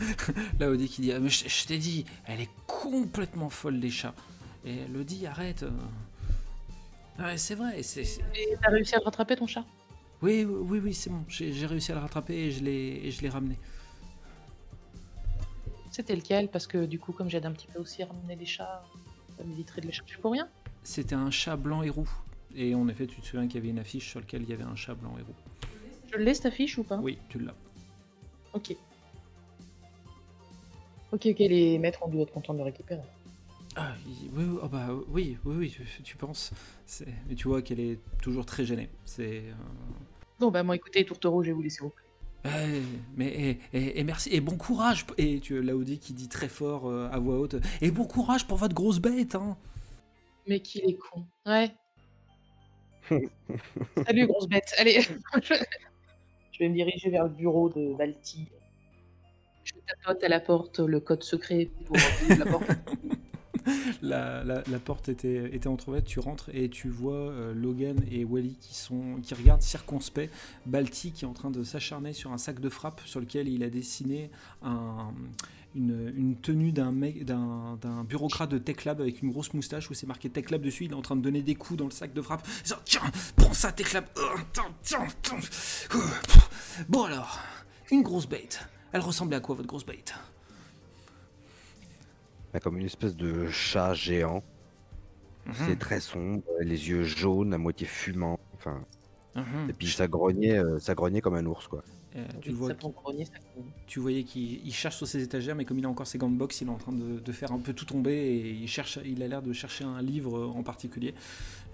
là 0.60 0.70
Audi 0.70 0.88
qui 0.88 1.02
dit 1.02 1.12
Ah, 1.12 1.18
mais 1.18 1.28
je, 1.28 1.48
je 1.48 1.66
t'ai 1.66 1.78
dit 1.78 2.04
elle 2.26 2.40
est 2.40 2.50
complètement 2.66 3.48
folle 3.50 3.80
des 3.80 3.90
chats 3.90 4.14
et 4.64 4.76
elle 4.78 4.92
le 4.92 5.02
dit 5.04 5.26
arrête 5.26 5.64
euh. 5.64 5.70
ouais 7.18 7.36
c'est 7.38 7.56
vrai 7.56 7.80
Et 7.80 8.56
t'as 8.62 8.70
réussi 8.70 8.94
à 8.94 9.00
rattraper 9.00 9.34
ton 9.36 9.46
chat? 9.48 9.64
Oui 10.22 10.44
oui 10.44 10.80
oui, 10.82 10.94
c'est 10.94 11.10
bon. 11.10 11.24
J'ai 11.28 11.66
réussi 11.66 11.92
à 11.92 11.94
le 11.94 12.00
rattraper 12.00 12.34
et 12.34 12.50
je 12.50 12.62
l'ai 12.64 13.00
et 13.04 13.10
je 13.10 13.22
l'ai 13.22 13.28
ramené. 13.28 13.56
C'était 15.90 16.14
lequel? 16.16 16.48
Parce 16.48 16.66
que 16.66 16.86
du 16.86 16.98
coup, 16.98 17.12
comme 17.12 17.28
j'aide 17.28 17.46
un 17.46 17.52
petit 17.52 17.66
peu 17.66 17.78
aussi 17.80 18.02
à 18.02 18.06
ramener 18.06 18.36
les 18.36 18.46
chats, 18.46 18.84
ça 19.36 19.44
m'éviterait 19.44 19.80
de 19.80 19.86
les 19.86 19.92
chercher 19.92 20.16
pour 20.18 20.32
rien. 20.32 20.48
c'était 20.82 21.14
un 21.14 21.30
chat 21.30 21.56
blanc 21.56 21.82
et 21.82 21.90
roux. 21.90 22.10
Et 22.54 22.74
en 22.74 22.88
effet 22.88 23.06
tu 23.06 23.20
te 23.20 23.26
souviens 23.26 23.46
qu'il 23.46 23.56
y 23.56 23.58
avait 23.58 23.70
une 23.70 23.78
affiche 23.78 24.08
sur 24.10 24.20
laquelle 24.20 24.42
il 24.42 24.48
y 24.48 24.52
avait 24.52 24.64
un 24.64 24.74
chat 24.76 24.94
blanc 24.94 25.14
et 25.18 25.22
roux. 25.22 25.34
Je 26.10 26.16
le 26.16 26.24
laisse 26.24 26.40
ta 26.40 26.50
fiche 26.50 26.78
ou 26.78 26.82
pas? 26.84 26.98
Oui 26.98 27.18
tu 27.28 27.38
l'as. 27.38 27.54
Ok. 28.54 28.74
Ok, 31.10 31.26
ok, 31.26 31.38
les 31.38 31.78
maîtres 31.78 32.02
ont 32.04 32.08
dû 32.08 32.20
être 32.20 32.32
contents 32.32 32.52
de 32.52 32.58
le 32.58 32.64
récupérer. 32.64 33.00
Ah, 33.80 33.94
il- 34.06 34.30
oui, 34.34 34.44
oui, 34.44 34.58
ah 34.62 34.66
bah, 34.68 34.88
oui, 35.08 35.38
oui, 35.44 35.54
oui, 35.56 35.70
tu- 35.70 36.02
tu 36.02 36.16
penses. 36.16 36.50
C'est- 36.84 37.06
Mais 37.28 37.34
tu 37.36 37.46
vois 37.46 37.62
qu'elle 37.62 37.78
est 37.80 38.00
toujours 38.20 38.44
très 38.44 38.64
gênée. 38.64 38.88
C'est. 39.04 39.42
euh, 39.50 39.52
Bon, 40.40 40.50
bah, 40.50 40.62
moi, 40.64 40.74
écoutez, 40.74 41.04
Tourtereau, 41.04 41.42
je 41.44 41.48
vais 41.48 41.52
vous 41.54 41.62
laisser 41.62 41.80
vous. 41.82 41.92
eh, 42.44 42.80
mais 43.16 43.26
et, 43.28 43.58
et- 43.72 44.00
et 44.00 44.04
merci 44.04 44.30
et 44.32 44.40
bon 44.40 44.56
courage. 44.56 45.04
Et 45.16 45.38
tu 45.40 45.60
Laudi 45.62 45.98
qui 45.98 46.12
dit 46.12 46.28
très 46.28 46.48
fort 46.48 46.88
euh, 46.88 47.08
à 47.12 47.18
voix 47.18 47.38
haute. 47.38 47.56
Et 47.80 47.90
bon 47.90 48.04
courage 48.04 48.46
pour 48.48 48.56
votre 48.56 48.74
grosse 48.74 48.98
bête. 49.00 49.34
Hein. 49.36 49.56
Mais 50.48 50.60
qu'il 50.60 50.88
est 50.88 50.96
con. 50.96 51.26
Ouais. 51.46 51.70
Salut, 54.06 54.26
grosse 54.26 54.48
bête. 54.48 54.72
Allez, 54.78 55.00
je... 55.42 55.54
vais 56.60 56.68
me 56.68 56.74
diriger 56.74 57.10
vers 57.10 57.24
le 57.24 57.30
bureau 57.30 57.68
de 57.68 57.94
Balti. 57.96 58.48
Je 59.64 59.72
tapote 59.86 60.22
à 60.24 60.28
la 60.28 60.40
porte 60.40 60.78
le 60.80 61.00
code 61.00 61.22
secret 61.22 61.68
pour 61.86 61.96
la 62.28 62.46
porte. 62.46 62.70
La, 64.02 64.62
porte 64.84 65.08
était, 65.08 65.54
était 65.54 65.68
entrouverte. 65.68 66.04
Tu 66.04 66.20
rentres 66.20 66.50
et 66.52 66.68
tu 66.68 66.88
vois 66.88 67.14
euh, 67.14 67.54
Logan 67.54 67.98
et 68.10 68.24
Wally 68.24 68.56
qui 68.60 68.74
sont 68.74 69.18
qui 69.22 69.34
regardent 69.34 69.62
circonspect. 69.62 70.32
Balti 70.66 71.12
qui 71.12 71.24
est 71.24 71.28
en 71.28 71.32
train 71.34 71.50
de 71.50 71.62
s'acharner 71.64 72.12
sur 72.12 72.32
un 72.32 72.38
sac 72.38 72.60
de 72.60 72.68
frappe 72.68 73.00
sur 73.04 73.20
lequel 73.20 73.48
il 73.48 73.62
a 73.62 73.70
dessiné 73.70 74.30
un- 74.62 75.12
une, 75.74 76.12
une 76.16 76.34
tenue 76.36 76.72
d'un 76.72 76.92
mec 76.92 77.24
d'un 77.26 78.04
bureaucrate 78.08 78.50
de 78.50 78.58
Tech 78.58 78.84
Lab 78.86 79.00
avec 79.02 79.22
une 79.22 79.30
grosse 79.30 79.52
moustache 79.52 79.90
où 79.90 79.94
c'est 79.94 80.06
marqué 80.06 80.30
Tech 80.30 80.50
Lab 80.50 80.62
dessus. 80.62 80.86
Il 80.86 80.92
est 80.92 80.94
en 80.94 81.02
train 81.02 81.14
de 81.16 81.20
donner 81.20 81.42
des 81.42 81.54
coups 81.54 81.78
dans 81.78 81.84
le 81.84 81.90
sac 81.90 82.12
de 82.14 82.22
frappe. 82.22 82.46
Genre, 82.64 82.80
tiens, 82.84 83.02
prends 83.36 83.52
ça 83.52 83.70
Tech 83.72 83.92
Lab. 83.92 84.04
Tiens. 84.82 85.06
Euh, 85.94 85.98
Bon 86.88 87.04
alors, 87.04 87.38
une 87.90 88.02
grosse 88.02 88.26
bête. 88.28 88.60
Elle 88.92 89.00
ressemblait 89.02 89.36
à 89.36 89.40
quoi 89.40 89.54
votre 89.56 89.68
grosse 89.68 89.84
bête? 89.84 90.14
Bah, 92.52 92.60
Comme 92.60 92.78
une 92.78 92.86
espèce 92.86 93.16
de 93.16 93.48
chat 93.48 93.94
géant. 93.94 94.42
Mhm. 95.46 95.54
C'est 95.66 95.78
très 95.78 96.00
sombre, 96.00 96.42
les 96.60 96.88
yeux 96.88 97.04
jaunes, 97.04 97.54
à 97.54 97.58
moitié 97.58 97.86
fumants. 97.86 98.38
Enfin, 98.54 98.84
Mhm. 99.36 99.70
et 99.70 99.72
puis 99.72 99.88
ça 99.88 100.06
grognait, 100.08 100.58
euh, 100.58 100.78
ça 100.78 100.94
grognait 100.94 101.20
comme 101.20 101.34
un 101.34 101.46
ours, 101.46 101.68
quoi. 101.68 101.82
Euh, 102.16 102.24
tu 102.40 102.50
vois 102.52 102.72
voyais 103.96 104.24
qu'il 104.24 104.66
il 104.66 104.72
cherche 104.72 104.96
sur 104.96 105.06
ses 105.06 105.22
étagères, 105.22 105.54
mais 105.54 105.64
comme 105.64 105.78
il 105.78 105.84
a 105.84 105.88
encore 105.88 106.06
ses 106.06 106.16
gants 106.18 106.30
de 106.30 106.36
boxe, 106.36 106.60
il 106.62 106.68
est 106.68 106.70
en 106.70 106.78
train 106.78 106.92
de, 106.92 107.20
de 107.20 107.32
faire 107.32 107.52
un 107.52 107.58
peu 107.58 107.74
tout 107.74 107.84
tomber 107.84 108.12
et 108.16 108.50
il, 108.50 108.66
cherche, 108.66 108.98
il 109.04 109.22
a 109.22 109.28
l'air 109.28 109.42
de 109.42 109.52
chercher 109.52 109.84
un 109.84 110.00
livre 110.00 110.46
en 110.48 110.62
particulier. 110.62 111.14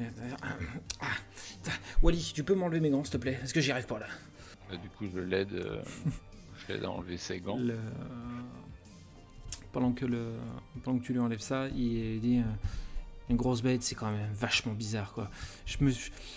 Euh, 0.00 0.04
ah, 0.42 0.56
ah, 1.00 1.70
Wally, 2.02 2.32
tu 2.34 2.42
peux 2.42 2.54
m'enlever 2.54 2.80
mes 2.80 2.90
gants, 2.90 3.04
s'il 3.04 3.12
te 3.12 3.18
plaît? 3.18 3.36
Parce 3.38 3.52
que 3.52 3.60
j'y 3.60 3.70
arrive 3.70 3.86
pas 3.86 4.00
là. 4.00 4.06
Bah, 4.68 4.76
du 4.76 4.88
coup, 4.90 5.06
je 5.12 5.20
l'aide 5.20 5.52
euh, 5.52 5.82
je 6.68 6.72
l'aide 6.74 6.84
à 6.84 6.90
enlever 6.90 7.16
ses 7.16 7.38
gants. 7.40 7.56
Le- 7.56 7.78
Pendant, 9.74 9.92
que 9.92 10.06
le... 10.06 10.32
Pendant 10.82 10.98
que 10.98 11.04
tu 11.04 11.12
lui 11.12 11.20
enlèves 11.20 11.40
ça, 11.40 11.68
il 11.68 12.20
dit 12.20 12.38
euh, 12.38 12.42
Une 13.28 13.36
grosse 13.36 13.60
bête, 13.60 13.82
c'est 13.82 13.94
quand 13.94 14.10
même 14.10 14.32
vachement 14.32 14.72
bizarre, 14.72 15.12
quoi. 15.12 15.30
Je 15.66 15.76
me... 15.84 15.92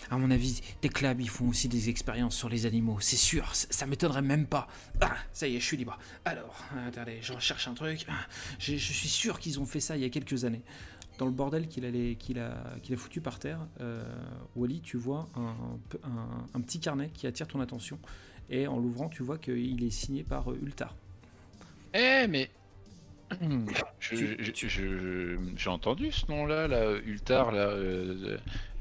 À 0.10 0.18
mon 0.18 0.30
avis, 0.32 0.62
des 0.82 0.90
clubs, 0.90 1.22
ils 1.22 1.30
font 1.30 1.48
aussi 1.48 1.70
des 1.70 1.88
expériences 1.90 2.36
sur 2.36 2.50
les 2.50 2.66
animaux, 2.66 2.98
c'est 3.00 3.16
sûr, 3.16 3.54
ça, 3.56 3.68
ça 3.70 3.86
m'étonnerait 3.86 4.22
même 4.22 4.48
pas. 4.48 4.68
Ah, 5.02 5.16
ça 5.32 5.48
y 5.48 5.56
est, 5.56 5.60
je 5.60 5.66
suis 5.66 5.78
libre. 5.78 5.98
Alors, 6.26 6.56
attendez, 6.88 7.20
je 7.22 7.32
recherche 7.34 7.68
un 7.68 7.74
truc. 7.76 8.06
Ah, 8.10 8.14
Je 8.60 8.76
suis 8.76 9.08
sûr 9.10 9.40
qu'ils 9.40 9.60
ont 9.60 9.66
fait 9.66 9.80
ça 9.80 9.96
il 9.96 10.02
y 10.02 10.06
a 10.06 10.10
quelques 10.10 10.44
années. 10.44 10.64
Dans 11.20 11.26
le 11.26 11.32
bordel 11.32 11.68
qu'il 11.68 12.16
qu'il 12.18 12.38
a, 12.40 12.54
qu'il 12.84 12.94
a 12.94 12.98
foutu 12.98 13.22
par 13.22 13.40
terre, 13.40 13.60
euh, 13.82 14.04
Wally, 14.56 14.82
tu 14.82 14.98
vois 14.98 15.28
un, 15.36 15.56
un- 16.54 16.62
petit 16.62 16.80
carnet 16.80 17.10
qui 17.14 17.26
attire 17.26 17.48
ton 17.48 17.60
attention. 17.60 17.98
Et 18.52 18.68
en 18.68 18.78
l'ouvrant, 18.78 19.10
tu 19.10 19.24
vois 19.24 19.38
qu'il 19.40 19.84
est 19.84 19.90
signé 19.90 20.24
par 20.24 20.52
euh, 20.52 20.60
Ultar. 20.62 20.96
Eh, 21.94 22.28
mais. 22.30 22.52
J'ai 24.00 25.70
entendu 25.70 26.12
ce 26.12 26.30
nom-là, 26.32 26.68
là, 26.68 26.92
Ultar, 27.06 27.52
là, 27.52 27.68
euh, 27.70 28.38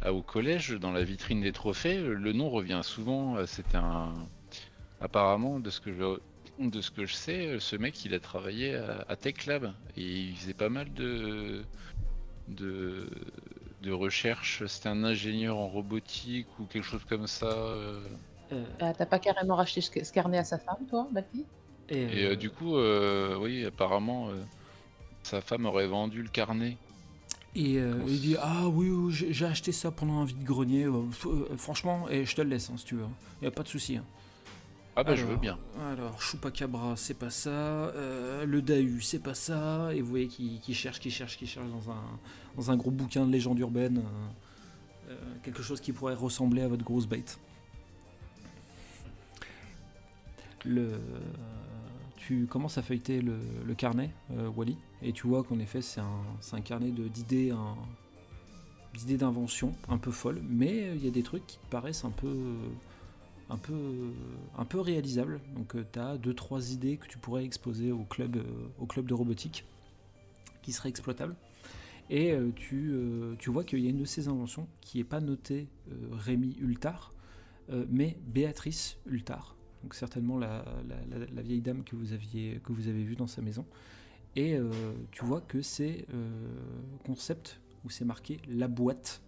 au 0.06 0.22
collège, 0.22 0.70
dans 0.72 0.92
la 0.92 1.04
vitrine 1.04 1.40
des 1.40 1.52
trophées. 1.52 1.98
Le 2.00 2.32
nom 2.32 2.50
revient 2.50 2.80
souvent. 2.84 3.36
euh, 3.36 3.46
C'était 3.46 3.76
un. 3.76 4.28
Apparemment, 5.00 5.60
de 5.60 5.70
ce 5.70 5.80
que 5.80 5.92
je, 5.92 6.20
de 6.68 6.80
ce 6.80 6.90
que 6.90 7.06
je 7.06 7.14
sais, 7.14 7.46
euh, 7.48 7.60
ce 7.60 7.76
mec, 7.76 8.04
il 8.04 8.14
a 8.14 8.20
travaillé 8.20 8.76
à, 8.76 9.04
à 9.08 9.16
Tech 9.16 9.46
Lab 9.46 9.74
et 9.96 10.02
il 10.02 10.36
faisait 10.36 10.54
pas 10.54 10.68
mal 10.70 10.92
de. 10.94 11.66
de, 12.48 13.08
de 13.82 13.92
recherches. 13.92 14.64
C'était 14.66 14.88
un 14.88 15.04
ingénieur 15.04 15.56
en 15.58 15.68
robotique 15.68 16.58
ou 16.58 16.66
quelque 16.66 16.84
chose 16.84 17.04
comme 17.04 17.26
ça. 17.26 17.46
euh. 17.46 18.00
Euh, 18.52 18.64
Ah, 18.80 18.92
T'as 18.94 19.06
pas 19.06 19.18
carrément 19.18 19.56
racheté 19.56 19.80
ce, 19.80 20.12
carnet 20.12 20.38
à 20.38 20.44
sa 20.44 20.58
femme, 20.58 20.86
toi, 20.88 21.08
Balti 21.12 21.46
et, 21.88 22.02
Et 22.20 22.24
euh, 22.26 22.36
du 22.36 22.50
coup, 22.50 22.76
euh, 22.76 23.36
oui, 23.38 23.64
apparemment, 23.64 24.28
euh, 24.30 24.42
sa 25.22 25.40
femme 25.40 25.66
aurait 25.66 25.86
vendu 25.86 26.22
le 26.22 26.28
carnet. 26.28 26.76
Et 27.54 27.78
il 28.06 28.20
dit 28.20 28.36
Ah 28.38 28.68
oui, 28.68 28.90
oui, 28.90 29.12
j'ai 29.30 29.46
acheté 29.46 29.72
ça 29.72 29.90
pendant 29.90 30.20
un 30.20 30.24
vide-grenier. 30.26 30.86
franchement, 31.56 32.06
et 32.10 32.26
je 32.26 32.36
te 32.36 32.42
le 32.42 32.50
laisse 32.50 32.68
hein, 32.68 32.74
si 32.76 32.84
tu 32.84 32.96
veux. 32.96 33.06
Y 33.40 33.46
a 33.46 33.50
pas 33.50 33.62
de 33.62 33.68
souci. 33.68 33.96
hein. 33.96 34.04
Ah 34.94 35.04
bah 35.04 35.14
je 35.14 35.24
veux 35.24 35.36
bien. 35.36 35.58
Alors, 35.92 36.20
Chupacabra, 36.22 36.96
c'est 36.96 37.14
pas 37.18 37.30
ça. 37.30 37.92
le 38.44 38.60
Dahu, 38.60 39.00
c'est 39.00 39.22
pas 39.22 39.34
ça. 39.34 39.88
Et 39.94 40.02
vous 40.02 40.08
voyez 40.08 40.26
qu'il 40.28 40.74
cherche, 40.74 41.00
qu'il 41.00 41.10
cherche, 41.12 41.38
qu'il 41.38 41.48
cherche 41.48 41.66
dans 41.68 41.90
un, 41.90 42.02
dans 42.56 42.70
un 42.70 42.76
gros 42.76 42.90
bouquin 42.90 43.24
de 43.26 43.32
légende 43.32 43.58
urbaine. 43.58 44.02
quelque 45.42 45.62
chose 45.62 45.80
qui 45.80 45.92
pourrait 45.92 46.14
ressembler 46.14 46.60
à 46.60 46.68
votre 46.68 46.84
grosse 46.84 47.06
bête. 47.06 47.38
Le, 50.64 50.98
tu 52.26 52.46
commences 52.46 52.78
à 52.78 52.82
feuilleter 52.82 53.20
le, 53.20 53.74
carnet, 53.74 54.10
euh, 54.32 54.48
Wally, 54.48 54.76
et 55.02 55.12
tu 55.12 55.26
vois 55.26 55.44
qu'en 55.44 55.58
effet, 55.58 55.82
c'est 55.82 56.00
un, 56.00 56.60
carnet 56.60 56.90
d'idées 56.90 57.52
d'idées 58.94 59.16
d'invention 59.18 59.74
un 59.88 59.98
peu 59.98 60.10
folles, 60.10 60.40
mais 60.48 60.94
il 60.96 61.04
y 61.04 61.08
a 61.08 61.10
des 61.10 61.22
trucs 61.22 61.46
qui 61.46 61.58
te 61.58 61.66
paraissent 61.66 62.04
un 62.04 62.10
peu 62.10 62.34
un 63.48 63.58
peu, 63.58 64.12
un 64.56 64.64
peu 64.64 64.80
réalisable. 64.80 65.40
Donc 65.54 65.76
tu 65.92 65.98
as 65.98 66.16
deux 66.16 66.34
trois 66.34 66.72
idées 66.72 66.96
que 66.96 67.06
tu 67.06 67.18
pourrais 67.18 67.44
exposer 67.44 67.92
au 67.92 68.04
club, 68.04 68.36
euh, 68.36 68.42
au 68.78 68.86
club 68.86 69.06
de 69.06 69.14
robotique 69.14 69.64
qui 70.62 70.72
seraient 70.72 70.88
exploitables. 70.88 71.36
Et 72.08 72.32
euh, 72.32 72.50
tu, 72.54 72.92
euh, 72.92 73.34
tu 73.38 73.50
vois 73.50 73.64
qu'il 73.64 73.80
y 73.80 73.86
a 73.86 73.90
une 73.90 73.98
de 73.98 74.04
ces 74.04 74.28
inventions 74.28 74.68
qui 74.80 74.98
n'est 74.98 75.04
pas 75.04 75.20
notée 75.20 75.68
euh, 75.90 75.94
Rémi 76.12 76.56
Ultar, 76.60 77.12
euh, 77.70 77.84
mais 77.88 78.16
Béatrice 78.26 78.96
Ultar. 79.06 79.55
Donc 79.82 79.94
certainement 79.94 80.38
la, 80.38 80.64
vieille 81.42 81.60
dame 81.60 81.84
que 81.84 81.96
vous, 81.96 82.12
aviez, 82.12 82.60
que 82.62 82.72
avez 82.72 83.04
vue 83.04 83.16
dans 83.16 83.26
sa 83.26 83.42
maison. 83.42 83.64
Et 84.34 84.54
euh, 84.54 84.70
tu 85.12 85.24
vois 85.24 85.40
que 85.40 85.62
c'est 85.62 86.06
euh, 86.12 86.28
concept 87.04 87.60
où 87.84 87.90
c'est 87.90 88.04
marqué 88.04 88.38
la 88.48 88.68
boîte 88.68 89.22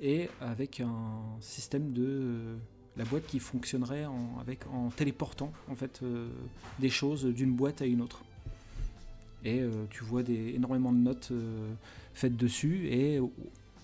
et 0.00 0.28
avec 0.40 0.80
un 0.80 1.20
système 1.40 1.92
de, 1.92 2.56
la 2.96 3.04
boîte 3.04 3.26
qui 3.26 3.38
fonctionnerait 3.38 4.04
en, 4.06 4.38
avec, 4.40 4.66
en 4.66 4.90
téléportant 4.90 5.52
en 5.68 5.74
fait 5.74 6.00
euh, 6.02 6.28
des 6.78 6.90
choses 6.90 7.24
d'une 7.24 7.52
boîte 7.52 7.82
à 7.82 7.86
une 7.86 8.02
autre. 8.02 8.22
Et 9.44 9.60
euh, 9.60 9.70
tu 9.90 10.04
vois 10.04 10.22
des, 10.22 10.54
énormément 10.54 10.92
de 10.92 10.98
notes 10.98 11.28
euh, 11.32 11.72
faites 12.14 12.36
dessus 12.36 12.88
et 12.88 13.18
au, 13.18 13.32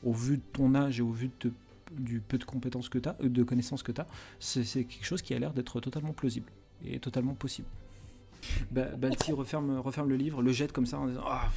au 0.05 0.13
vu 0.13 0.37
de 0.37 0.43
ton 0.53 0.75
âge 0.75 0.99
et 0.99 1.03
au 1.03 1.13
vu 1.13 1.31
de 1.41 1.53
du 1.93 2.21
peu 2.21 2.39
de 2.39 2.45
compétences 2.45 2.89
que 2.89 2.99
tu 2.99 3.09
as, 3.09 3.15
de 3.15 3.43
connaissances 3.43 3.83
que 3.83 3.93
tu 3.93 4.01
as, 4.01 4.07
c'est 4.41 4.65
quelque 4.85 5.05
chose 5.05 5.23
qui 5.23 5.35
a 5.35 5.39
l'air 5.39 5.53
d'être 5.53 5.81
totalement 5.81 6.13
plausible 6.13 6.51
et 6.85 6.99
totalement 7.01 7.35
possible. 7.35 7.69
Ba- 8.71 8.95
Balti 8.97 9.33
referme, 9.33 9.79
referme 9.79 10.09
le 10.09 10.17
livre, 10.17 10.43
le 10.43 10.53
jette 10.53 10.73
comme 10.73 10.87
ça 10.87 10.99
en 10.99 11.07
disant 11.07 11.25
Ah. 11.27 11.49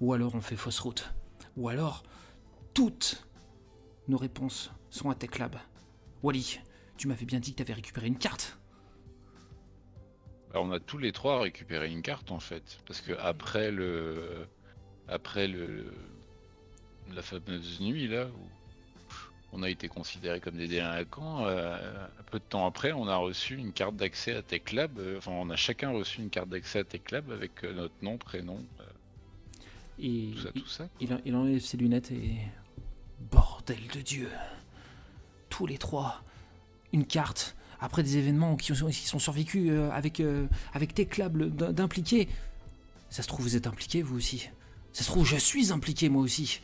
Ou 0.00 0.12
alors 0.12 0.34
on 0.34 0.40
fait 0.40 0.56
fausse 0.56 0.78
route. 0.80 1.12
Ou 1.56 1.68
alors 1.68 2.02
toutes 2.74 3.26
nos 4.08 4.18
réponses 4.18 4.70
sont 4.90 5.10
à 5.10 5.14
Tech 5.14 5.38
Lab. 5.38 5.56
Wally, 6.22 6.60
tu 6.96 7.08
m'avais 7.08 7.24
bien 7.26 7.40
dit 7.40 7.52
que 7.52 7.56
tu 7.56 7.62
avais 7.62 7.74
récupéré 7.74 8.06
une 8.06 8.18
carte. 8.18 8.58
Bah, 10.52 10.60
on 10.62 10.70
a 10.72 10.80
tous 10.80 10.98
les 10.98 11.12
trois 11.12 11.40
récupéré 11.40 11.90
une 11.90 12.02
carte 12.02 12.30
en 12.30 12.40
fait, 12.40 12.78
parce 12.86 13.00
que 13.00 13.12
après 13.18 13.70
le, 13.70 14.46
après 15.08 15.48
le, 15.48 15.92
la 17.14 17.22
fameuse 17.22 17.80
nuit 17.80 18.08
là 18.08 18.26
où 18.26 18.48
on 19.52 19.62
a 19.62 19.70
été 19.70 19.88
considérés 19.88 20.40
comme 20.40 20.56
des 20.56 20.68
délinquants, 20.68 21.46
euh, 21.46 22.06
un 22.18 22.22
peu 22.30 22.38
de 22.38 22.44
temps 22.44 22.66
après, 22.66 22.92
on 22.92 23.06
a 23.08 23.16
reçu 23.16 23.56
une 23.56 23.72
carte 23.72 23.96
d'accès 23.96 24.34
à 24.34 24.42
Tech 24.42 24.72
Lab. 24.72 24.98
euh, 24.98 25.16
Enfin, 25.18 25.30
on 25.32 25.48
a 25.50 25.56
chacun 25.56 25.90
reçu 25.90 26.20
une 26.20 26.30
carte 26.30 26.48
d'accès 26.48 26.80
à 26.80 26.84
Tech 26.84 27.02
Lab 27.10 27.30
avec 27.30 27.64
euh, 27.64 27.72
notre 27.72 27.94
nom, 28.02 28.18
prénom, 28.18 28.58
Et 29.98 30.30
tout 30.34 30.40
ça, 30.42 30.48
il, 30.54 30.62
tout 30.62 30.68
ça. 30.68 30.88
il, 31.00 31.20
il 31.24 31.34
enlève 31.36 31.60
ses 31.60 31.76
lunettes 31.76 32.10
et. 32.10 32.36
Bordel 33.30 33.80
de 33.94 34.02
Dieu 34.02 34.28
Tous 35.48 35.66
les 35.66 35.78
trois, 35.78 36.22
une 36.92 37.06
carte, 37.06 37.56
après 37.80 38.02
des 38.02 38.18
événements 38.18 38.56
qui, 38.56 38.72
ont- 38.72 38.88
qui 38.90 39.06
sont 39.06 39.18
survécus 39.18 39.70
avec, 39.90 40.22
avec 40.74 40.92
Tech 40.92 41.16
Lab 41.16 41.36
le- 41.36 41.48
d'im- 41.50 41.72
d'impliqués. 41.72 42.28
Ça 43.08 43.22
se 43.22 43.28
trouve, 43.28 43.42
vous 43.46 43.56
êtes 43.56 43.66
impliqués, 43.66 44.02
vous 44.02 44.16
aussi. 44.16 44.50
Ça 44.92 45.02
se 45.02 45.08
trouve, 45.08 45.24
je 45.26 45.36
suis 45.36 45.72
impliqué, 45.72 46.10
moi 46.10 46.20
aussi. 46.22 46.60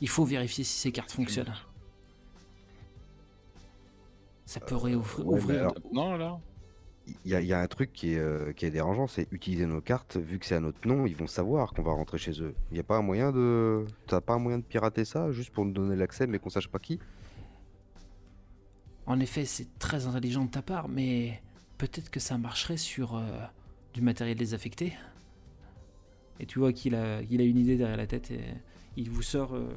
Il 0.00 0.08
faut 0.08 0.24
vérifier 0.24 0.64
si 0.64 0.78
ces 0.78 0.92
cartes 0.92 1.10
fonctionnent. 1.12 1.54
Ça 4.44 4.60
pourrait 4.60 4.94
ouvrir. 4.94 5.26
ouais, 5.26 5.34
mais 5.36 5.40
ouvrir 5.42 5.60
alors- 5.60 5.74
Non 5.92 6.16
là. 6.16 6.38
Il 7.24 7.30
y, 7.30 7.34
a- 7.36 7.40
il 7.40 7.46
y 7.46 7.52
a 7.52 7.60
un 7.60 7.66
truc 7.68 7.92
qui 7.92 8.14
est, 8.14 8.18
euh, 8.18 8.52
qui 8.52 8.66
est 8.66 8.70
dérangeant, 8.72 9.06
c'est 9.06 9.28
utiliser 9.32 9.64
nos 9.66 9.80
cartes, 9.80 10.16
vu 10.16 10.40
que 10.40 10.46
c'est 10.46 10.56
à 10.56 10.60
notre 10.60 10.86
nom, 10.88 11.06
ils 11.06 11.14
vont 11.14 11.28
savoir 11.28 11.72
qu'on 11.72 11.82
va 11.84 11.92
rentrer 11.92 12.18
chez 12.18 12.42
eux. 12.42 12.52
Il 12.70 12.74
n'y 12.74 12.80
a 12.80 12.82
pas 12.82 12.96
un 12.96 13.02
moyen 13.02 13.30
de. 13.30 13.86
T'as 14.08 14.20
pas 14.20 14.34
un 14.34 14.38
moyen 14.40 14.58
de 14.58 14.64
pirater 14.64 15.04
ça, 15.04 15.30
juste 15.30 15.50
pour 15.52 15.64
nous 15.64 15.72
donner 15.72 15.94
l'accès, 15.94 16.26
mais 16.26 16.40
qu'on 16.40 16.50
sache 16.50 16.66
pas 16.68 16.80
qui? 16.80 16.98
En 19.06 19.20
effet, 19.20 19.44
c'est 19.44 19.78
très 19.78 20.06
intelligent 20.08 20.44
de 20.46 20.50
ta 20.50 20.62
part, 20.62 20.88
mais 20.88 21.40
peut-être 21.78 22.10
que 22.10 22.18
ça 22.18 22.38
marcherait 22.38 22.76
sur 22.76 23.16
euh, 23.16 23.22
du 23.94 24.00
matériel 24.00 24.36
désaffecté. 24.36 24.94
Et 26.40 26.46
tu 26.46 26.58
vois 26.58 26.72
qu'il 26.72 26.96
a, 26.96 27.22
il 27.22 27.40
a 27.40 27.44
une 27.44 27.56
idée 27.56 27.76
derrière 27.76 27.96
la 27.96 28.08
tête 28.08 28.32
et 28.32 28.40
il 28.96 29.10
vous 29.10 29.22
sort 29.22 29.54
euh, 29.54 29.68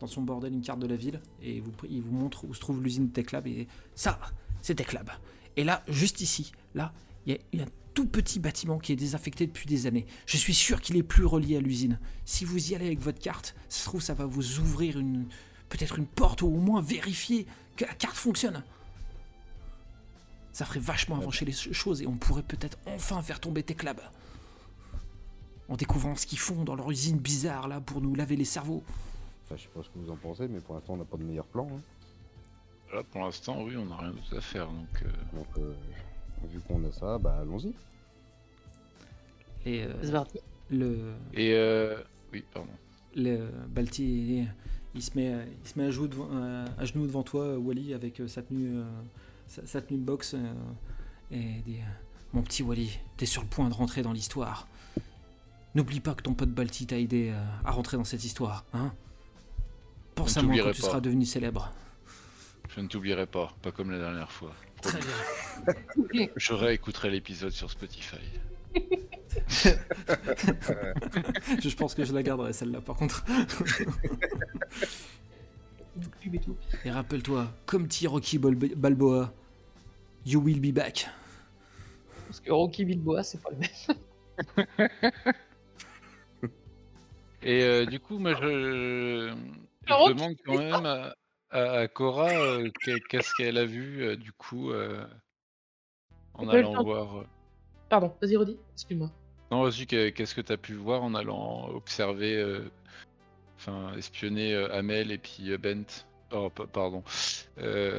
dans 0.00 0.06
son 0.06 0.22
bordel 0.22 0.52
une 0.52 0.62
carte 0.62 0.78
de 0.80 0.86
la 0.86 0.96
ville 0.96 1.20
et 1.42 1.60
vous, 1.60 1.72
il 1.88 2.02
vous 2.02 2.12
montre 2.14 2.44
où 2.44 2.54
se 2.54 2.60
trouve 2.60 2.82
l'usine 2.82 3.10
Tech 3.10 3.32
Lab 3.32 3.46
et 3.46 3.66
ça, 3.94 4.18
c'est 4.62 4.74
Tech 4.74 4.92
Lab. 4.92 5.10
Et 5.56 5.64
là, 5.64 5.82
juste 5.88 6.20
ici, 6.20 6.52
là, 6.74 6.92
il 7.26 7.32
y, 7.32 7.36
a- 7.36 7.40
il 7.52 7.58
y 7.60 7.62
a 7.62 7.64
un 7.66 7.70
tout 7.94 8.06
petit 8.06 8.38
bâtiment 8.38 8.78
qui 8.78 8.92
est 8.92 8.96
désaffecté 8.96 9.46
depuis 9.46 9.66
des 9.66 9.86
années. 9.86 10.04
Je 10.26 10.36
suis 10.36 10.52
sûr 10.54 10.80
qu'il 10.82 10.96
est 10.98 11.02
plus 11.02 11.24
relié 11.24 11.56
à 11.56 11.60
l'usine. 11.60 11.98
Si 12.26 12.44
vous 12.44 12.70
y 12.70 12.74
allez 12.74 12.86
avec 12.86 13.00
votre 13.00 13.18
carte, 13.20 13.54
ça 13.70 13.78
se 13.80 13.84
trouve 13.86 14.02
ça 14.02 14.12
va 14.12 14.26
vous 14.26 14.58
ouvrir 14.60 14.98
une 14.98 15.26
peut-être 15.70 15.98
une 15.98 16.06
porte 16.06 16.42
ou 16.42 16.46
au 16.48 16.58
moins 16.58 16.82
vérifier 16.82 17.46
que 17.76 17.84
la 17.86 17.94
carte 17.94 18.16
fonctionne. 18.16 18.62
Ça 20.52 20.64
ferait 20.64 20.80
vachement 20.80 21.16
avancer 21.16 21.44
les 21.44 21.52
ch- 21.52 21.72
choses 21.74 22.00
et 22.02 22.06
on 22.06 22.16
pourrait 22.16 22.42
peut-être 22.42 22.78
enfin 22.86 23.20
faire 23.22 23.40
tomber 23.40 23.62
Tech 23.62 23.82
Lab. 23.82 24.00
En 25.68 25.76
découvrant 25.76 26.14
ce 26.14 26.26
qu'ils 26.26 26.38
font 26.38 26.62
dans 26.64 26.76
leur 26.76 26.90
usine 26.90 27.18
bizarre 27.18 27.66
là 27.68 27.80
pour 27.80 28.00
nous 28.00 28.14
laver 28.14 28.36
les 28.36 28.44
cerveaux. 28.44 28.84
Enfin, 29.44 29.56
je 29.56 29.62
sais 29.62 29.68
pas 29.74 29.82
ce 29.82 29.88
que 29.88 29.98
vous 29.98 30.10
en 30.10 30.16
pensez, 30.16 30.46
mais 30.48 30.60
pour 30.60 30.74
l'instant, 30.74 30.94
on 30.94 30.98
n'a 30.98 31.04
pas 31.04 31.16
de 31.16 31.24
meilleur 31.24 31.46
plan. 31.46 31.68
hein. 31.72 31.80
Là 32.94 33.02
pour 33.02 33.22
l'instant, 33.22 33.62
oui, 33.64 33.76
on 33.76 33.86
n'a 33.86 33.96
rien 33.96 34.10
d'autre 34.10 34.36
à 34.36 34.40
faire. 34.40 34.66
Donc, 34.68 35.02
euh, 35.04 35.36
Donc, 35.36 35.46
euh, 35.58 35.74
vu 36.48 36.60
qu'on 36.60 36.84
a 36.84 36.92
ça, 36.92 37.18
bah 37.18 37.38
allons-y. 37.40 37.72
Et 39.64 39.82
euh, 39.82 39.92
C'est 40.02 40.12
parti. 40.12 40.38
le, 40.70 41.12
Et 41.34 41.52
euh... 41.54 42.00
oui, 42.32 42.44
pardon. 42.54 42.70
le 43.16 43.48
Balti, 43.68 44.46
il 44.94 45.02
se 45.02 45.10
met, 45.16 45.32
il 45.64 45.68
se 45.68 45.78
met 45.78 45.86
à, 45.86 45.90
genoux 45.90 46.06
devant, 46.08 46.28
euh, 46.32 46.64
à 46.78 46.84
genoux 46.84 47.06
devant 47.06 47.24
toi, 47.24 47.58
Wally, 47.58 47.92
avec 47.92 48.20
euh, 48.20 48.28
sa 48.28 48.42
tenue, 48.42 48.78
euh, 48.78 48.84
sa, 49.48 49.66
sa 49.66 49.82
tenue 49.82 49.98
de 49.98 50.04
boxe, 50.04 50.34
euh, 50.34 50.52
et 51.32 51.60
dit 51.66 51.78
euh, 51.80 51.84
Mon 52.32 52.42
petit 52.42 52.62
Wally, 52.62 53.00
t'es 53.16 53.26
sur 53.26 53.42
le 53.42 53.48
point 53.48 53.68
de 53.68 53.74
rentrer 53.74 54.02
dans 54.02 54.12
l'histoire. 54.12 54.68
N'oublie 55.76 56.00
pas 56.00 56.14
que 56.14 56.22
ton 56.22 56.32
pote 56.32 56.48
Balti 56.48 56.86
t'a 56.86 56.98
aidé 56.98 57.32
euh, 57.34 57.44
à 57.62 57.70
rentrer 57.70 57.98
dans 57.98 58.04
cette 58.04 58.24
histoire, 58.24 58.64
hein 58.72 58.94
Pense 60.14 60.32
Je 60.32 60.38
à 60.38 60.42
moi 60.42 60.56
quand 60.56 60.72
tu 60.72 60.80
pas. 60.80 60.86
seras 60.88 61.00
devenu 61.00 61.26
célèbre. 61.26 61.70
Je 62.74 62.80
ne 62.80 62.88
t'oublierai 62.88 63.26
pas, 63.26 63.52
pas 63.60 63.72
comme 63.72 63.90
la 63.90 63.98
dernière 63.98 64.32
fois. 64.32 64.54
Très 64.80 64.98
bien. 66.14 66.28
Je 66.36 66.54
réécouterai 66.54 67.10
l'épisode 67.10 67.50
sur 67.52 67.70
Spotify. 67.70 68.16
je 69.48 69.74
pense 71.76 71.94
que 71.94 72.06
je 72.06 72.14
la 72.14 72.22
garderai 72.22 72.54
celle-là 72.54 72.80
par 72.80 72.96
contre. 72.96 73.22
Et 76.86 76.90
rappelle-toi, 76.90 77.52
comme 77.66 77.86
dit 77.86 78.06
Rocky 78.06 78.38
Balb- 78.38 78.74
Balboa, 78.76 79.30
you 80.24 80.40
will 80.40 80.58
be 80.60 80.72
back. 80.74 81.06
Parce 82.26 82.40
que 82.40 82.50
Rocky 82.50 82.86
Bilboa, 82.86 83.22
c'est 83.22 83.42
pas 83.42 83.50
le 83.50 83.58
même. 83.58 83.68
Et 87.46 87.62
euh, 87.62 87.86
du 87.86 88.00
coup, 88.00 88.18
moi, 88.18 88.34
je, 88.34 89.32
demande 89.88 90.34
quand 90.44 90.58
même 90.58 90.84
à, 90.84 91.14
à- 91.50 91.78
à 91.78 91.86
Cora 91.88 92.28
euh, 92.28 92.68
qu'est- 92.82 92.98
qu'est-ce 93.08 93.32
qu'elle 93.36 93.56
a 93.56 93.64
vu, 93.64 94.02
euh, 94.02 94.16
du 94.16 94.32
coup, 94.32 94.72
en 96.34 96.48
allant 96.48 96.74
temps. 96.74 96.82
voir. 96.82 97.24
Pardon, 97.88 98.12
vas-y, 98.20 98.36
redis. 98.36 98.58
Excuse-moi. 98.74 99.12
Non, 99.52 99.62
vas-y, 99.62 99.86
qu'est- 99.86 100.10
qu'est-ce 100.10 100.34
que 100.34 100.40
tu 100.40 100.52
as 100.52 100.56
pu 100.56 100.74
voir 100.74 101.04
en 101.04 101.14
allant 101.14 101.68
observer, 101.68 102.62
enfin, 103.56 103.94
espionner 103.96 104.56
Amel 104.72 105.12
et 105.12 105.18
puis 105.18 105.56
Bent? 105.56 106.04
Oh, 106.32 106.50
pa- 106.50 106.66
pardon. 106.66 107.04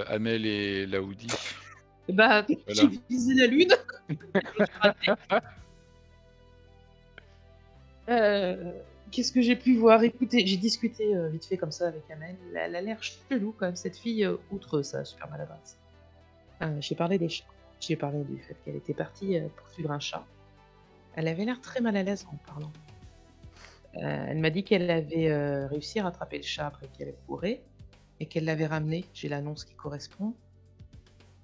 Amel 0.07 0.45
et 0.45 0.85
Laoudi. 0.85 1.27
Bah, 2.09 2.43
j'ai 2.67 2.89
visé 3.09 3.33
la 3.33 3.47
lune. 3.47 3.71
Euh, 8.09 8.71
Qu'est-ce 9.11 9.31
que 9.31 9.41
j'ai 9.41 9.55
pu 9.55 9.77
voir? 9.77 10.03
Écoutez, 10.03 10.45
j'ai 10.45 10.57
discuté 10.57 11.15
euh, 11.15 11.29
vite 11.29 11.45
fait 11.45 11.57
comme 11.57 11.71
ça 11.71 11.87
avec 11.87 12.09
Amel. 12.11 12.35
Elle, 12.55 12.75
a 12.75 12.81
l'air 12.81 13.01
chelou 13.01 13.55
quand 13.57 13.67
même, 13.67 13.75
cette 13.75 13.97
fille, 13.97 14.25
euh, 14.25 14.35
outre 14.51 14.81
sa 14.81 15.05
super 15.05 15.29
maladresse. 15.29 15.77
Euh, 16.61 16.75
j'ai 16.81 16.95
parlé 16.95 17.17
des 17.17 17.29
chats. 17.29 17.45
J'ai 17.79 17.95
parlé 17.95 18.23
du 18.23 18.37
fait 18.39 18.55
qu'elle 18.65 18.75
était 18.75 18.93
partie 18.93 19.39
poursuivre 19.55 19.91
un 19.91 19.99
chat. 19.99 20.25
Elle 21.15 21.27
avait 21.27 21.45
l'air 21.45 21.61
très 21.61 21.79
mal 21.79 21.95
à 21.95 22.03
l'aise 22.03 22.25
en 22.31 22.35
parlant. 22.51 22.71
Elle 23.93 24.39
m'a 24.39 24.49
dit 24.49 24.63
qu'elle 24.63 24.89
avait 24.89 25.65
réussi 25.67 25.99
à 25.99 26.03
rattraper 26.03 26.37
le 26.37 26.43
chat 26.43 26.67
après 26.67 26.87
qu'elle 26.87 27.13
courait 27.27 27.61
et 28.19 28.25
qu'elle 28.25 28.45
l'avait 28.45 28.65
ramené. 28.65 29.05
J'ai 29.13 29.29
l'annonce 29.29 29.63
qui 29.63 29.75
correspond. 29.75 30.33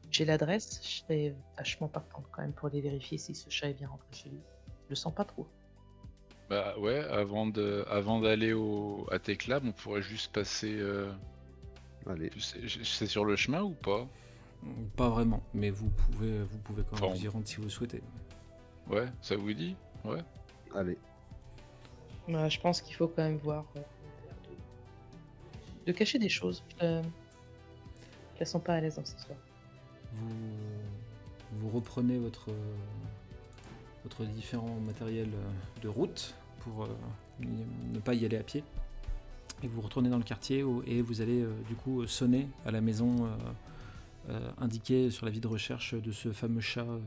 J'ai 0.09 0.25
l'adresse. 0.25 0.79
Je 0.83 1.03
serais 1.03 1.35
vachement 1.55 1.87
partante 1.87 2.25
quand 2.31 2.41
même 2.41 2.53
pour 2.53 2.67
aller 2.67 2.81
vérifier 2.81 3.19
si 3.19 3.35
ce 3.35 3.49
chat 3.51 3.69
est 3.69 3.73
bien 3.73 3.87
rentré 3.87 4.07
chez 4.11 4.29
lui. 4.29 4.39
Je 4.85 4.89
le 4.89 4.95
sens 4.95 5.13
pas 5.13 5.25
trop. 5.25 5.47
Bah 6.53 6.75
ouais, 6.77 6.99
avant 7.09 7.47
de, 7.47 7.83
avant 7.89 8.19
d'aller 8.19 8.53
au 8.53 9.07
à 9.11 9.17
Tech 9.17 9.47
Lab, 9.47 9.63
on 9.65 9.71
pourrait 9.71 10.03
juste 10.03 10.31
passer. 10.31 10.75
euh, 10.77 11.11
Allez. 12.07 12.29
tu 12.29 12.39
sais, 12.41 12.59
c'est 12.83 13.07
sur 13.07 13.25
le 13.25 13.35
chemin 13.35 13.63
ou 13.63 13.71
pas? 13.71 14.07
Pas 14.95 15.09
vraiment, 15.09 15.41
mais 15.55 15.71
vous 15.71 15.89
pouvez, 15.89 16.43
vous 16.43 16.57
pouvez 16.59 16.83
quand 16.83 16.95
même 17.01 17.05
Enfin, 17.05 17.15
vous 17.17 17.25
y 17.25 17.27
rendre 17.27 17.47
si 17.47 17.55
vous 17.55 17.71
souhaitez. 17.71 18.03
Ouais, 18.87 19.07
ça 19.21 19.35
vous 19.35 19.51
dit? 19.53 19.75
Ouais. 20.05 20.19
Allez. 20.75 20.95
Ouais, 22.27 22.49
je 22.51 22.59
pense 22.61 22.81
qu'il 22.81 22.95
faut 22.95 23.07
quand 23.07 23.23
même 23.23 23.37
voir. 23.37 23.65
euh, 23.77 23.79
de... 25.87 25.91
de 25.91 25.97
cacher 25.97 26.19
des 26.19 26.29
choses. 26.29 26.63
Je, 26.79 26.85
euh, 26.85 27.01
je 28.35 28.39
la 28.41 28.45
sens 28.45 28.61
pas 28.63 28.75
à 28.75 28.79
l'aise 28.79 28.95
dans 28.97 29.05
cette 29.05 29.17
histoire. 29.19 29.39
Vous, 30.13 30.29
vous 31.59 31.69
reprenez 31.69 32.19
votre, 32.19 32.49
votre 34.03 34.23
différent 34.25 34.75
matériel 34.85 35.29
euh, 35.33 35.81
de 35.81 35.87
route 35.87 36.35
pour 36.63 36.85
euh, 36.85 36.87
ne 37.41 37.99
pas 37.99 38.13
y 38.13 38.25
aller 38.25 38.37
à 38.37 38.43
pied. 38.43 38.63
Et 39.63 39.67
vous 39.67 39.81
retournez 39.81 40.09
dans 40.09 40.17
le 40.17 40.23
quartier 40.23 40.63
où- 40.63 40.83
et 40.85 41.01
vous 41.01 41.21
allez 41.21 41.41
euh, 41.41 41.51
du 41.67 41.75
coup 41.75 42.05
sonner 42.07 42.47
à 42.65 42.71
la 42.71 42.81
maison 42.81 43.25
euh, 43.25 43.29
euh, 44.29 44.51
indiquée 44.57 45.09
sur 45.09 45.25
la 45.25 45.31
vie 45.31 45.39
de 45.39 45.47
recherche 45.47 45.93
de 45.95 46.11
ce 46.11 46.31
fameux 46.31 46.61
chat. 46.61 46.81
euh, 46.81 46.99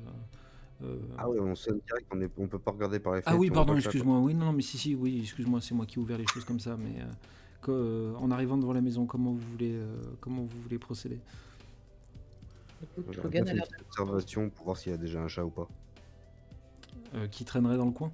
euh, 0.84 0.96
Ah 1.18 1.28
ouais, 1.28 1.40
on 1.40 1.54
sonne 1.54 1.80
direct, 1.86 2.06
on, 2.12 2.20
est... 2.20 2.30
on 2.38 2.46
peut 2.48 2.58
pas 2.58 2.70
regarder 2.72 2.98
par 2.98 3.14
les 3.14 3.20
Ah 3.20 3.30
fenêtres. 3.30 3.40
oui, 3.40 3.48
on 3.50 3.54
voit 3.54 3.64
pardon, 3.64 3.78
excuse-moi. 3.78 4.18
Oui, 4.20 4.34
non, 4.34 4.52
mais 4.52 4.62
si, 4.62 4.78
si, 4.78 4.94
oui, 4.94 5.20
excuse-moi, 5.22 5.60
c'est 5.60 5.74
moi 5.74 5.86
qui 5.86 5.98
ai 5.98 6.02
ouvert 6.02 6.18
les 6.18 6.26
choses 6.26 6.44
comme 6.44 6.60
ça. 6.60 6.76
Mais 6.76 7.00
euh, 7.00 7.04
que- 7.62 7.70
euh, 7.72 8.14
en 8.16 8.30
arrivant 8.30 8.56
devant 8.56 8.72
la 8.74 8.80
maison, 8.82 9.06
comment 9.06 9.32
vous 9.32 9.50
voulez, 9.52 9.72
euh, 9.72 9.96
comment 10.20 10.42
vous 10.42 10.60
voulez 10.62 10.78
procéder? 10.78 11.18
Écoute, 12.82 13.16
une 13.16 13.30
petite 13.30 13.80
observation 13.88 14.50
pour 14.50 14.64
voir 14.66 14.76
s'il 14.76 14.92
y 14.92 14.94
a 14.94 14.98
déjà 14.98 15.20
un 15.20 15.28
chat 15.28 15.44
ou 15.44 15.50
pas. 15.50 15.68
Euh, 17.14 17.26
Qui 17.28 17.44
traînerait 17.44 17.76
dans 17.78 17.86
le 17.86 17.92
coin? 17.92 18.10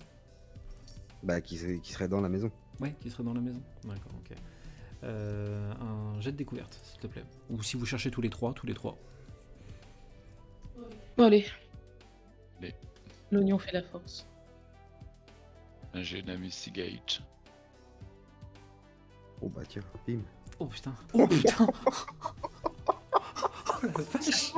Bah, 1.22 1.40
qui, 1.40 1.56
serait- 1.58 1.78
qui 1.78 1.92
serait 1.92 2.08
dans 2.08 2.20
la 2.20 2.28
maison. 2.28 2.50
Ouais, 2.80 2.94
qui 3.00 3.10
serait 3.10 3.22
dans 3.22 3.34
la 3.34 3.40
maison. 3.40 3.62
D'accord, 3.84 4.12
ok. 4.18 4.36
Euh, 5.04 5.72
un 5.80 6.20
jet 6.20 6.32
de 6.32 6.36
découverte, 6.36 6.78
s'il 6.84 7.00
te 7.00 7.06
plaît. 7.06 7.24
Ou 7.50 7.62
si 7.62 7.76
vous 7.76 7.86
cherchez 7.86 8.10
tous 8.10 8.20
les 8.22 8.30
trois, 8.30 8.52
tous 8.52 8.66
les 8.66 8.74
trois. 8.74 8.96
Bon, 11.16 11.24
allez. 11.26 11.46
Allez. 12.58 12.74
L'oignon 13.30 13.58
fait 13.58 13.72
la 13.72 13.82
force. 13.82 14.26
J'ai 15.94 16.20
une 16.20 16.30
investigate. 16.30 17.20
Oh 19.42 19.48
bah 19.48 19.62
tiens, 19.68 19.82
bim. 20.06 20.20
Oh 20.58 20.66
putain. 20.66 20.94
Oh 21.12 21.26
putain. 21.26 21.66
Oh 23.66 23.78
la 23.82 23.88
vache. 23.88 24.52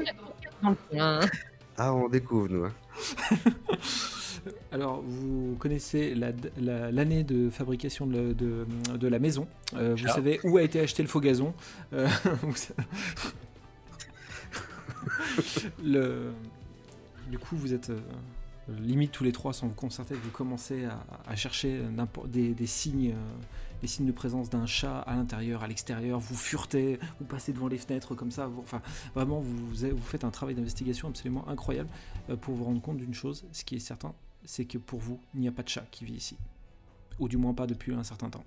Dans 0.62 0.71
le 0.71 0.77
coin. 0.91 1.21
Ah, 1.77 1.93
on 1.95 2.09
découvre, 2.09 2.49
nous. 2.49 2.65
Hein. 2.67 2.73
Alors, 4.73 5.03
vous 5.03 5.57
connaissez 5.59 6.15
la- 6.15 6.33
la- 6.59 6.91
l'année 6.91 7.25
de 7.25 7.51
fabrication 7.51 8.07
de, 8.07 8.17
la- 8.17 8.35
de- 8.35 8.67
de 8.97 9.09
la 9.09 9.19
maison. 9.19 9.47
Euh, 9.75 9.95
vous 9.97 10.05
Ah. 10.09 10.13
savez 10.15 10.41
où 10.45 10.57
a 10.59 10.63
été 10.63 10.81
acheté 10.81 11.03
le 11.03 11.09
faux 11.09 11.21
gazon. 11.21 11.53
Euh, 11.93 12.09
le... 15.85 16.33
Du 17.31 17.39
coup, 17.39 17.57
vous 17.57 17.73
êtes 17.73 17.91
euh, 17.91 18.01
limite 18.81 19.13
tous 19.13 19.25
les 19.25 19.33
trois 19.33 19.53
sans 19.53 19.67
vous 19.69 19.75
concerter. 19.75 20.15
Vous 20.15 20.31
commencez 20.31 20.85
à, 20.85 21.05
à 21.27 21.37
chercher 21.37 21.81
des, 22.27 22.55
des 22.55 22.67
signes, 22.67 23.13
euh, 23.13 23.35
des 23.81 23.87
signes 23.87 24.07
de 24.07 24.13
présence 24.13 24.51
d'un 24.51 24.67
chat 24.67 24.99
à 25.01 25.15
l'intérieur, 25.17 25.63
à 25.63 25.69
l'extérieur. 25.69 26.19
Vous 26.21 26.35
furetez, 26.37 26.99
vous 27.19 27.27
passez 27.27 27.53
devant 27.53 27.69
les 27.69 27.79
fenêtres 27.79 28.15
comme 28.15 28.31
ça. 28.31 28.47
vous- 28.47 28.61
enfin, 28.61 28.83
vraiment, 29.15 29.41
vous, 29.41 29.69
vous 29.69 30.03
faites 30.03 30.25
un 30.25 30.31
travail 30.31 30.55
d'investigation 30.55 31.09
absolument 31.09 31.49
incroyable 31.49 31.89
euh, 32.31 32.37
pour 32.37 32.55
vous 32.55 32.65
rendre 32.65 32.81
compte 32.83 32.99
d'une 32.99 33.15
chose. 33.15 33.45
Ce 33.53 33.65
qui 33.65 33.77
est 33.77 33.81
certain, 33.81 34.15
c'est 34.45 34.65
que 34.65 34.79
pour 34.79 35.01
vous, 35.01 35.21
il 35.35 35.41
n'y 35.41 35.49
a 35.49 35.53
pas 35.53 35.63
de 35.63 35.69
chat 35.69 35.85
qui 35.91 36.05
vit 36.05 36.15
ici. 36.15 36.37
Ou 37.19 37.29
du 37.29 37.37
moins 37.37 37.55
pas 37.55 37.67
depuis 37.67 37.95
un 37.95 38.03
certain 38.05 38.29
temps. 38.31 38.45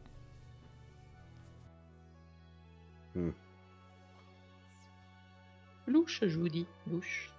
Louche, 5.88 6.20
je 6.26 6.38
vous 6.38 6.50
dis. 6.50 6.66
Louche. 6.90 7.32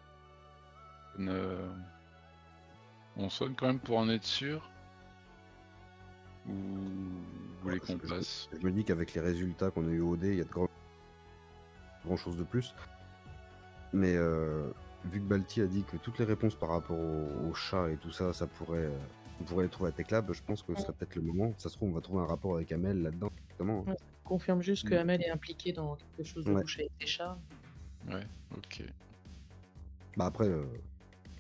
Euh, 1.21 1.69
On 3.17 3.29
sonne 3.29 3.55
quand 3.57 3.67
même 3.67 3.81
pour 3.81 3.99
en 3.99 4.09
être 4.09 4.23
sûr 4.25 4.71
Ou 6.49 6.53
vous 6.53 7.63
voulez 7.63 7.81
qu'on 7.81 7.99
je- 8.01 8.09
passe 8.09 8.49
Je 8.53 8.65
me 8.65 8.71
dis 8.71 8.85
qu'avec 8.85 9.15
les 9.15 9.21
résultats 9.21 9.71
qu'on 9.71 9.87
a 9.87 9.91
eu 9.91 10.01
au 10.01 10.17
dé, 10.17 10.29
il 10.33 10.39
y 10.39 10.41
a 10.41 10.45
de 10.45 10.49
grand... 10.49 10.69
grand 12.05 12.17
chose 12.17 12.37
de 12.37 12.45
plus. 12.45 12.75
Mais 13.93 14.15
euh, 14.17 14.71
vu 15.05 15.21
que 15.21 15.25
Balti 15.25 15.61
a 15.61 15.67
dit 15.67 15.85
que 15.85 15.97
toutes 15.97 16.19
les 16.19 16.25
réponses 16.25 16.55
par 16.55 16.71
rapport 16.71 16.99
au, 16.99 17.49
au 17.51 17.55
chat 17.55 17.89
et 17.91 17.97
tout 17.97 18.11
ça, 18.11 18.33
ça 18.33 18.47
pourrait, 18.47 18.79
euh, 18.87 18.99
on 19.41 19.45
pourrait 19.45 19.65
les 19.65 19.71
trouver 19.71 19.91
à 19.91 19.93
Teclab, 19.93 20.33
je 20.33 20.43
pense 20.43 20.63
que 20.63 20.75
ce 20.75 20.83
serait 20.83 20.93
peut-être 20.93 21.17
le 21.17 21.23
moment. 21.23 21.55
Ça 21.59 21.69
se 21.69 21.77
trouve, 21.77 21.91
on 21.91 21.93
va 21.95 22.01
trouver 22.01 22.23
un 22.23 22.27
rapport 22.27 22.57
avec 22.57 22.71
Amel 22.73 23.03
là-dedans. 23.03 23.31
Ouais. 23.61 23.97
Confirme 24.25 24.61
juste 24.63 24.89
que 24.89 24.95
Mm. 24.95 24.99
Amel 24.99 25.23
est 25.23 25.31
impliqué 25.31 25.73
dans 25.73 25.97
quelque 26.17 26.27
chose 26.27 26.45
de 26.45 26.53
Ouais. 26.53 26.61
louche 26.61 26.79
avec 26.79 26.91
ses 27.01 27.07
chats. 27.07 27.39
Ouais, 28.09 28.27
ok. 28.57 28.83
Bah 30.17 30.27
après, 30.27 30.49
euh, 30.49 30.65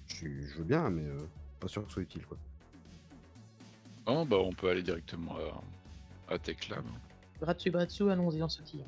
je, 0.06 0.26
veux 0.56 0.64
bien, 0.64 0.88
mais 0.90 1.04
euh, 1.04 1.18
pas 1.60 1.68
sûr 1.68 1.82
que 1.82 1.88
ce 1.88 1.94
soit 1.94 2.02
utile. 2.02 2.24
Quoi. 2.26 2.36
Bon, 4.06 4.24
bah 4.24 4.36
on 4.38 4.52
peut 4.52 4.70
aller 4.70 4.82
directement 4.82 5.36
à, 6.28 6.34
à 6.34 6.38
Tech 6.38 6.68
Lab. 6.68 6.84
Bras 7.40 7.54
dessus, 7.54 7.70
bras 7.70 7.86
dessous, 7.86 8.08
allons-y 8.08 8.42
en 8.42 8.48
sautille. 8.48 8.84